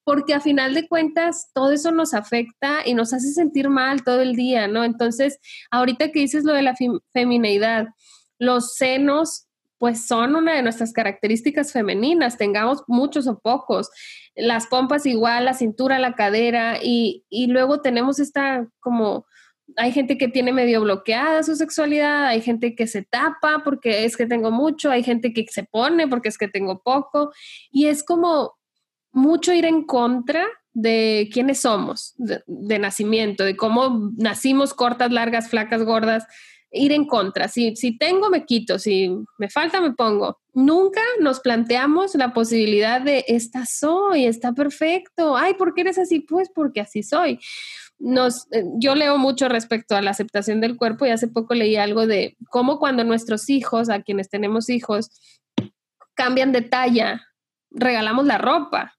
porque 0.02 0.32
a 0.32 0.40
final 0.40 0.72
de 0.72 0.88
cuentas 0.88 1.50
todo 1.52 1.70
eso 1.70 1.90
nos 1.90 2.14
afecta 2.14 2.78
y 2.86 2.94
nos 2.94 3.12
hace 3.12 3.30
sentir 3.32 3.68
mal 3.68 4.04
todo 4.04 4.22
el 4.22 4.36
día, 4.36 4.68
¿no? 4.68 4.84
Entonces, 4.84 5.38
ahorita 5.70 6.10
que 6.10 6.20
dices 6.20 6.44
lo 6.44 6.54
de 6.54 6.62
la 6.62 6.74
femineidad, 7.12 7.88
los 8.38 8.74
senos 8.74 9.48
pues 9.82 10.06
son 10.06 10.36
una 10.36 10.54
de 10.54 10.62
nuestras 10.62 10.92
características 10.92 11.72
femeninas, 11.72 12.38
tengamos 12.38 12.84
muchos 12.86 13.26
o 13.26 13.40
pocos. 13.40 13.90
Las 14.36 14.68
pompas 14.68 15.06
igual, 15.06 15.44
la 15.44 15.54
cintura, 15.54 15.98
la 15.98 16.14
cadera 16.14 16.78
y, 16.80 17.24
luego 17.48 17.80
tenemos 17.80 18.20
esta 18.20 18.68
como 18.78 19.26
hay 19.76 19.90
gente 19.90 20.18
que 20.18 20.28
tiene 20.28 20.52
medio 20.52 20.82
bloqueada 20.82 21.42
su 21.42 21.56
sexualidad, 21.56 22.26
hay 22.26 22.42
gente 22.42 22.76
que 22.76 22.86
se 22.86 23.02
tapa 23.02 23.62
porque 23.64 24.04
es 24.04 24.16
que 24.16 24.26
tengo 24.26 24.52
mucho, 24.52 24.88
hay 24.88 25.02
gente 25.02 25.32
que 25.32 25.46
se 25.50 25.64
pone 25.64 26.06
porque 26.06 26.28
es 26.28 26.38
que 26.38 26.46
tengo 26.46 26.80
poco, 26.80 27.32
y 27.72 27.86
es 27.86 28.04
como 28.04 28.54
mucho 29.10 29.52
ir 29.52 29.64
en 29.64 29.82
contra 29.82 30.46
de 30.74 31.28
quiénes 31.32 31.58
somos 31.60 32.14
de 32.18 32.78
nacimiento, 32.78 33.42
de 33.42 33.56
cómo 33.56 34.12
nacimos 34.16 34.74
cortas, 34.74 35.10
largas, 35.10 35.48
flacas, 35.48 35.82
gordas, 35.82 36.24
ir 36.72 36.92
en 36.92 37.06
contra. 37.06 37.48
Si, 37.48 37.76
si 37.76 37.96
tengo, 37.96 38.30
me 38.30 38.44
quito. 38.44 38.78
Si 38.78 39.14
me 39.38 39.48
falta, 39.50 39.80
me 39.80 39.92
pongo. 39.92 40.38
Nunca 40.54 41.00
nos 41.20 41.40
planteamos 41.40 42.14
la 42.14 42.32
posibilidad 42.32 43.00
de, 43.00 43.24
esta 43.28 43.64
soy, 43.66 44.26
está 44.26 44.52
perfecto. 44.52 45.36
Ay, 45.36 45.54
¿por 45.54 45.74
qué 45.74 45.82
eres 45.82 45.98
así? 45.98 46.20
Pues 46.20 46.50
porque 46.54 46.80
así 46.80 47.02
soy. 47.02 47.38
Nos, 47.98 48.50
eh, 48.52 48.64
yo 48.78 48.94
leo 48.94 49.18
mucho 49.18 49.48
respecto 49.48 49.94
a 49.94 50.02
la 50.02 50.10
aceptación 50.10 50.60
del 50.60 50.76
cuerpo 50.76 51.06
y 51.06 51.10
hace 51.10 51.28
poco 51.28 51.54
leí 51.54 51.76
algo 51.76 52.06
de 52.06 52.36
cómo 52.48 52.78
cuando 52.78 53.04
nuestros 53.04 53.48
hijos, 53.48 53.90
a 53.90 54.02
quienes 54.02 54.28
tenemos 54.28 54.68
hijos, 54.68 55.10
cambian 56.14 56.52
de 56.52 56.62
talla, 56.62 57.22
regalamos 57.70 58.26
la 58.26 58.38
ropa 58.38 58.94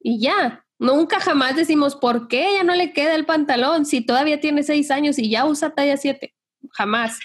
y 0.00 0.20
ya. 0.20 0.62
Nunca 0.78 1.20
jamás 1.20 1.56
decimos 1.56 1.96
por 1.96 2.28
qué 2.28 2.52
ya 2.52 2.62
no 2.62 2.74
le 2.74 2.92
queda 2.92 3.14
el 3.14 3.24
pantalón 3.24 3.86
si 3.86 4.04
todavía 4.04 4.40
tiene 4.40 4.62
seis 4.62 4.90
años 4.90 5.18
y 5.18 5.30
ya 5.30 5.46
usa 5.46 5.70
talla 5.70 5.96
siete 5.96 6.35
jamás. 6.72 7.18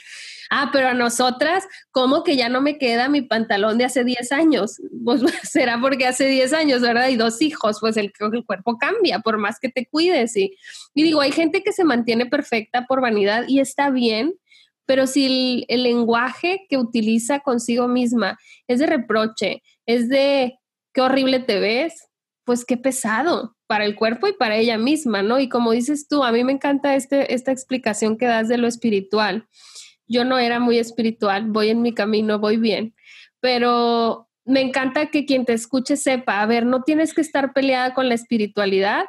Ah, 0.53 0.69
pero 0.73 0.89
a 0.89 0.93
nosotras, 0.93 1.65
¿cómo 1.91 2.23
que 2.23 2.35
ya 2.35 2.49
no 2.49 2.59
me 2.59 2.77
queda 2.77 3.07
mi 3.07 3.21
pantalón 3.21 3.77
de 3.77 3.85
hace 3.85 4.03
10 4.03 4.33
años? 4.33 4.81
Pues 5.05 5.21
será 5.49 5.79
porque 5.79 6.05
hace 6.05 6.27
10 6.27 6.51
años, 6.51 6.81
¿verdad? 6.81 7.07
Y 7.07 7.15
dos 7.15 7.41
hijos, 7.41 7.77
pues 7.79 7.95
el, 7.95 8.11
cuerpo 8.45 8.77
cambia, 8.77 9.19
por 9.19 9.37
más 9.37 9.59
que 9.59 9.69
te 9.69 9.85
cuides. 9.85 10.35
Y 10.35 10.51
digo, 10.93 11.21
hay 11.21 11.31
gente 11.31 11.63
que 11.63 11.71
se 11.71 11.85
mantiene 11.85 12.25
perfecta 12.25 12.85
por 12.85 12.99
vanidad 12.99 13.45
y 13.47 13.61
está 13.61 13.91
bien, 13.91 14.33
pero 14.85 15.07
si 15.07 15.65
el, 15.69 15.83
lenguaje 15.83 16.65
que 16.67 16.77
utiliza 16.77 17.39
consigo 17.39 17.87
misma 17.87 18.37
es 18.67 18.79
de 18.79 18.87
reproche, 18.87 19.63
es 19.85 20.09
de 20.09 20.59
qué 20.93 20.99
horrible 20.99 21.39
te 21.39 21.61
ves, 21.61 22.09
pues 22.43 22.65
qué 22.65 22.77
pesado 22.77 23.55
para 23.67 23.85
el 23.85 23.95
cuerpo 23.95 24.27
y 24.27 24.33
para 24.33 24.57
ella 24.57 24.77
misma, 24.77 25.21
¿no? 25.21 25.39
Y 25.39 25.49
como 25.49 25.71
dices 25.71 26.07
tú, 26.07 26.23
a 26.23 26.31
mí 26.31 26.43
me 26.43 26.51
encanta 26.51 26.95
este, 26.95 27.33
esta 27.33 27.51
explicación 27.51 28.17
que 28.17 28.25
das 28.25 28.47
de 28.47 28.57
lo 28.57 28.67
espiritual. 28.67 29.47
Yo 30.07 30.25
no 30.25 30.39
era 30.39 30.59
muy 30.59 30.77
espiritual, 30.77 31.45
voy 31.47 31.69
en 31.69 31.81
mi 31.81 31.93
camino, 31.93 32.39
voy 32.39 32.57
bien, 32.57 32.93
pero 33.39 34.29
me 34.45 34.61
encanta 34.61 35.09
que 35.09 35.25
quien 35.25 35.45
te 35.45 35.53
escuche 35.53 35.95
sepa, 35.95 36.41
a 36.41 36.45
ver, 36.45 36.65
no 36.65 36.83
tienes 36.83 37.13
que 37.13 37.21
estar 37.21 37.53
peleada 37.53 37.93
con 37.93 38.09
la 38.09 38.15
espiritualidad 38.15 39.05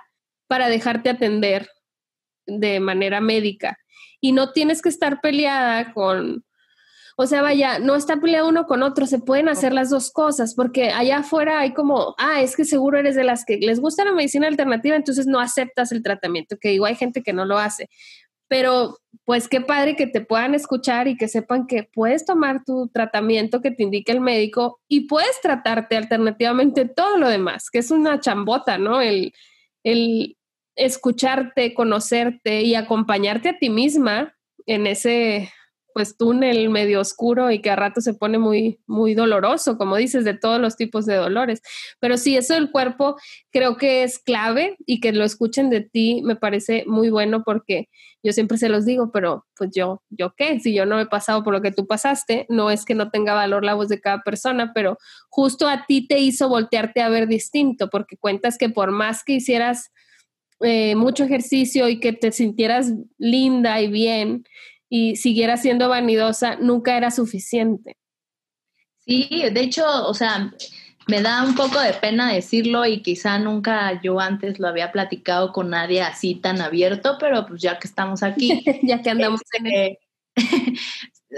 para 0.47 0.69
dejarte 0.69 1.11
atender 1.11 1.69
de 2.47 2.81
manera 2.81 3.21
médica 3.21 3.79
y 4.21 4.33
no 4.33 4.53
tienes 4.53 4.83
que 4.83 4.89
estar 4.89 5.21
peleada 5.21 5.93
con, 5.93 6.45
o 7.17 7.27
sea, 7.27 7.43
vaya, 7.43 7.79
no 7.79 7.95
está 7.95 8.17
peleado 8.19 8.49
uno 8.49 8.67
con 8.67 8.83
otro, 8.83 9.07
se 9.07 9.19
pueden 9.19 9.49
hacer 9.49 9.73
las 9.73 9.91
dos 9.91 10.11
cosas, 10.11 10.55
porque 10.55 10.91
allá 10.91 11.19
afuera 11.19 11.61
hay 11.61 11.73
como, 11.73 12.15
ah, 12.19 12.41
es 12.41 12.57
que 12.57 12.65
seguro 12.65 12.99
eres 12.99 13.15
de 13.15 13.25
las 13.25 13.45
que 13.45 13.59
les 13.59 13.81
gusta 13.81 14.05
la 14.05 14.13
medicina 14.13 14.49
alternativa, 14.49 14.97
entonces 14.97 15.27
no 15.27 15.41
aceptas 15.41 15.93
el 15.93 16.03
tratamiento, 16.03 16.57
que 16.59 16.73
igual 16.73 16.91
hay 16.91 16.97
gente 16.97 17.23
que 17.23 17.33
no 17.33 17.45
lo 17.45 17.59
hace. 17.59 17.89
Pero 18.49 18.99
pues 19.25 19.49
qué 19.49 19.61
padre 19.61 19.97
que 19.97 20.07
te 20.07 20.21
puedan 20.21 20.55
escuchar 20.55 21.09
y 21.09 21.17
que 21.17 21.29
sepan 21.29 21.67
que 21.67 21.85
puedes 21.85 22.27
tomar 22.27 22.65
tu 22.65 22.89
tratamiento 22.89 23.63
que 23.63 23.71
te 23.71 23.83
indique 23.83 24.13
el 24.13 24.21
médico 24.21 24.81
y 24.89 25.07
puedes 25.07 25.41
tratarte 25.41 25.97
alternativamente 25.97 26.87
todo 26.87 27.17
lo 27.19 27.29
demás, 27.29 27.71
que 27.71 27.79
es 27.79 27.91
una 27.91 28.21
chambota, 28.21 28.79
¿no? 28.79 29.01
El, 29.01 29.33
el 29.85 30.37
escucharte, 30.77 31.75
conocerte 31.75 32.63
y 32.63 32.75
acompañarte 32.75 33.51
a 33.51 33.59
ti 33.59 33.71
misma 33.71 34.35
en 34.67 34.87
ese 34.87 35.51
pues 35.93 36.17
túnel 36.17 36.71
medio 36.71 37.01
oscuro 37.01 37.51
y 37.51 37.61
que 37.61 37.71
a 37.71 37.77
rato 37.77 38.01
se 38.01 38.15
pone 38.15 38.39
muy 38.39 38.81
muy 38.87 39.15
doloroso, 39.15 39.79
como 39.79 39.97
dices, 39.97 40.25
de 40.25 40.35
todos 40.35 40.61
los 40.61 40.77
tipos 40.77 41.07
de 41.07 41.15
dolores. 41.15 41.63
Pero 42.01 42.17
sí, 42.17 42.37
eso 42.37 42.55
del 42.55 42.71
cuerpo 42.71 43.17
creo 43.51 43.77
que 43.77 44.03
es 44.03 44.19
clave 44.19 44.77
y 44.87 45.01
que 45.01 45.13
lo 45.13 45.25
escuchen 45.25 45.71
de 45.71 45.81
ti 45.81 46.23
me 46.25 46.37
parece 46.37 46.85
muy 46.87 47.11
bueno 47.11 47.43
porque 47.45 47.89
yo 48.23 48.33
siempre 48.33 48.57
se 48.57 48.69
los 48.69 48.85
digo, 48.85 49.11
pero 49.13 49.47
pues 49.57 49.71
yo, 49.75 50.03
yo 50.11 50.35
qué, 50.37 50.61
si 50.61 50.73
yo 50.75 50.87
no 50.87 51.01
he 51.01 51.07
pasado 51.07 51.43
por 51.43 51.53
lo 51.53 51.61
que 51.61 51.73
tú 51.73 51.87
pasaste, 51.87 52.47
no 52.49 52.71
es 52.71 52.85
que 52.85 52.95
no 52.95 53.11
tenga 53.11 53.35
valor 53.35 53.65
la 53.65 53.75
voz 53.75 53.89
de 53.89 54.01
cada 54.01 54.23
persona, 54.23 54.73
pero 54.75 54.97
justo 55.29 55.69
a 55.69 55.87
ti 55.87 56.07
te 56.07 56.21
hizo 56.21 56.49
voltearte 56.49 57.01
a 57.01 57.09
ver 57.09 57.27
distinto 57.27 57.89
porque 57.91 58.17
cuentas 58.17 58.59
que 58.59 58.69
por 58.69 58.93
más 58.93 59.25
que 59.25 59.35
hicieras 59.35 59.91
eh, 60.61 60.95
mucho 60.95 61.25
ejercicio 61.25 61.89
y 61.89 61.99
que 61.99 62.13
te 62.13 62.31
sintieras 62.31 62.93
linda 63.19 63.81
y 63.81 63.91
bien 63.91 64.45
y 64.95 65.17
siguieras 65.17 65.63
siendo 65.63 65.89
vanidosa, 65.89 66.57
nunca 66.57 66.99
era 66.99 67.11
suficiente. 67.11 67.97
Sí, 68.99 69.27
de 69.51 69.61
hecho, 69.63 69.87
o 70.07 70.13
sea, 70.13 70.53
me 71.07 71.23
da 71.23 71.45
un 71.45 71.55
poco 71.55 71.81
de 71.81 71.95
pena 71.95 72.31
decirlo 72.31 72.85
y 72.85 73.01
quizá 73.01 73.39
nunca 73.39 73.99
yo 74.03 74.21
antes 74.21 74.59
lo 74.59 74.69
había 74.69 74.93
platicado 74.93 75.51
con 75.51 75.71
nadie 75.71 76.03
así 76.03 76.35
tan 76.35 76.61
abierto, 76.61 77.17
pero 77.19 77.47
pues 77.47 77.63
ya 77.63 77.79
que 77.79 77.89
estamos 77.89 78.23
aquí. 78.23 78.63
ya 78.83 79.01
que 79.01 79.09
andamos 79.09 79.41
en 79.59 79.67
este, 79.67 79.99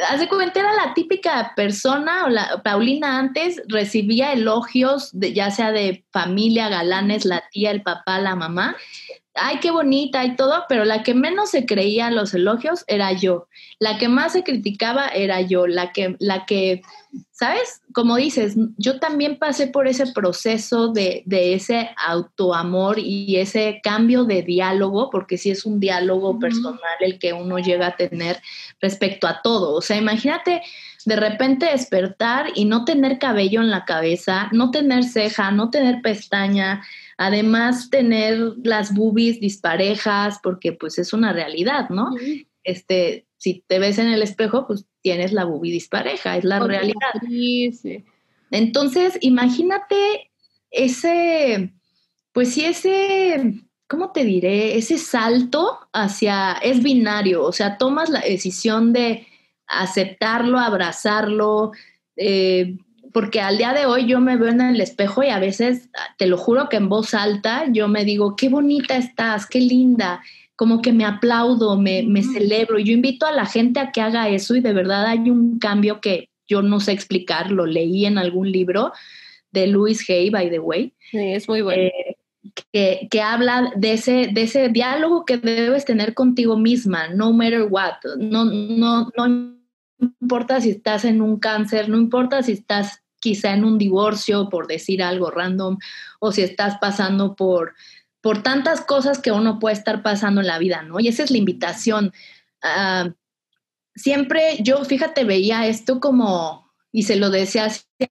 Hace 0.09 0.28
cuenta, 0.28 0.59
era 0.59 0.72
la 0.72 0.92
típica 0.92 1.52
persona, 1.55 2.24
o 2.24 2.28
la, 2.28 2.61
Paulina 2.64 3.20
antes 3.20 3.62
recibía 3.68 4.32
elogios, 4.32 5.11
de, 5.12 5.32
ya 5.32 5.52
sea 5.52 5.70
de 5.70 6.05
familia, 6.11 6.68
galanes, 6.68 7.24
la 7.24 7.44
tía, 7.52 7.70
el 7.70 7.82
papá, 7.82 8.18
la 8.18 8.34
mamá, 8.34 8.74
ay, 9.35 9.59
qué 9.61 9.70
bonita 9.70 10.24
y 10.24 10.37
todo, 10.37 10.64
pero 10.68 10.85
la 10.85 11.03
que 11.03 11.14
menos 11.14 11.51
se 11.51 11.66
creía 11.66 12.11
los 12.11 12.35
elogios 12.35 12.85
era 12.87 13.12
yo. 13.12 13.49
La 13.78 13.99
que 13.99 14.09
más 14.09 14.32
se 14.32 14.45
criticaba 14.45 15.09
era 15.09 15.41
yo. 15.41 15.66
La 15.66 15.93
que, 15.93 16.16
la 16.20 16.47
que, 16.47 16.82
¿sabes? 17.32 17.82
Como 17.93 18.16
dices, 18.16 18.55
yo 18.76 19.01
también 19.01 19.39
pasé 19.39 19.66
por 19.66 19.89
ese 19.89 20.07
proceso 20.12 20.93
de, 20.93 21.22
de 21.26 21.55
ese 21.55 21.91
autoamor 21.97 22.99
y 22.99 23.37
ese 23.37 23.80
cambio 23.82 24.24
de 24.24 24.43
diálogo, 24.43 25.11
porque 25.11 25.37
sí 25.37 25.51
es 25.51 25.66
un 25.66 25.80
diálogo 25.80 26.39
personal 26.39 26.78
el 27.01 27.18
que 27.18 27.32
uno 27.32 27.59
llega 27.59 27.89
a 27.89 27.97
tener 27.97 28.41
respecto 28.80 29.26
a 29.26 29.43
todo. 29.43 29.74
O 29.74 29.80
sea, 29.80 29.97
imagínate 29.97 30.62
de 31.05 31.16
repente 31.16 31.66
despertar 31.66 32.47
y 32.55 32.64
no 32.64 32.85
tener 32.85 33.18
cabello 33.18 33.61
en 33.61 33.70
la 33.70 33.85
cabeza, 33.85 34.49
no 34.53 34.70
tener 34.70 35.05
ceja, 35.05 35.51
no 35.51 35.70
tener 35.70 36.01
pestaña, 36.01 36.82
Además, 37.16 37.90
tener 37.90 38.38
las 38.62 38.94
boobies 38.94 39.40
disparejas, 39.40 40.38
porque 40.42 40.72
pues 40.72 40.98
es 40.98 41.12
una 41.12 41.32
realidad, 41.32 41.88
¿no? 41.90 42.10
Este, 42.64 43.26
si 43.36 43.62
te 43.66 43.78
ves 43.78 43.98
en 43.98 44.08
el 44.08 44.22
espejo, 44.22 44.66
pues 44.66 44.86
tienes 45.02 45.32
la 45.32 45.44
boobie 45.44 45.72
dispareja, 45.72 46.36
es 46.36 46.44
la 46.44 46.60
realidad. 46.60 47.12
Sí, 47.28 47.72
sí. 47.72 48.04
Entonces, 48.50 49.18
imagínate 49.20 50.30
ese, 50.70 51.74
pues 52.32 52.54
sí, 52.54 52.64
ese, 52.64 53.54
¿cómo 53.86 54.12
te 54.12 54.24
diré? 54.24 54.76
Ese 54.76 54.98
salto 54.98 55.78
hacia, 55.92 56.54
es 56.54 56.82
binario, 56.82 57.44
o 57.44 57.52
sea, 57.52 57.78
tomas 57.78 58.08
la 58.08 58.20
decisión 58.20 58.92
de 58.92 59.26
aceptarlo, 59.66 60.58
abrazarlo, 60.58 61.72
eh, 62.16 62.76
porque 63.14 63.40
al 63.40 63.58
día 63.58 63.72
de 63.72 63.86
hoy 63.86 64.06
yo 64.06 64.20
me 64.20 64.36
veo 64.36 64.48
en 64.48 64.60
el 64.60 64.80
espejo 64.80 65.22
y 65.22 65.28
a 65.28 65.38
veces, 65.38 65.88
te 66.18 66.26
lo 66.26 66.36
juro 66.36 66.68
que 66.68 66.78
en 66.78 66.88
voz 66.88 67.14
alta, 67.14 67.64
yo 67.70 67.86
me 67.86 68.04
digo, 68.04 68.34
qué 68.34 68.48
bonita 68.48 68.96
estás, 68.96 69.46
qué 69.46 69.60
linda, 69.60 70.20
como 70.56 70.82
que 70.82 70.92
me 70.92 71.04
aplaudo, 71.04 71.78
me, 71.78 72.02
me 72.02 72.24
celebro. 72.24 72.76
Y 72.76 72.84
yo 72.84 72.92
invito 72.92 73.24
a 73.24 73.30
la 73.30 73.46
gente 73.46 73.78
a 73.78 73.92
que 73.92 74.00
haga 74.00 74.28
eso 74.28 74.56
y 74.56 74.60
de 74.60 74.72
verdad 74.72 75.06
hay 75.06 75.30
un 75.30 75.60
cambio 75.60 76.00
que 76.00 76.28
yo 76.48 76.60
no 76.60 76.80
sé 76.80 76.90
explicar, 76.90 77.52
lo 77.52 77.66
leí 77.66 78.04
en 78.04 78.18
algún 78.18 78.50
libro 78.50 78.92
de 79.52 79.68
Louis 79.68 80.04
Hay, 80.10 80.30
by 80.30 80.50
the 80.50 80.58
way. 80.58 80.92
Sí, 81.12 81.18
es 81.18 81.48
muy 81.48 81.62
bueno. 81.62 81.84
Eh, 81.84 82.16
que, 82.72 83.06
que, 83.08 83.22
habla 83.22 83.72
de 83.76 83.92
ese, 83.92 84.30
de 84.32 84.42
ese 84.42 84.70
diálogo 84.70 85.24
que 85.24 85.36
debes 85.38 85.84
tener 85.84 86.14
contigo 86.14 86.58
misma, 86.58 87.06
no 87.10 87.32
matter 87.32 87.68
what. 87.70 87.94
No, 88.18 88.44
no, 88.44 89.12
no 89.16 89.54
importa 90.20 90.60
si 90.60 90.70
estás 90.70 91.04
en 91.04 91.22
un 91.22 91.38
cáncer, 91.38 91.88
no 91.88 91.96
importa 91.96 92.42
si 92.42 92.50
estás 92.50 93.03
quizá 93.24 93.54
en 93.54 93.64
un 93.64 93.78
divorcio, 93.78 94.50
por 94.50 94.66
decir 94.66 95.02
algo 95.02 95.30
random, 95.30 95.78
o 96.20 96.30
si 96.30 96.42
estás 96.42 96.76
pasando 96.78 97.34
por, 97.34 97.72
por 98.20 98.42
tantas 98.42 98.82
cosas 98.82 99.18
que 99.18 99.32
uno 99.32 99.58
puede 99.58 99.76
estar 99.76 100.02
pasando 100.02 100.42
en 100.42 100.46
la 100.46 100.58
vida, 100.58 100.82
¿no? 100.82 101.00
Y 101.00 101.08
esa 101.08 101.22
es 101.22 101.30
la 101.30 101.38
invitación. 101.38 102.12
Ah, 102.62 103.08
siempre 103.94 104.58
yo, 104.60 104.84
fíjate, 104.84 105.24
veía 105.24 105.66
esto 105.66 106.00
como, 106.00 106.70
y 106.92 107.04
se 107.04 107.16
lo 107.16 107.30
decía 107.30 107.68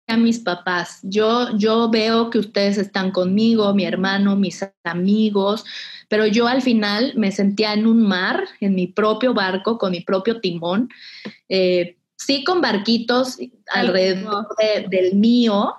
a 0.07 0.18
mis 0.18 0.39
papás, 0.39 0.99
yo, 1.03 1.55
yo 1.59 1.91
veo 1.91 2.32
que 2.32 2.39
ustedes 2.39 2.80
están 2.80 3.11
conmigo, 3.11 3.72
mi 3.76 3.86
hermano, 3.86 4.36
mis 4.36 4.66
amigos, 4.84 5.64
pero 6.09 6.26
yo 6.26 6.47
al 6.47 6.64
final 6.64 7.14
me 7.18 7.32
sentía 7.32 7.74
en 7.74 7.86
un 7.86 8.01
mar, 8.01 8.45
en 8.61 8.74
mi 8.74 8.88
propio 8.88 9.36
barco, 9.36 9.78
con 9.78 9.91
mi 9.91 10.01
propio 10.01 10.41
timón. 10.41 10.89
Eh, 11.49 11.97
sí 12.18 12.43
con 12.43 12.61
barquitos 12.61 13.38
alrededor 13.72 14.47
del 14.89 15.16
mío, 15.16 15.76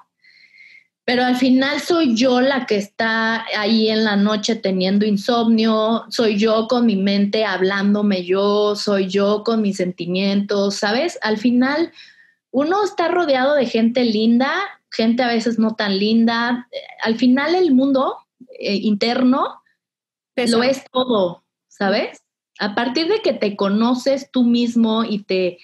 pero 1.04 1.22
al 1.22 1.36
final 1.36 1.80
soy 1.80 2.16
yo 2.16 2.40
la 2.40 2.64
que 2.64 2.76
está 2.76 3.44
ahí 3.58 3.90
en 3.90 4.04
la 4.04 4.16
noche 4.16 4.56
teniendo 4.56 5.04
insomnio, 5.04 6.04
soy 6.08 6.38
yo 6.38 6.66
con 6.66 6.86
mi 6.86 6.96
mente 6.96 7.44
hablándome 7.44 8.24
yo, 8.24 8.74
soy 8.74 9.08
yo 9.08 9.42
con 9.44 9.60
mis 9.60 9.76
sentimientos, 9.76 10.76
¿sabes? 10.76 11.18
Al 11.20 11.36
final 11.36 11.92
uno 12.50 12.84
está 12.84 13.08
rodeado 13.08 13.54
de 13.54 13.66
gente 13.66 14.04
linda, 14.04 14.50
gente 14.90 15.22
a 15.22 15.28
veces 15.28 15.58
no 15.58 15.74
tan 15.74 15.98
linda. 15.98 16.68
Al 17.02 17.16
final 17.16 17.54
el 17.54 17.74
mundo 17.74 18.16
eh, 18.58 18.76
interno 18.76 19.60
lo 20.36 20.62
es 20.62 20.84
todo, 20.90 21.44
¿sabes? 21.68 22.22
A 22.60 22.74
partir 22.74 23.08
de 23.08 23.20
que 23.20 23.32
te 23.34 23.56
conoces 23.56 24.30
tú 24.30 24.44
mismo 24.44 25.04
y 25.04 25.24
te 25.24 25.58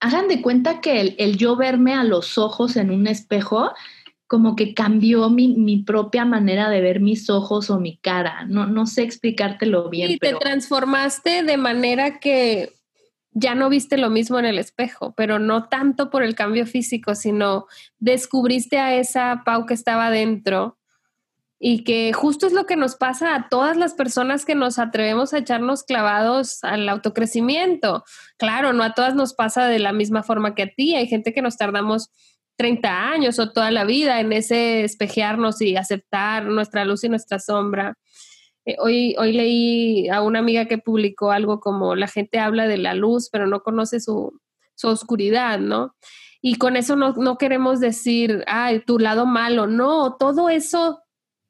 hagan 0.00 0.28
de 0.28 0.42
cuenta 0.42 0.80
que 0.80 1.16
el, 1.18 1.36
yo 1.36 1.56
verme 1.56 1.94
a 1.94 2.04
los 2.04 2.38
ojos 2.38 2.76
en 2.76 2.90
un 2.90 3.06
espejo, 3.06 3.72
como 4.26 4.56
que 4.56 4.74
cambió 4.74 5.30
mi, 5.30 5.82
propia 5.86 6.24
manera 6.24 6.68
de 6.68 6.80
ver 6.80 7.00
mis 7.00 7.30
ojos 7.30 7.70
o 7.70 7.78
mi 7.78 7.96
cara. 7.96 8.44
No, 8.48 8.66
no 8.66 8.86
sé 8.86 9.02
explicártelo 9.02 9.88
bien. 9.88 10.10
Y 10.10 10.18
te 10.18 10.34
transformaste 10.34 11.42
de 11.42 11.56
manera 11.56 12.18
que 12.18 12.72
ya 13.30 13.54
no 13.54 13.68
viste 13.68 13.98
lo 13.98 14.10
mismo 14.10 14.38
en 14.38 14.46
el 14.46 14.58
espejo, 14.58 15.14
pero 15.14 15.38
no 15.38 15.68
tanto 15.68 16.10
por 16.10 16.22
el 16.22 16.34
cambio 16.34 16.66
físico, 16.66 17.14
sino 17.14 17.66
descubriste 17.98 18.78
a 18.78 18.96
esa 18.96 19.42
Pau 19.44 19.66
que 19.66 19.74
estaba 19.74 20.10
dentro 20.10 20.78
y 21.58 21.84
que 21.84 22.12
justo 22.12 22.46
es 22.46 22.52
lo 22.52 22.66
que 22.66 22.76
nos 22.76 22.96
pasa 22.96 23.34
a 23.34 23.48
todas 23.48 23.76
las 23.76 23.94
personas 23.94 24.44
que 24.44 24.54
nos 24.54 24.78
atrevemos 24.78 25.32
a 25.32 25.38
echarnos 25.38 25.84
clavados 25.84 26.62
al 26.62 26.88
autocrecimiento. 26.88 28.04
Claro, 28.36 28.72
no 28.72 28.82
a 28.82 28.92
todas 28.92 29.14
nos 29.14 29.32
pasa 29.32 29.66
de 29.66 29.78
la 29.78 29.92
misma 29.92 30.22
forma 30.22 30.54
que 30.54 30.64
a 30.64 30.74
ti. 30.74 30.94
Hay 30.94 31.06
gente 31.06 31.32
que 31.32 31.40
nos 31.40 31.56
tardamos 31.56 32.10
30 32.56 33.10
años 33.10 33.38
o 33.38 33.52
toda 33.52 33.70
la 33.70 33.84
vida 33.84 34.20
en 34.20 34.32
ese 34.32 34.84
espejearnos 34.84 35.60
y 35.62 35.76
aceptar 35.76 36.44
nuestra 36.44 36.84
luz 36.84 37.04
y 37.04 37.08
nuestra 37.08 37.38
sombra. 37.38 37.96
Eh, 38.66 38.76
hoy, 38.78 39.14
hoy 39.18 39.32
leí 39.32 40.08
a 40.10 40.20
una 40.20 40.40
amiga 40.40 40.66
que 40.66 40.78
publicó 40.78 41.30
algo 41.30 41.60
como 41.60 41.94
la 41.94 42.08
gente 42.08 42.38
habla 42.38 42.66
de 42.66 42.78
la 42.78 42.94
luz, 42.94 43.30
pero 43.30 43.46
no 43.46 43.60
conoce 43.62 44.00
su, 44.00 44.40
su 44.74 44.88
oscuridad, 44.88 45.58
¿no? 45.58 45.94
Y 46.42 46.56
con 46.56 46.76
eso 46.76 46.96
no, 46.96 47.12
no 47.14 47.38
queremos 47.38 47.80
decir, 47.80 48.44
ay, 48.46 48.80
tu 48.80 48.98
lado 48.98 49.24
malo, 49.24 49.66
no, 49.66 50.16
todo 50.16 50.50
eso 50.50 51.02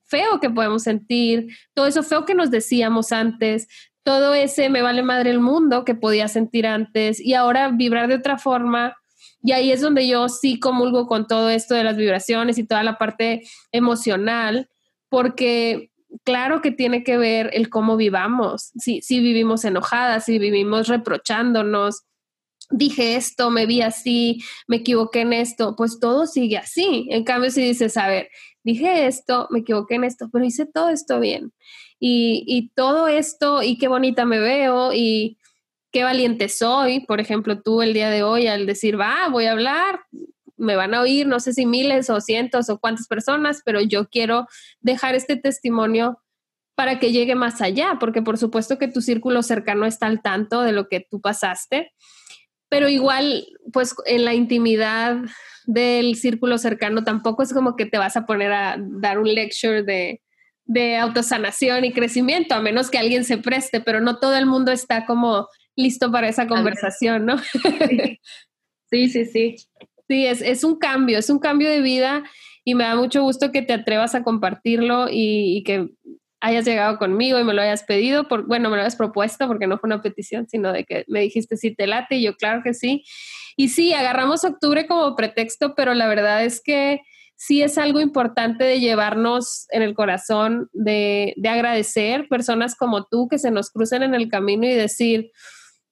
feo 0.07 0.41
que 0.41 0.51
podemos 0.51 0.83
sentir, 0.83 1.49
todo 1.75 1.87
eso 1.87 2.03
feo 2.03 2.25
que 2.25 2.35
nos 2.35 2.51
decíamos 2.51 3.13
antes, 3.13 3.69
todo 4.03 4.35
ese 4.35 4.69
me 4.69 4.83
vale 4.83 5.03
madre 5.03 5.31
el 5.31 5.41
mundo 5.41 5.85
que 5.85 5.95
podía 5.95 6.29
sentir 6.29 6.67
antes 6.67 7.21
y 7.21 7.35
ahora 7.35 7.71
vibrar 7.71 8.09
de 8.09 8.15
otra 8.15 8.39
forma. 8.39 8.97
Y 9.43 9.53
ahí 9.53 9.73
es 9.73 9.81
donde 9.81 10.07
yo 10.07 10.29
sí 10.29 10.61
comulgo 10.61 11.07
con 11.07 11.27
todo 11.27 11.51
esto 11.51 11.75
de 11.75 11.85
las 11.85 11.97
vibraciones 11.97 12.59
y 12.59 12.67
toda 12.67 12.85
la 12.85 12.99
parte 12.99 13.43
emocional, 13.73 14.69
porque 15.09 15.91
claro 16.25 16.61
que 16.61 16.71
tiene 16.71 17.03
que 17.03 17.19
ver 17.19 17.51
el 17.53 17.69
cómo 17.69 17.97
vivamos, 17.97 18.71
si, 18.77 19.03
si 19.03 19.21
vivimos 19.21 19.65
enojadas, 19.65 20.25
si 20.25 20.39
vivimos 20.39 20.89
reprochándonos, 20.89 22.03
dije 22.71 23.17
esto, 23.17 23.51
me 23.51 23.67
vi 23.67 23.83
así, 23.83 24.43
me 24.67 24.77
equivoqué 24.77 25.21
en 25.21 25.33
esto, 25.33 25.75
pues 25.77 25.99
todo 26.01 26.27
sigue 26.27 26.59
así. 26.59 27.07
En 27.11 27.25
cambio, 27.25 27.51
si 27.51 27.63
dices, 27.63 27.97
a 27.97 28.09
ver, 28.09 28.29
dije 28.65 29.07
esto, 29.07 29.47
me 29.51 29.61
equivoqué 29.61 29.97
en 29.97 30.05
esto, 30.05 30.29
pero 30.33 30.45
hice 30.45 30.67
todo 30.67 30.89
esto 30.89 31.21
bien. 31.21 31.53
Y, 31.99 32.45
y 32.47 32.71
todo 32.75 33.09
esto, 33.09 33.63
y 33.63 33.79
qué 33.79 33.89
bonita 33.89 34.25
me 34.25 34.39
veo, 34.39 34.93
y 34.93 35.39
qué 35.93 36.05
valiente 36.05 36.49
soy. 36.49 37.01
Por 37.01 37.21
ejemplo, 37.21 37.63
tú 37.63 37.83
el 37.83 37.95
día 37.95 38.11
de 38.11 38.23
hoy 38.23 38.47
al 38.47 38.67
decir, 38.67 39.01
va, 39.01 39.29
voy 39.31 39.47
a 39.47 39.53
hablar, 39.53 40.01
me 40.57 40.77
van 40.77 40.95
a 40.95 41.01
oír, 41.01 41.27
no 41.27 41.41
sé 41.41 41.53
si 41.53 41.67
miles 41.67 42.11
o 42.11 42.21
cientos 42.21 42.69
o 42.69 42.79
cuántas 42.79 43.07
personas, 43.07 43.63
pero 43.65 43.81
yo 43.81 44.09
quiero 44.09 44.47
dejar 44.81 45.15
este 45.15 45.37
testimonio 45.37 46.19
para 46.75 46.99
que 46.99 47.13
llegue 47.13 47.35
más 47.35 47.63
allá, 47.63 47.97
porque 47.99 48.23
por 48.23 48.37
supuesto 48.37 48.79
que 48.79 48.89
tu 48.89 49.01
círculo 49.01 49.43
cercano 49.43 49.87
está 49.87 50.07
al 50.07 50.21
tanto 50.21 50.61
de 50.61 50.73
lo 50.73 50.89
que 50.89 51.01
tú 51.01 51.21
pasaste, 51.21 51.93
pero 52.69 52.89
igual, 52.89 53.47
pues 53.73 53.95
en 54.07 54.25
la 54.25 54.35
intimidad 54.35 55.19
del 55.67 56.15
círculo 56.17 56.59
cercano 56.59 57.05
tampoco 57.05 57.43
es 57.43 57.53
como 57.53 57.77
que 57.77 57.87
te 57.87 57.99
vas 57.99 58.17
a 58.17 58.27
poner 58.27 58.53
a 58.53 58.77
dar 58.79 59.19
un 59.19 59.33
lecture 59.33 59.83
de, 59.83 60.23
de 60.65 60.97
autosanación 60.97 61.85
y 61.85 61.93
crecimiento, 61.93 62.55
a 62.55 62.61
menos 62.61 62.91
que 62.91 62.99
alguien 62.99 63.25
se 63.25 63.39
preste, 63.39 63.81
pero 63.81 64.01
no 64.01 64.19
todo 64.19 64.37
el 64.37 64.47
mundo 64.47 64.73
está 64.73 65.07
como 65.07 65.49
listo 65.77 66.11
para 66.11 66.29
esa 66.29 66.47
conversación, 66.47 67.27
¿no? 67.27 67.37
Sí, 68.89 69.09
sí, 69.09 69.25
sí. 69.25 69.57
Sí, 70.09 70.27
es, 70.27 70.41
es 70.41 70.63
un 70.63 70.79
cambio, 70.79 71.19
es 71.19 71.29
un 71.29 71.41
cambio 71.41 71.69
de 71.69 71.81
vida 71.81 72.23
y 72.63 72.77
me 72.77 72.85
da 72.85 72.95
mucho 72.95 73.23
gusto 73.23 73.51
que 73.51 73.63
te 73.63 73.73
atrevas 73.73 74.15
a 74.15 74.23
compartirlo 74.23 75.09
y, 75.11 75.57
y 75.57 75.65
que 75.65 75.89
hayas 76.41 76.65
llegado 76.65 76.99
conmigo 76.99 77.39
y 77.39 77.45
me 77.45 77.55
lo 77.55 77.63
hayas 77.63 77.83
pedido, 77.83 78.29
por, 78.29 78.47
bueno, 78.47 78.71
me 78.71 78.77
lo 78.77 78.83
hayas 78.83 78.97
propuesto 78.97 79.47
porque 79.47 79.67
no 79.67 79.79
fue 79.79 79.89
una 79.89 80.03
petición, 80.03 80.49
sino 80.49 80.73
de 80.73 80.85
que 80.85 81.05
me 81.09 81.21
dijiste 81.21 81.57
si 81.57 81.75
te 81.75 81.87
late 81.87 82.17
y 82.17 82.23
yo 82.23 82.37
claro 82.37 82.63
que 82.63 82.75
sí. 82.75 83.05
Y 83.57 83.69
sí, 83.69 83.95
agarramos 83.95 84.45
octubre 84.45 84.87
como 84.87 85.17
pretexto, 85.17 85.75
pero 85.75 85.95
la 85.95 86.07
verdad 86.09 86.45
es 86.45 86.61
que 86.63 87.01
sí 87.37 87.63
es 87.63 87.79
algo 87.79 88.01
importante 88.01 88.65
de 88.65 88.81
llevarnos 88.81 89.67
en 89.71 89.83
el 89.83 89.95
corazón, 89.95 90.69
de, 90.73 91.35
de 91.37 91.49
agradecer 91.49 92.29
personas 92.29 92.77
como 92.77 93.05
tú 93.05 93.29
que 93.29 93.39
se 93.39 93.51
nos 93.51 93.71
crucen 93.71 94.03
en 94.03 94.15
el 94.15 94.29
camino 94.29 94.67
y 94.67 94.75
decir, 94.75 95.31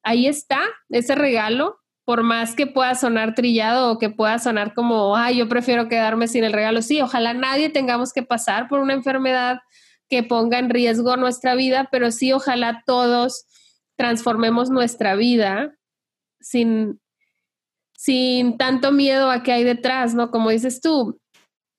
ahí 0.03 0.27
está 0.27 0.61
ese 0.91 1.15
regalo, 1.15 1.79
por 2.05 2.23
más 2.23 2.55
que 2.55 2.67
pueda 2.67 2.95
sonar 2.95 3.35
trillado 3.35 3.91
o 3.91 3.99
que 3.99 4.11
pueda 4.11 4.39
sonar 4.39 4.75
como, 4.75 5.17
ay, 5.17 5.39
yo 5.39 5.49
prefiero 5.49 5.89
quedarme 5.89 6.29
sin 6.29 6.45
el 6.45 6.53
regalo. 6.53 6.83
Sí, 6.83 7.01
ojalá 7.01 7.33
nadie 7.33 7.71
tengamos 7.71 8.13
que 8.13 8.23
pasar 8.23 8.69
por 8.69 8.81
una 8.81 8.93
enfermedad 8.93 9.61
que 10.09 10.23
ponga 10.23 10.59
en 10.59 10.71
riesgo 10.71 11.17
nuestra 11.17 11.55
vida, 11.55 11.89
pero 11.91 12.11
sí 12.11 12.33
ojalá 12.33 12.83
todos 12.87 13.47
transformemos 13.97 14.71
nuestra 14.71 15.15
vida 15.15 15.77
sin, 16.41 17.01
sin 17.97 18.57
tanto 18.59 18.93
miedo 18.93 19.31
a 19.31 19.43
qué 19.43 19.53
hay 19.53 19.65
detrás, 19.65 20.15
¿no? 20.15 20.31
Como 20.31 20.51
dices 20.51 20.81
tú, 20.81 21.21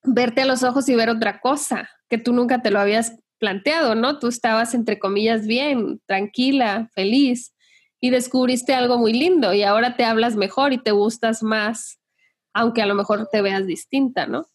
verte 0.03 0.41
a 0.41 0.45
los 0.45 0.63
ojos 0.63 0.87
y 0.89 0.95
ver 0.95 1.09
otra 1.09 1.39
cosa, 1.39 1.89
que 2.09 2.17
tú 2.17 2.33
nunca 2.33 2.61
te 2.61 2.71
lo 2.71 2.79
habías 2.79 3.17
planteado, 3.37 3.95
¿no? 3.95 4.19
Tú 4.19 4.27
estabas, 4.27 4.73
entre 4.73 4.97
comillas, 4.97 5.45
bien, 5.45 5.99
tranquila, 6.05 6.89
feliz, 6.93 7.53
y 7.99 8.09
descubriste 8.09 8.73
algo 8.73 8.97
muy 8.97 9.13
lindo 9.13 9.53
y 9.53 9.63
ahora 9.63 9.95
te 9.95 10.03
hablas 10.03 10.35
mejor 10.35 10.73
y 10.73 10.77
te 10.77 10.91
gustas 10.91 11.43
más, 11.43 11.99
aunque 12.53 12.81
a 12.81 12.85
lo 12.85 12.95
mejor 12.95 13.27
te 13.31 13.41
veas 13.41 13.65
distinta, 13.65 14.27
¿no? 14.27 14.45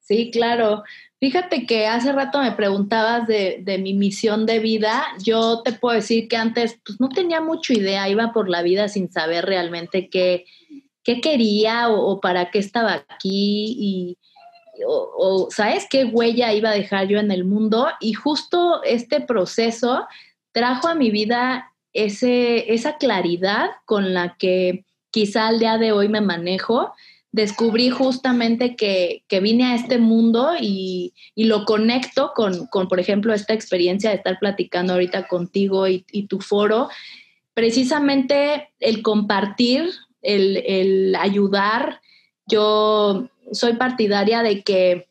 Sí, 0.00 0.30
claro. 0.30 0.82
Fíjate 1.20 1.66
que 1.66 1.86
hace 1.86 2.12
rato 2.12 2.40
me 2.40 2.52
preguntabas 2.52 3.26
de, 3.26 3.78
mi 3.82 3.92
misión 3.92 4.46
de 4.46 4.58
vida. 4.58 5.04
Yo 5.22 5.60
te 5.62 5.72
puedo 5.72 5.94
decir 5.94 6.28
que 6.28 6.38
antes 6.38 6.80
pues, 6.82 6.98
no 6.98 7.10
tenía 7.10 7.42
mucha 7.42 7.74
idea, 7.74 8.08
iba 8.08 8.32
por 8.32 8.48
la 8.48 8.62
vida 8.62 8.88
sin 8.88 9.12
saber 9.12 9.44
realmente 9.44 10.08
qué, 10.08 10.46
qué 11.04 11.20
quería 11.20 11.90
o, 11.90 12.20
para 12.20 12.50
qué 12.50 12.58
estaba 12.58 13.04
aquí 13.06 13.76
y, 13.78 14.18
o, 14.86 15.48
¿sabes 15.50 15.86
qué 15.90 16.06
huella 16.06 16.54
iba 16.54 16.70
a 16.70 16.74
dejar 16.74 17.06
yo 17.08 17.18
en 17.18 17.30
el 17.30 17.44
mundo? 17.44 17.88
Y 18.00 18.14
justo 18.14 18.82
este 18.82 19.20
proceso 19.20 20.06
trajo 20.52 20.88
a 20.88 20.94
mi 20.94 21.10
vida 21.10 21.70
ese, 21.92 22.72
esa 22.72 22.96
claridad 22.96 23.72
con 23.84 24.14
la 24.14 24.36
que 24.38 24.86
quizá 25.10 25.48
al 25.48 25.58
día 25.58 25.76
de 25.76 25.92
hoy 25.92 26.08
me 26.08 26.22
manejo 26.22 26.94
descubrí 27.32 27.90
justamente 27.90 28.74
que, 28.76 29.22
vine 29.40 29.66
a 29.66 29.74
este 29.74 29.98
mundo 29.98 30.52
y, 30.60 31.14
lo 31.36 31.64
conecto 31.64 32.32
con, 32.34 32.68
por 32.70 33.00
ejemplo, 33.00 33.32
esta 33.32 33.54
experiencia 33.54 34.10
de 34.10 34.16
estar 34.16 34.38
platicando 34.38 34.94
ahorita 34.94 35.28
contigo 35.28 35.86
y, 35.88 36.02
tu 36.28 36.40
foro. 36.40 36.88
Precisamente 37.54 38.70
el 38.80 39.02
compartir, 39.02 39.90
el, 40.22 41.14
ayudar. 41.16 42.00
Yo 42.46 43.28
soy 43.52 43.74
partidaria 43.74 44.42
de 44.42 44.62
que 44.62 45.08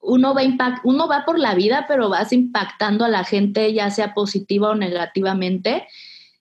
uno 0.00 0.34
va, 0.34 0.42
uno 0.84 1.08
va 1.08 1.24
por 1.24 1.38
la 1.38 1.54
vida, 1.54 1.86
pero 1.88 2.08
vas 2.08 2.32
impactando 2.32 3.04
a 3.04 3.08
la 3.08 3.24
gente, 3.24 3.72
ya 3.72 3.90
sea 3.90 4.14
positiva 4.14 4.70
o 4.70 4.74
negativamente 4.74 5.86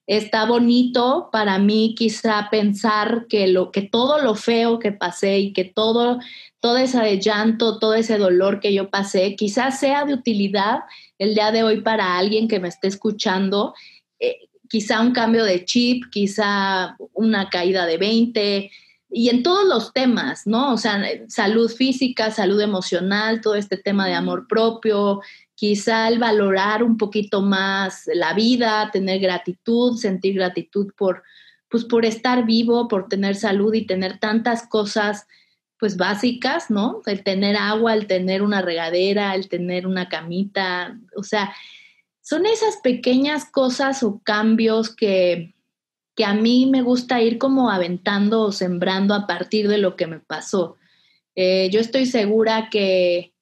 está 0.08 0.46
bonito 0.46 1.30
para 1.32 1.58
mí 1.58 1.96
quizá 1.98 2.48
pensar 2.52 3.26
que 3.28 3.48
lo 3.48 3.72
que 3.72 3.82
todo 3.82 4.22
lo 4.22 4.36
feo 4.36 4.80
que 4.80 4.92
pasé 4.92 5.40
y 5.40 5.54
que 5.54 5.66
todo 5.66 6.20
todo 6.60 6.78
ese 6.78 7.20
llanto, 7.20 7.78
todo 7.78 7.94
ese 7.94 8.18
dolor 8.18 8.60
que 8.60 8.74
yo 8.74 8.90
pasé, 8.90 9.36
quizás 9.36 9.80
sea 9.80 10.04
de 10.04 10.16
utilidad 10.16 10.80
el 11.20 11.36
día 11.36 11.52
de 11.52 11.62
hoy 11.62 11.82
para 11.82 12.18
alguien 12.18 12.48
que 12.48 12.60
me 12.60 12.70
esté 12.70 12.88
escuchando, 12.88 13.76
eh, 14.20 14.40
quizá 14.68 15.02
un 15.02 15.12
cambio 15.12 15.44
de 15.46 15.64
chip, 15.64 16.06
quizá 16.12 16.98
una 17.14 17.50
caída 17.50 17.86
de 17.86 17.98
20 17.98 18.72
y 19.10 19.30
en 19.30 19.44
todos 19.44 19.66
los 19.66 19.94
temas, 19.94 20.46
¿no? 20.46 20.74
O 20.74 20.78
sea, 20.78 21.02
salud 21.28 21.72
física, 21.72 22.32
salud 22.32 22.60
emocional, 22.60 23.42
todo 23.42 23.56
este 23.56 23.78
tema 23.78 24.08
de 24.08 24.14
amor 24.14 24.48
propio, 24.48 25.22
quizá 25.56 26.08
el 26.10 26.20
valorar 26.20 26.84
un 26.84 26.98
poquito 26.98 27.42
más 27.42 28.10
la 28.14 28.34
vida, 28.34 28.90
tener 28.92 29.20
gratitud, 29.20 29.98
sentir 29.98 30.36
gratitud 30.36 30.92
por, 30.98 31.24
pues 31.70 31.86
por 31.86 32.06
estar 32.06 32.46
vivo, 32.46 32.88
por 32.88 33.08
tener 33.08 33.36
salud 33.36 33.74
y 33.74 33.86
tener 33.86 34.20
tantas 34.20 34.68
cosas 34.68 35.28
pues 35.80 35.98
básicas, 35.98 36.70
¿no? 36.70 37.02
El 37.06 37.24
tener 37.24 37.56
agua, 37.58 37.94
el 37.94 38.08
tener 38.08 38.42
una 38.42 38.62
regadera, 38.62 39.36
el 39.36 39.50
tener 39.50 39.88
una 39.88 40.10
camita, 40.10 40.98
o 41.16 41.24
sea, 41.24 41.54
son 42.22 42.46
esas 42.46 42.78
pequeñas 42.78 43.46
cosas 43.46 44.02
o 44.02 44.20
cambios 44.24 44.94
que, 44.94 45.55
que 46.16 46.26
a 46.26 46.34
mí 46.34 46.66
me 46.66 46.82
gusta 46.82 47.22
ir 47.22 47.38
como 47.38 47.70
aventando 47.70 48.42
o 48.42 48.52
sembrando 48.52 49.14
a 49.14 49.28
partir 49.28 49.68
de 49.68 49.78
lo 49.78 49.96
que 49.96 50.08
me 50.08 50.20
pasó. 50.20 50.78
Eh, 51.36 51.70
yo 51.72 51.82
estoy 51.82 52.06
segura 52.06 52.70
que, 52.72 53.34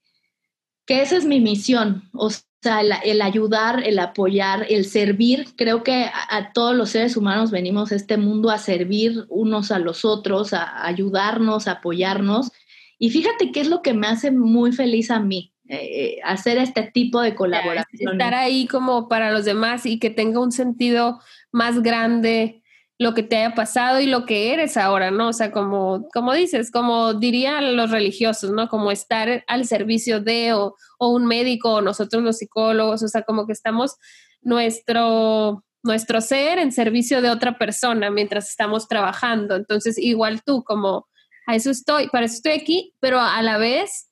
que 0.86 1.01
esa 1.01 1.15
es 1.15 1.26
mi 1.26 1.39
misión, 1.39 2.09
o 2.13 2.32
sea, 2.32 2.82
el, 2.82 3.21
ayudar, 3.21 3.84
el 3.86 3.99
apoyar, 3.99 4.65
el 4.69 4.86
servir. 4.86 5.49
Creo 5.55 5.84
que 5.84 6.05
a, 6.30 6.51
todos 6.53 6.76
los 6.76 6.89
seres 6.89 7.15
humanos 7.15 7.51
venimos 7.51 7.91
a 7.91 7.95
este 7.95 8.17
mundo 8.17 8.49
a 8.49 8.57
servir 8.57 9.26
unos 9.30 9.71
a 9.71 9.78
los 9.78 10.03
otros, 10.03 10.53
a, 10.53 10.86
ayudarnos, 10.86 11.67
a 11.67 11.74
apoyarnos. 11.74 12.51
Y 12.97 13.11
fíjate 13.11 13.51
qué 13.51 13.61
es 13.61 13.67
lo 13.67 13.82
que 13.82 13.93
me 13.93 14.07
hace 14.07 14.32
muy 14.32 14.71
feliz 14.71 15.11
a 15.11 15.19
mí, 15.19 15.53
eh, 15.67 16.17
hacer 16.24 16.57
este 16.57 16.84
tipo 16.84 17.21
de 17.21 17.36
colaboración. 17.36 18.13
Estar 18.13 18.34
ahí 18.34 18.65
como 18.65 19.09
para 19.09 19.32
los 19.32 19.45
demás 19.45 19.86
y 19.86 19.99
que 19.99 20.09
tenga 20.09 20.39
un 20.39 20.51
sentido 20.51 21.19
más 21.51 21.84
grande 21.84 22.62
lo 23.04 23.14
que 23.14 23.22
te 23.22 23.36
haya 23.36 23.54
pasado 23.54 23.99
y 23.99 24.08
lo 24.08 24.26
que 24.26 24.54
eres 24.54 24.78
ahora, 24.78 25.12
¿no? 25.12 25.28
O 25.28 25.34
sea, 25.34 25.51
como, 25.51 26.08
como 26.14 26.34
dices, 26.34 26.72
como 26.72 27.14
dirían 27.14 27.76
los 27.76 27.91
religiosos, 27.91 28.51
¿no? 28.51 28.70
Como 28.70 28.91
estar 28.91 29.43
al 29.47 29.66
servicio 29.66 30.22
de 30.22 30.54
o, 30.54 30.76
un 30.99 31.26
médico 31.26 31.74
o 31.74 31.82
nosotros 31.82 32.24
los 32.24 32.38
psicólogos, 32.38 33.04
o 33.04 33.08
sea, 33.10 33.24
como 33.24 33.45
que 33.45 33.51
estamos 33.51 33.97
nuestro, 34.41 35.66
nuestro 35.84 36.22
ser 36.22 36.60
en 36.60 36.72
servicio 36.72 37.22
de 37.22 37.30
otra 37.30 37.58
persona 37.58 38.10
mientras 38.10 38.49
estamos 38.49 38.88
trabajando. 38.88 39.58
Entonces, 39.58 39.97
igual 39.97 40.41
tú, 40.43 40.64
como 40.64 41.08
a 41.45 41.56
eso 41.56 41.72
estoy, 41.72 42.08
para 42.08 42.26
eso 42.26 42.36
estoy 42.36 42.54
aquí, 42.54 42.93
pero 43.01 43.20
a 43.20 43.41
la 43.41 43.58
vez 43.58 44.08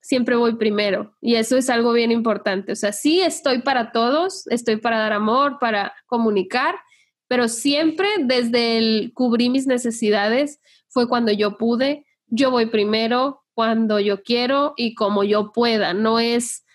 siempre 0.00 0.34
voy 0.34 0.56
primero. 0.56 1.14
Y 1.20 1.36
eso 1.36 1.56
es 1.56 1.70
algo 1.70 1.92
bien 1.92 2.10
importante. 2.10 2.72
O 2.72 2.76
sea, 2.76 2.92
sí 2.92 3.20
estoy 3.20 3.62
para 3.62 3.92
todos, 3.92 4.48
estoy 4.48 4.78
para 4.78 4.98
dar 4.98 5.12
amor, 5.12 5.58
para 5.60 5.94
comunicar, 6.06 6.74
pero 7.32 7.48
siempre 7.48 8.06
desde 8.18 8.76
el 8.76 9.12
cubrir 9.14 9.50
mis 9.50 9.66
necesidades 9.66 10.60
fue 10.90 11.08
cuando 11.08 11.32
yo 11.32 11.56
pude, 11.56 12.04
yo 12.26 12.50
voy 12.50 12.66
primero, 12.66 13.42
cuando 13.54 13.98
yo 13.98 14.22
quiero 14.22 14.74
y 14.76 14.94
como 14.94 15.24
yo 15.24 15.50
pueda. 15.50 15.94
No 15.94 16.20
es 16.20 16.66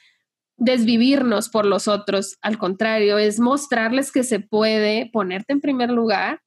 desvivirnos 0.56 1.50
por 1.50 1.68
los 1.68 1.88
otros, 1.88 2.40
al 2.42 2.58
contrario, 2.58 3.20
es 3.20 3.40
mostrarles 3.40 4.12
que 4.12 4.24
se 4.24 4.40
puede 4.40 5.12
ponerte 5.14 5.54
en 5.54 5.62
primer 5.62 5.92
lugar 5.92 6.42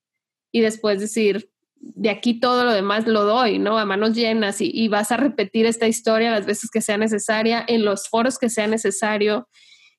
y 0.50 0.60
después 0.60 0.98
decir, 0.98 1.48
de 1.76 2.10
aquí 2.10 2.40
todo 2.40 2.64
lo 2.64 2.72
demás 2.72 3.06
lo 3.06 3.22
doy, 3.22 3.60
¿no? 3.60 3.78
A 3.78 3.84
manos 3.84 4.16
llenas 4.16 4.60
y, 4.60 4.88
vas 4.88 5.12
a 5.12 5.18
repetir 5.18 5.66
esta 5.66 5.86
historia 5.86 6.32
las 6.32 6.46
veces 6.46 6.68
que 6.68 6.80
sea 6.80 6.98
necesaria, 6.98 7.64
en 7.64 7.84
los 7.84 8.08
foros 8.08 8.40
que 8.40 8.50
sea 8.50 8.66
necesario 8.66 9.46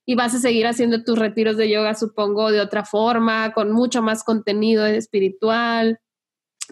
y 0.05 0.15
vas 0.15 0.33
a 0.33 0.39
seguir 0.39 0.67
haciendo 0.67 1.03
tus 1.03 1.17
retiros 1.17 1.57
de 1.57 1.69
yoga, 1.69 1.93
supongo, 1.93 2.51
de 2.51 2.61
otra 2.61 2.85
forma, 2.85 3.53
con 3.53 3.71
mucho 3.71 4.01
más 4.01 4.23
contenido 4.23 4.85
espiritual. 4.85 5.99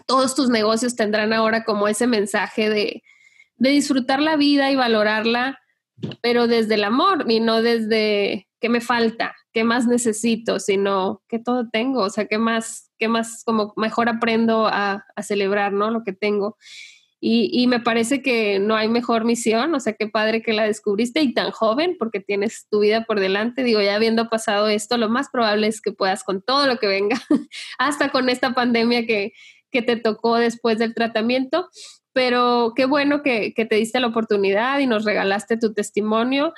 Todos 0.06 0.34
tus 0.34 0.48
negocios 0.48 0.96
tendrán 0.96 1.32
ahora 1.32 1.64
como 1.64 1.88
ese 1.88 2.06
mensaje 2.06 2.68
de, 2.68 3.02
de 3.56 3.70
disfrutar 3.70 4.20
la 4.20 4.36
vida 4.36 4.70
y 4.70 4.76
valorarla, 4.76 5.58
pero 6.22 6.46
desde 6.46 6.74
el 6.74 6.84
amor 6.84 7.26
y 7.28 7.40
no 7.40 7.62
desde 7.62 8.48
qué 8.60 8.68
me 8.68 8.80
falta, 8.80 9.34
qué 9.52 9.64
más 9.64 9.86
necesito, 9.86 10.60
sino 10.60 11.22
que 11.28 11.38
todo 11.38 11.68
tengo, 11.70 12.02
o 12.02 12.10
sea, 12.10 12.26
qué 12.26 12.38
más, 12.38 12.90
qué 12.98 13.08
más, 13.08 13.42
como 13.44 13.72
mejor 13.76 14.08
aprendo 14.08 14.66
a, 14.66 15.04
celebrar, 15.22 15.72
¿no? 15.72 15.90
Lo 15.90 16.02
que 16.04 16.12
tengo. 16.12 16.56
Y, 17.22 17.66
me 17.66 17.80
parece 17.80 18.22
que 18.22 18.58
no 18.58 18.76
hay 18.76 18.88
mejor 18.88 19.26
misión, 19.26 19.74
o 19.74 19.80
sea, 19.80 19.92
qué 19.92 20.06
padre 20.08 20.40
que 20.40 20.54
la 20.54 20.64
descubriste 20.64 21.20
y 21.20 21.34
tan 21.34 21.50
joven, 21.50 21.96
porque 21.98 22.20
tienes 22.20 22.66
tu 22.70 22.80
vida 22.80 23.04
por 23.04 23.20
delante. 23.20 23.62
Digo, 23.62 23.82
ya 23.82 23.96
habiendo 23.96 24.30
pasado 24.30 24.68
esto, 24.68 24.96
lo 24.96 25.10
más 25.10 25.28
probable 25.28 25.66
es 25.66 25.82
que 25.82 25.92
puedas 25.92 26.24
con 26.24 26.40
todo 26.40 26.66
lo 26.66 26.78
que 26.78 26.86
venga, 26.86 27.20
hasta 27.78 28.08
con 28.08 28.30
esta 28.30 28.54
pandemia 28.54 29.04
que, 29.04 29.34
que 29.70 29.82
te 29.82 29.96
tocó 29.96 30.36
después 30.36 30.78
del 30.78 30.94
tratamiento. 30.94 31.68
Pero 32.14 32.72
qué 32.74 32.86
bueno 32.86 33.22
que, 33.22 33.52
que 33.52 33.66
te 33.66 33.76
diste 33.76 34.00
la 34.00 34.06
oportunidad 34.06 34.78
y 34.78 34.86
nos 34.86 35.04
regalaste 35.04 35.58
tu 35.58 35.74
testimonio. 35.74 36.54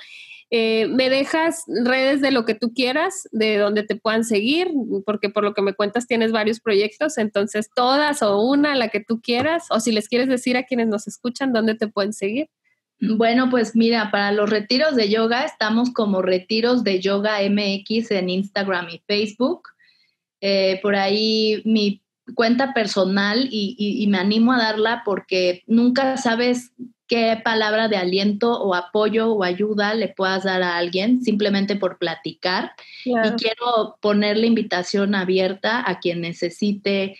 Eh, 0.54 0.86
me 0.88 1.08
dejas 1.08 1.64
redes 1.66 2.20
de 2.20 2.30
lo 2.30 2.44
que 2.44 2.54
tú 2.54 2.74
quieras, 2.74 3.26
de 3.32 3.56
donde 3.56 3.84
te 3.84 3.96
puedan 3.96 4.22
seguir, 4.22 4.70
porque 5.06 5.30
por 5.30 5.44
lo 5.44 5.54
que 5.54 5.62
me 5.62 5.72
cuentas 5.72 6.06
tienes 6.06 6.30
varios 6.30 6.60
proyectos, 6.60 7.16
entonces 7.16 7.70
todas 7.74 8.20
o 8.20 8.38
una, 8.38 8.76
la 8.76 8.88
que 8.88 9.00
tú 9.00 9.22
quieras, 9.22 9.64
o 9.70 9.80
si 9.80 9.92
les 9.92 10.10
quieres 10.10 10.28
decir 10.28 10.58
a 10.58 10.64
quienes 10.64 10.88
nos 10.88 11.08
escuchan, 11.08 11.54
dónde 11.54 11.74
te 11.74 11.88
pueden 11.88 12.12
seguir. 12.12 12.50
Bueno, 13.00 13.48
pues 13.48 13.74
mira, 13.74 14.10
para 14.10 14.30
los 14.30 14.50
retiros 14.50 14.94
de 14.94 15.08
yoga 15.08 15.46
estamos 15.46 15.90
como 15.90 16.20
retiros 16.20 16.84
de 16.84 17.00
yoga 17.00 17.38
MX 17.48 18.10
en 18.10 18.28
Instagram 18.28 18.90
y 18.90 19.02
Facebook. 19.06 19.62
Eh, 20.42 20.80
por 20.82 20.96
ahí 20.96 21.62
mi 21.64 22.02
cuenta 22.34 22.74
personal 22.74 23.48
y, 23.50 24.06
me 24.10 24.18
animo 24.18 24.52
a 24.52 24.58
darla 24.58 25.00
porque 25.02 25.62
nunca 25.66 26.18
sabes 26.18 26.72
qué 27.12 27.38
palabra 27.44 27.88
de 27.88 27.98
aliento 27.98 28.58
o 28.58 28.74
apoyo 28.74 29.34
o 29.34 29.44
ayuda 29.44 29.92
le 29.92 30.08
puedas 30.08 30.44
dar 30.44 30.62
a 30.62 30.78
alguien 30.78 31.22
simplemente 31.22 31.76
por 31.76 31.98
platicar. 31.98 32.72
Y 33.04 33.12
quiero 33.36 33.98
poner 34.00 34.38
la 34.38 34.46
invitación 34.46 35.14
abierta 35.14 35.84
a 35.86 36.00
quien 36.00 36.22
necesite 36.22 37.18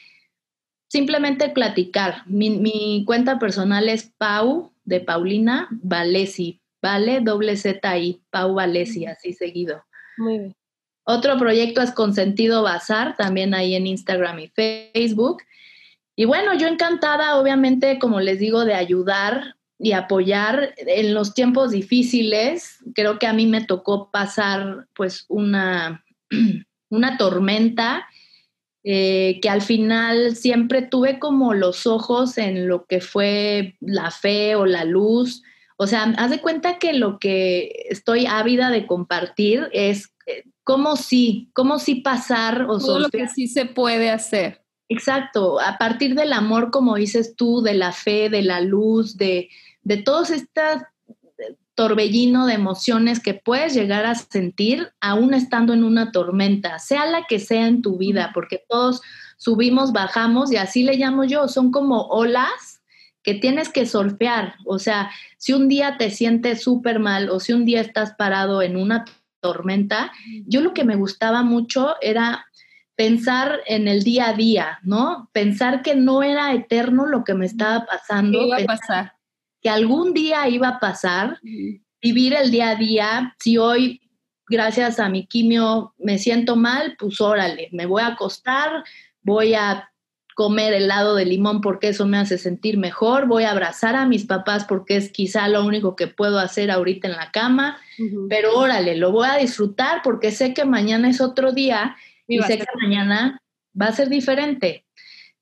simplemente 0.88 1.50
platicar. 1.50 2.22
Mi, 2.24 3.04
cuenta 3.04 3.38
personal 3.38 3.90
es 3.90 4.10
Pau 4.16 4.72
de 4.86 5.00
Paulina 5.00 5.68
Valesi, 5.70 6.62
¿vale? 6.80 7.20
Doble 7.20 7.58
Z 7.58 7.98
I, 7.98 8.22
Pau 8.30 8.54
Valesi, 8.54 9.04
así 9.04 9.34
seguido. 9.34 9.84
Muy 10.16 10.38
bien. 10.38 10.56
Otro 11.04 11.36
proyecto 11.36 11.82
es 11.82 11.90
Consentido 11.90 12.62
Bazar, 12.62 13.14
también 13.18 13.52
ahí 13.52 13.74
en 13.74 13.86
Instagram 13.86 14.38
y 14.38 14.48
Facebook. 14.48 15.42
Y 16.16 16.24
bueno, 16.24 16.54
yo 16.54 16.66
encantada, 16.66 17.38
obviamente, 17.38 17.98
como 17.98 18.20
les 18.20 18.38
digo, 18.38 18.64
de 18.64 18.72
ayudar 18.72 19.56
y 19.82 19.92
apoyar 19.92 20.74
en 20.76 21.12
los 21.12 21.34
tiempos 21.34 21.72
difíciles. 21.72 22.78
Creo 22.94 23.18
que 23.18 23.26
a 23.26 23.32
mí 23.32 23.46
me 23.46 23.64
tocó 23.64 24.12
pasar 24.12 24.86
pues 24.94 25.26
una, 25.28 26.04
una 26.88 27.18
tormenta 27.18 28.06
eh, 28.84 29.40
que 29.42 29.48
al 29.48 29.60
final 29.60 30.36
siempre 30.36 30.82
tuve 30.82 31.18
como 31.18 31.52
los 31.52 31.88
ojos 31.88 32.38
en 32.38 32.68
lo 32.68 32.86
que 32.86 33.00
fue 33.00 33.74
la 33.80 34.12
fe 34.12 34.54
o 34.54 34.66
la 34.66 34.84
luz. 34.84 35.42
O 35.76 35.88
sea, 35.88 36.04
haz 36.16 36.30
de 36.30 36.40
cuenta 36.40 36.78
que 36.78 36.92
lo 36.92 37.18
que 37.18 37.86
estoy 37.88 38.26
ávida 38.26 38.70
de 38.70 38.86
compartir 38.86 39.68
es 39.72 40.14
eh, 40.26 40.44
cómo 40.62 40.94
sí, 40.94 41.50
cómo 41.54 41.80
sí 41.80 41.96
pasar 41.96 42.66
o 42.68 42.78
Todo 42.78 43.00
lo 43.00 43.08
que 43.08 43.26
sí 43.26 43.48
se 43.48 43.66
puede 43.66 44.10
hacer. 44.10 44.62
Exacto, 44.88 45.58
a 45.58 45.78
partir 45.78 46.14
del 46.14 46.32
amor, 46.34 46.70
como 46.70 46.96
dices 46.96 47.34
tú, 47.34 47.62
de 47.62 47.74
la 47.74 47.92
fe, 47.92 48.28
de 48.28 48.42
la 48.42 48.60
luz, 48.60 49.16
de, 49.16 49.48
de 49.82 49.98
todos 49.98 50.30
estas 50.30 50.84
torbellino 51.74 52.46
de 52.46 52.54
emociones 52.54 53.20
que 53.20 53.34
puedes 53.34 53.74
llegar 53.74 54.04
a 54.04 54.14
sentir 54.14 54.92
aún 55.00 55.34
estando 55.34 55.72
en 55.72 55.84
una 55.84 56.12
tormenta, 56.12 56.78
sea 56.78 57.06
la 57.06 57.24
que 57.24 57.38
sea 57.38 57.66
en 57.66 57.82
tu 57.82 57.96
vida, 57.96 58.30
porque 58.34 58.62
todos 58.68 59.00
subimos, 59.36 59.92
bajamos 59.92 60.52
y 60.52 60.56
así 60.56 60.82
le 60.82 60.96
llamo 60.96 61.24
yo, 61.24 61.48
son 61.48 61.70
como 61.70 62.02
olas 62.08 62.82
que 63.22 63.34
tienes 63.34 63.68
que 63.68 63.86
surfear, 63.86 64.56
o 64.66 64.78
sea, 64.78 65.10
si 65.38 65.52
un 65.52 65.68
día 65.68 65.96
te 65.96 66.10
sientes 66.10 66.62
súper 66.62 66.98
mal 66.98 67.30
o 67.30 67.38
si 67.38 67.52
un 67.52 67.64
día 67.64 67.80
estás 67.80 68.14
parado 68.14 68.62
en 68.62 68.76
una 68.76 69.04
tormenta, 69.40 70.12
yo 70.46 70.60
lo 70.60 70.74
que 70.74 70.84
me 70.84 70.96
gustaba 70.96 71.42
mucho 71.42 71.94
era 72.00 72.46
pensar 72.96 73.60
en 73.66 73.88
el 73.88 74.02
día 74.02 74.28
a 74.28 74.32
día, 74.34 74.78
¿no? 74.82 75.30
Pensar 75.32 75.82
que 75.82 75.94
no 75.94 76.22
era 76.22 76.52
eterno 76.52 77.06
lo 77.06 77.24
que 77.24 77.34
me 77.34 77.46
estaba 77.46 77.86
pasando. 77.86 78.42
iba 78.42 78.56
a 78.56 78.64
pasar 78.64 79.11
que 79.62 79.70
algún 79.70 80.12
día 80.12 80.48
iba 80.48 80.68
a 80.68 80.80
pasar, 80.80 81.38
vivir 82.02 82.34
el 82.34 82.50
día 82.50 82.70
a 82.70 82.74
día, 82.74 83.36
si 83.38 83.58
hoy 83.58 84.00
gracias 84.48 84.98
a 84.98 85.08
mi 85.08 85.26
quimio 85.26 85.94
me 85.98 86.18
siento 86.18 86.56
mal, 86.56 86.96
pues 86.98 87.20
órale, 87.20 87.68
me 87.72 87.86
voy 87.86 88.02
a 88.02 88.08
acostar, 88.08 88.84
voy 89.22 89.54
a 89.54 89.88
comer 90.34 90.74
helado 90.74 91.14
de 91.14 91.26
limón 91.26 91.60
porque 91.60 91.88
eso 91.88 92.06
me 92.06 92.18
hace 92.18 92.38
sentir 92.38 92.76
mejor, 92.76 93.26
voy 93.26 93.44
a 93.44 93.52
abrazar 93.52 93.94
a 93.94 94.06
mis 94.06 94.24
papás 94.24 94.64
porque 94.64 94.96
es 94.96 95.10
quizá 95.12 95.46
lo 95.46 95.64
único 95.64 95.94
que 95.94 96.08
puedo 96.08 96.38
hacer 96.38 96.70
ahorita 96.70 97.06
en 97.06 97.16
la 97.16 97.30
cama, 97.30 97.78
pero 98.28 98.58
órale, 98.58 98.96
lo 98.96 99.12
voy 99.12 99.28
a 99.30 99.36
disfrutar 99.36 100.00
porque 100.02 100.32
sé 100.32 100.54
que 100.54 100.64
mañana 100.64 101.08
es 101.08 101.20
otro 101.20 101.52
día 101.52 101.96
y, 102.26 102.40
sé 102.42 102.58
que 102.58 102.66
mañana 102.80 103.40
va 103.80 103.86
a 103.86 103.92
ser 103.92 104.08
diferente. 104.08 104.86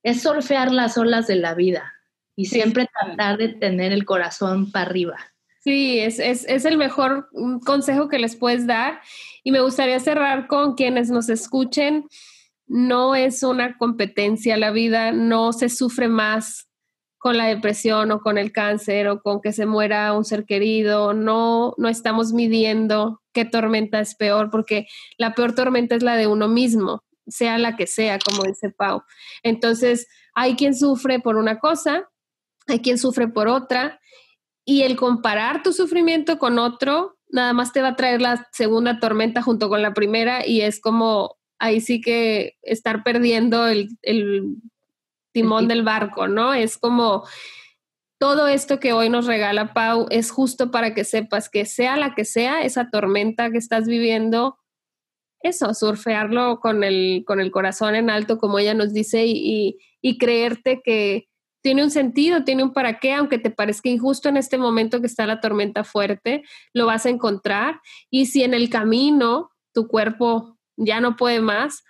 Es 0.02 0.22
surfear 0.22 0.72
las 0.72 0.98
olas 0.98 1.26
de 1.26 1.36
la 1.36 1.54
vida 1.54 1.99
y 2.40 2.46
siempre 2.46 2.88
tratar 2.98 3.36
de 3.36 3.48
tener 3.48 3.92
el 3.92 4.06
corazón 4.06 4.72
para 4.72 4.86
arriba. 4.86 5.18
Sí, 5.62 6.00
es, 6.00 6.18
es, 6.18 6.46
es, 6.48 6.64
el 6.64 6.78
mejor 6.78 7.28
mm, 7.32 7.58
consejo 7.58 8.08
que 8.08 8.18
les 8.18 8.34
puedes 8.34 8.66
dar. 8.66 9.02
Y 9.44 9.52
me 9.52 9.60
gustaría 9.60 10.00
cerrar 10.00 10.46
con 10.46 10.74
quienes 10.74 11.10
nos 11.10 11.28
escuchen. 11.28 12.08
No 12.66 13.14
es 13.14 13.42
una 13.42 13.76
competencia 13.76 14.56
la 14.56 14.70
vida, 14.70 15.12
no 15.12 15.52
se 15.52 15.68
sufre 15.68 16.08
más 16.08 16.70
con 17.18 17.36
la 17.36 17.44
depresión 17.44 18.10
o 18.10 18.20
con 18.20 18.38
el 18.38 18.52
cáncer 18.52 19.08
o 19.08 19.20
con 19.20 19.42
que 19.42 19.52
se 19.52 19.66
muera 19.66 20.14
un 20.14 20.24
ser 20.24 20.46
querido. 20.46 21.12
No, 21.12 21.74
no 21.76 21.88
estamos 21.90 22.32
midiendo 22.32 23.20
qué 23.34 23.44
tormenta 23.44 24.00
es 24.00 24.14
peor, 24.14 24.50
porque 24.50 24.86
la 25.18 25.34
peor 25.34 25.54
tormenta 25.54 25.94
es 25.94 26.02
la 26.02 26.16
de 26.16 26.26
uno 26.26 26.48
mismo, 26.48 27.04
sea 27.26 27.58
la 27.58 27.76
que 27.76 27.86
sea, 27.86 28.18
como 28.18 28.44
dice 28.44 28.70
Pau. 28.70 29.02
Entonces, 29.42 30.06
hay 30.34 30.56
quien 30.56 30.74
sufre 30.74 31.20
por 31.20 31.36
una 31.36 31.58
cosa 31.58 32.09
hay 32.70 32.80
quien 32.80 32.98
sufre 32.98 33.28
por 33.28 33.48
otra 33.48 34.00
y 34.64 34.82
el 34.82 34.96
comparar 34.96 35.62
tu 35.62 35.72
sufrimiento 35.72 36.38
con 36.38 36.58
otro 36.58 37.16
nada 37.32 37.52
más 37.52 37.72
te 37.72 37.82
va 37.82 37.88
a 37.88 37.96
traer 37.96 38.20
la 38.20 38.48
segunda 38.52 38.98
tormenta 38.98 39.42
junto 39.42 39.68
con 39.68 39.82
la 39.82 39.94
primera 39.94 40.46
y 40.46 40.62
es 40.62 40.80
como 40.80 41.36
ahí 41.58 41.80
sí 41.80 42.00
que 42.00 42.56
estar 42.62 43.02
perdiendo 43.02 43.66
el, 43.66 43.88
timón 45.32 45.68
del 45.68 45.84
barco, 45.84 46.26
¿no? 46.26 46.54
Es 46.54 46.76
como 46.76 47.24
todo 48.18 48.48
esto 48.48 48.80
que 48.80 48.92
hoy 48.92 49.08
nos 49.08 49.26
regala 49.26 49.72
Pau 49.72 50.08
es 50.10 50.32
justo 50.32 50.72
para 50.72 50.92
que 50.92 51.04
sepas 51.04 51.48
que 51.48 51.66
sea 51.66 51.96
la 51.96 52.16
que 52.16 52.24
sea 52.24 52.62
esa 52.62 52.90
tormenta 52.90 53.52
que 53.52 53.58
estás 53.58 53.86
viviendo, 53.86 54.58
eso, 55.40 55.72
surfearlo 55.72 56.58
con 56.58 56.82
el, 56.82 57.22
con 57.24 57.40
el 57.40 57.52
corazón 57.52 57.94
en 57.94 58.10
alto, 58.10 58.38
como 58.38 58.58
ella 58.58 58.74
nos 58.74 58.92
dice, 58.92 59.24
y, 59.24 59.78
y 60.02 60.18
creerte 60.18 60.82
que, 60.84 61.29
tiene 61.62 61.82
un 61.82 61.90
sentido, 61.90 62.44
tiene 62.44 62.62
un 62.62 62.72
para 62.72 62.98
qué, 62.98 63.12
aunque 63.12 63.38
te 63.38 63.50
parezca 63.50 63.88
injusto 63.88 64.28
en 64.28 64.36
este 64.36 64.58
momento 64.58 65.00
que 65.00 65.06
está 65.06 65.26
la 65.26 65.40
tormenta 65.40 65.84
fuerte, 65.84 66.42
lo 66.72 66.86
vas 66.86 67.06
a 67.06 67.10
encontrar. 67.10 67.80
Y 68.10 68.26
si 68.26 68.42
en 68.42 68.54
el 68.54 68.70
camino 68.70 69.50
tu 69.72 69.86
cuerpo 69.86 70.58
ya 70.76 71.00
no 71.00 71.16
puede 71.16 71.40
más, 71.40 71.84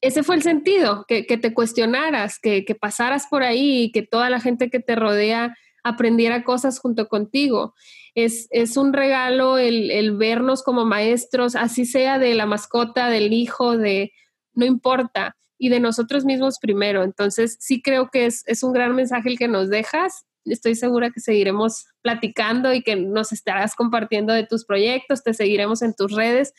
ese 0.00 0.22
fue 0.22 0.36
el 0.36 0.42
sentido, 0.42 1.04
que, 1.08 1.22
te 1.24 1.54
cuestionaras, 1.54 2.38
que, 2.38 2.64
que, 2.64 2.74
pasaras 2.76 3.26
por 3.28 3.42
ahí 3.42 3.84
y 3.84 3.92
que 3.92 4.02
toda 4.02 4.30
la 4.30 4.40
gente 4.40 4.70
que 4.70 4.78
te 4.78 4.94
rodea 4.94 5.56
aprendiera 5.82 6.44
cosas 6.44 6.78
junto 6.78 7.08
contigo. 7.08 7.74
Es, 8.14 8.46
es 8.50 8.76
un 8.76 8.92
regalo 8.92 9.58
el, 9.58 9.90
el 9.90 10.16
vernos 10.16 10.62
como 10.62 10.84
maestros, 10.84 11.56
así 11.56 11.84
sea 11.84 12.18
de 12.18 12.34
la 12.34 12.46
mascota, 12.46 13.08
del 13.08 13.32
hijo, 13.32 13.76
de, 13.76 14.12
no 14.54 14.66
importa, 14.66 15.36
y 15.58 15.68
de 15.68 15.80
nosotros 15.80 16.24
mismos 16.24 16.58
primero. 16.58 17.02
Entonces, 17.02 17.56
sí 17.60 17.82
creo 17.82 18.08
que 18.10 18.26
es, 18.26 18.44
es 18.46 18.62
un 18.62 18.72
gran 18.72 18.94
mensaje 18.94 19.28
el 19.28 19.38
que 19.38 19.48
nos 19.48 19.68
dejas. 19.68 20.24
Estoy 20.44 20.74
segura 20.74 21.10
que 21.10 21.20
seguiremos 21.20 21.86
platicando 22.00 22.72
y 22.72 22.82
que 22.82 22.96
nos 22.96 23.32
estarás 23.32 23.74
compartiendo 23.74 24.32
de 24.32 24.46
tus 24.46 24.64
proyectos, 24.64 25.22
te 25.22 25.34
seguiremos 25.34 25.82
en 25.82 25.94
tus 25.94 26.12
redes 26.12 26.54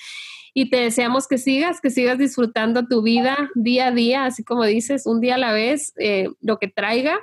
y 0.54 0.70
te 0.70 0.78
deseamos 0.78 1.28
que 1.28 1.38
sigas, 1.38 1.80
que 1.82 1.90
sigas 1.90 2.18
disfrutando 2.18 2.88
tu 2.88 3.02
vida 3.02 3.50
día 3.56 3.88
a 3.88 3.92
día, 3.92 4.26
así 4.26 4.44
como 4.44 4.66
dices, 4.66 5.06
un 5.06 5.22
día 5.22 5.36
a 5.36 5.40
la 5.40 5.54
vez, 5.54 5.94
eh, 5.98 6.30
lo 6.42 6.58
que 6.60 6.68
traiga 6.68 7.20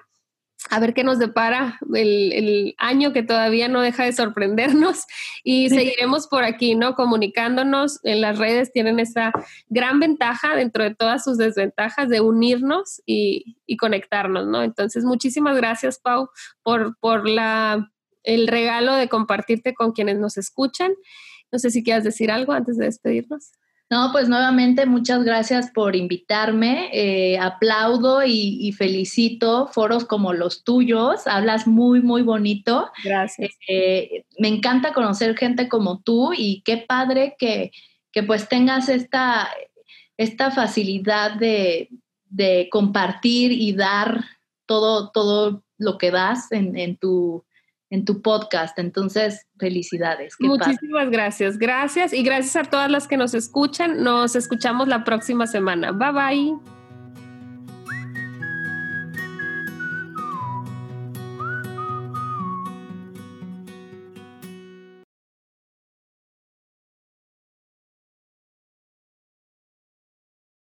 a 0.70 0.80
ver 0.80 0.94
qué 0.94 1.04
nos 1.04 1.18
depara 1.18 1.78
el, 1.94 2.74
año 2.78 3.12
que 3.12 3.22
todavía 3.22 3.68
no 3.68 3.80
deja 3.80 4.04
de 4.04 4.12
sorprendernos 4.12 5.04
y 5.44 5.68
seguiremos 5.70 6.26
por 6.26 6.44
aquí, 6.44 6.74
¿no? 6.74 6.94
Comunicándonos 6.94 8.00
en 8.04 8.20
las 8.20 8.38
redes 8.38 8.72
tienen 8.72 8.98
esa 8.98 9.32
gran 9.68 10.00
ventaja 10.00 10.56
dentro 10.56 10.84
de 10.84 10.94
todas 10.94 11.24
sus 11.24 11.38
desventajas 11.38 12.08
de 12.08 12.20
unirnos 12.20 13.02
y, 13.06 13.56
conectarnos, 13.78 14.46
¿no? 14.46 14.62
Entonces, 14.62 15.04
muchísimas 15.04 15.56
gracias, 15.56 15.98
Pau, 15.98 16.30
por, 16.62 16.96
por 16.98 17.28
la, 17.28 17.92
el 18.22 18.48
regalo 18.48 18.94
de 18.94 19.08
compartirte 19.08 19.74
con 19.74 19.92
quienes 19.92 20.18
nos 20.18 20.38
escuchan. 20.38 20.92
No 21.52 21.58
sé 21.58 21.70
si 21.70 21.84
quieras 21.84 22.04
decir 22.04 22.30
algo 22.30 22.52
antes 22.52 22.78
de 22.78 22.86
despedirnos. 22.86 23.52
No, 23.88 24.10
pues 24.10 24.28
nuevamente 24.28 24.84
muchas 24.84 25.22
gracias 25.22 25.70
por 25.70 25.94
invitarme. 25.94 26.90
Eh, 26.92 27.38
aplaudo 27.38 28.24
y, 28.24 28.72
felicito 28.72 29.68
foros 29.68 30.04
como 30.04 30.32
los 30.32 30.64
tuyos. 30.64 31.26
Hablas 31.28 31.68
muy, 31.68 32.02
muy 32.02 32.22
bonito. 32.22 32.90
Gracias. 33.04 33.52
Eh, 33.68 34.24
me 34.38 34.48
encanta 34.48 34.92
conocer 34.92 35.36
gente 35.36 35.68
como 35.68 36.00
tú 36.00 36.32
y 36.36 36.62
qué 36.62 36.78
padre 36.78 37.36
que, 37.38 37.70
pues 38.26 38.48
tengas 38.48 38.88
esta, 38.88 39.48
esta 40.16 40.50
facilidad 40.50 41.34
de, 41.34 41.88
compartir 42.72 43.52
y 43.52 43.72
dar 43.72 44.24
todo, 44.66 45.10
todo 45.10 45.62
lo 45.78 45.96
que 45.96 46.10
das 46.10 46.50
en, 46.50 46.76
en 46.76 46.96
tu 46.96 47.45
en 47.90 48.04
tu 48.04 48.22
podcast. 48.22 48.78
Entonces, 48.78 49.46
felicidades. 49.58 50.34
Muchísimas 50.40 51.10
gracias. 51.10 51.58
Gracias 51.58 52.12
y 52.12 52.22
gracias 52.22 52.56
a 52.56 52.68
todas 52.68 52.90
las 52.90 53.06
que 53.08 53.16
nos 53.16 53.34
escuchan. 53.34 54.02
Nos 54.02 54.36
escuchamos 54.36 54.88
la 54.88 55.04
próxima 55.04 55.46
semana. 55.46 55.92
Bye 55.92 56.12
bye. 56.12 56.75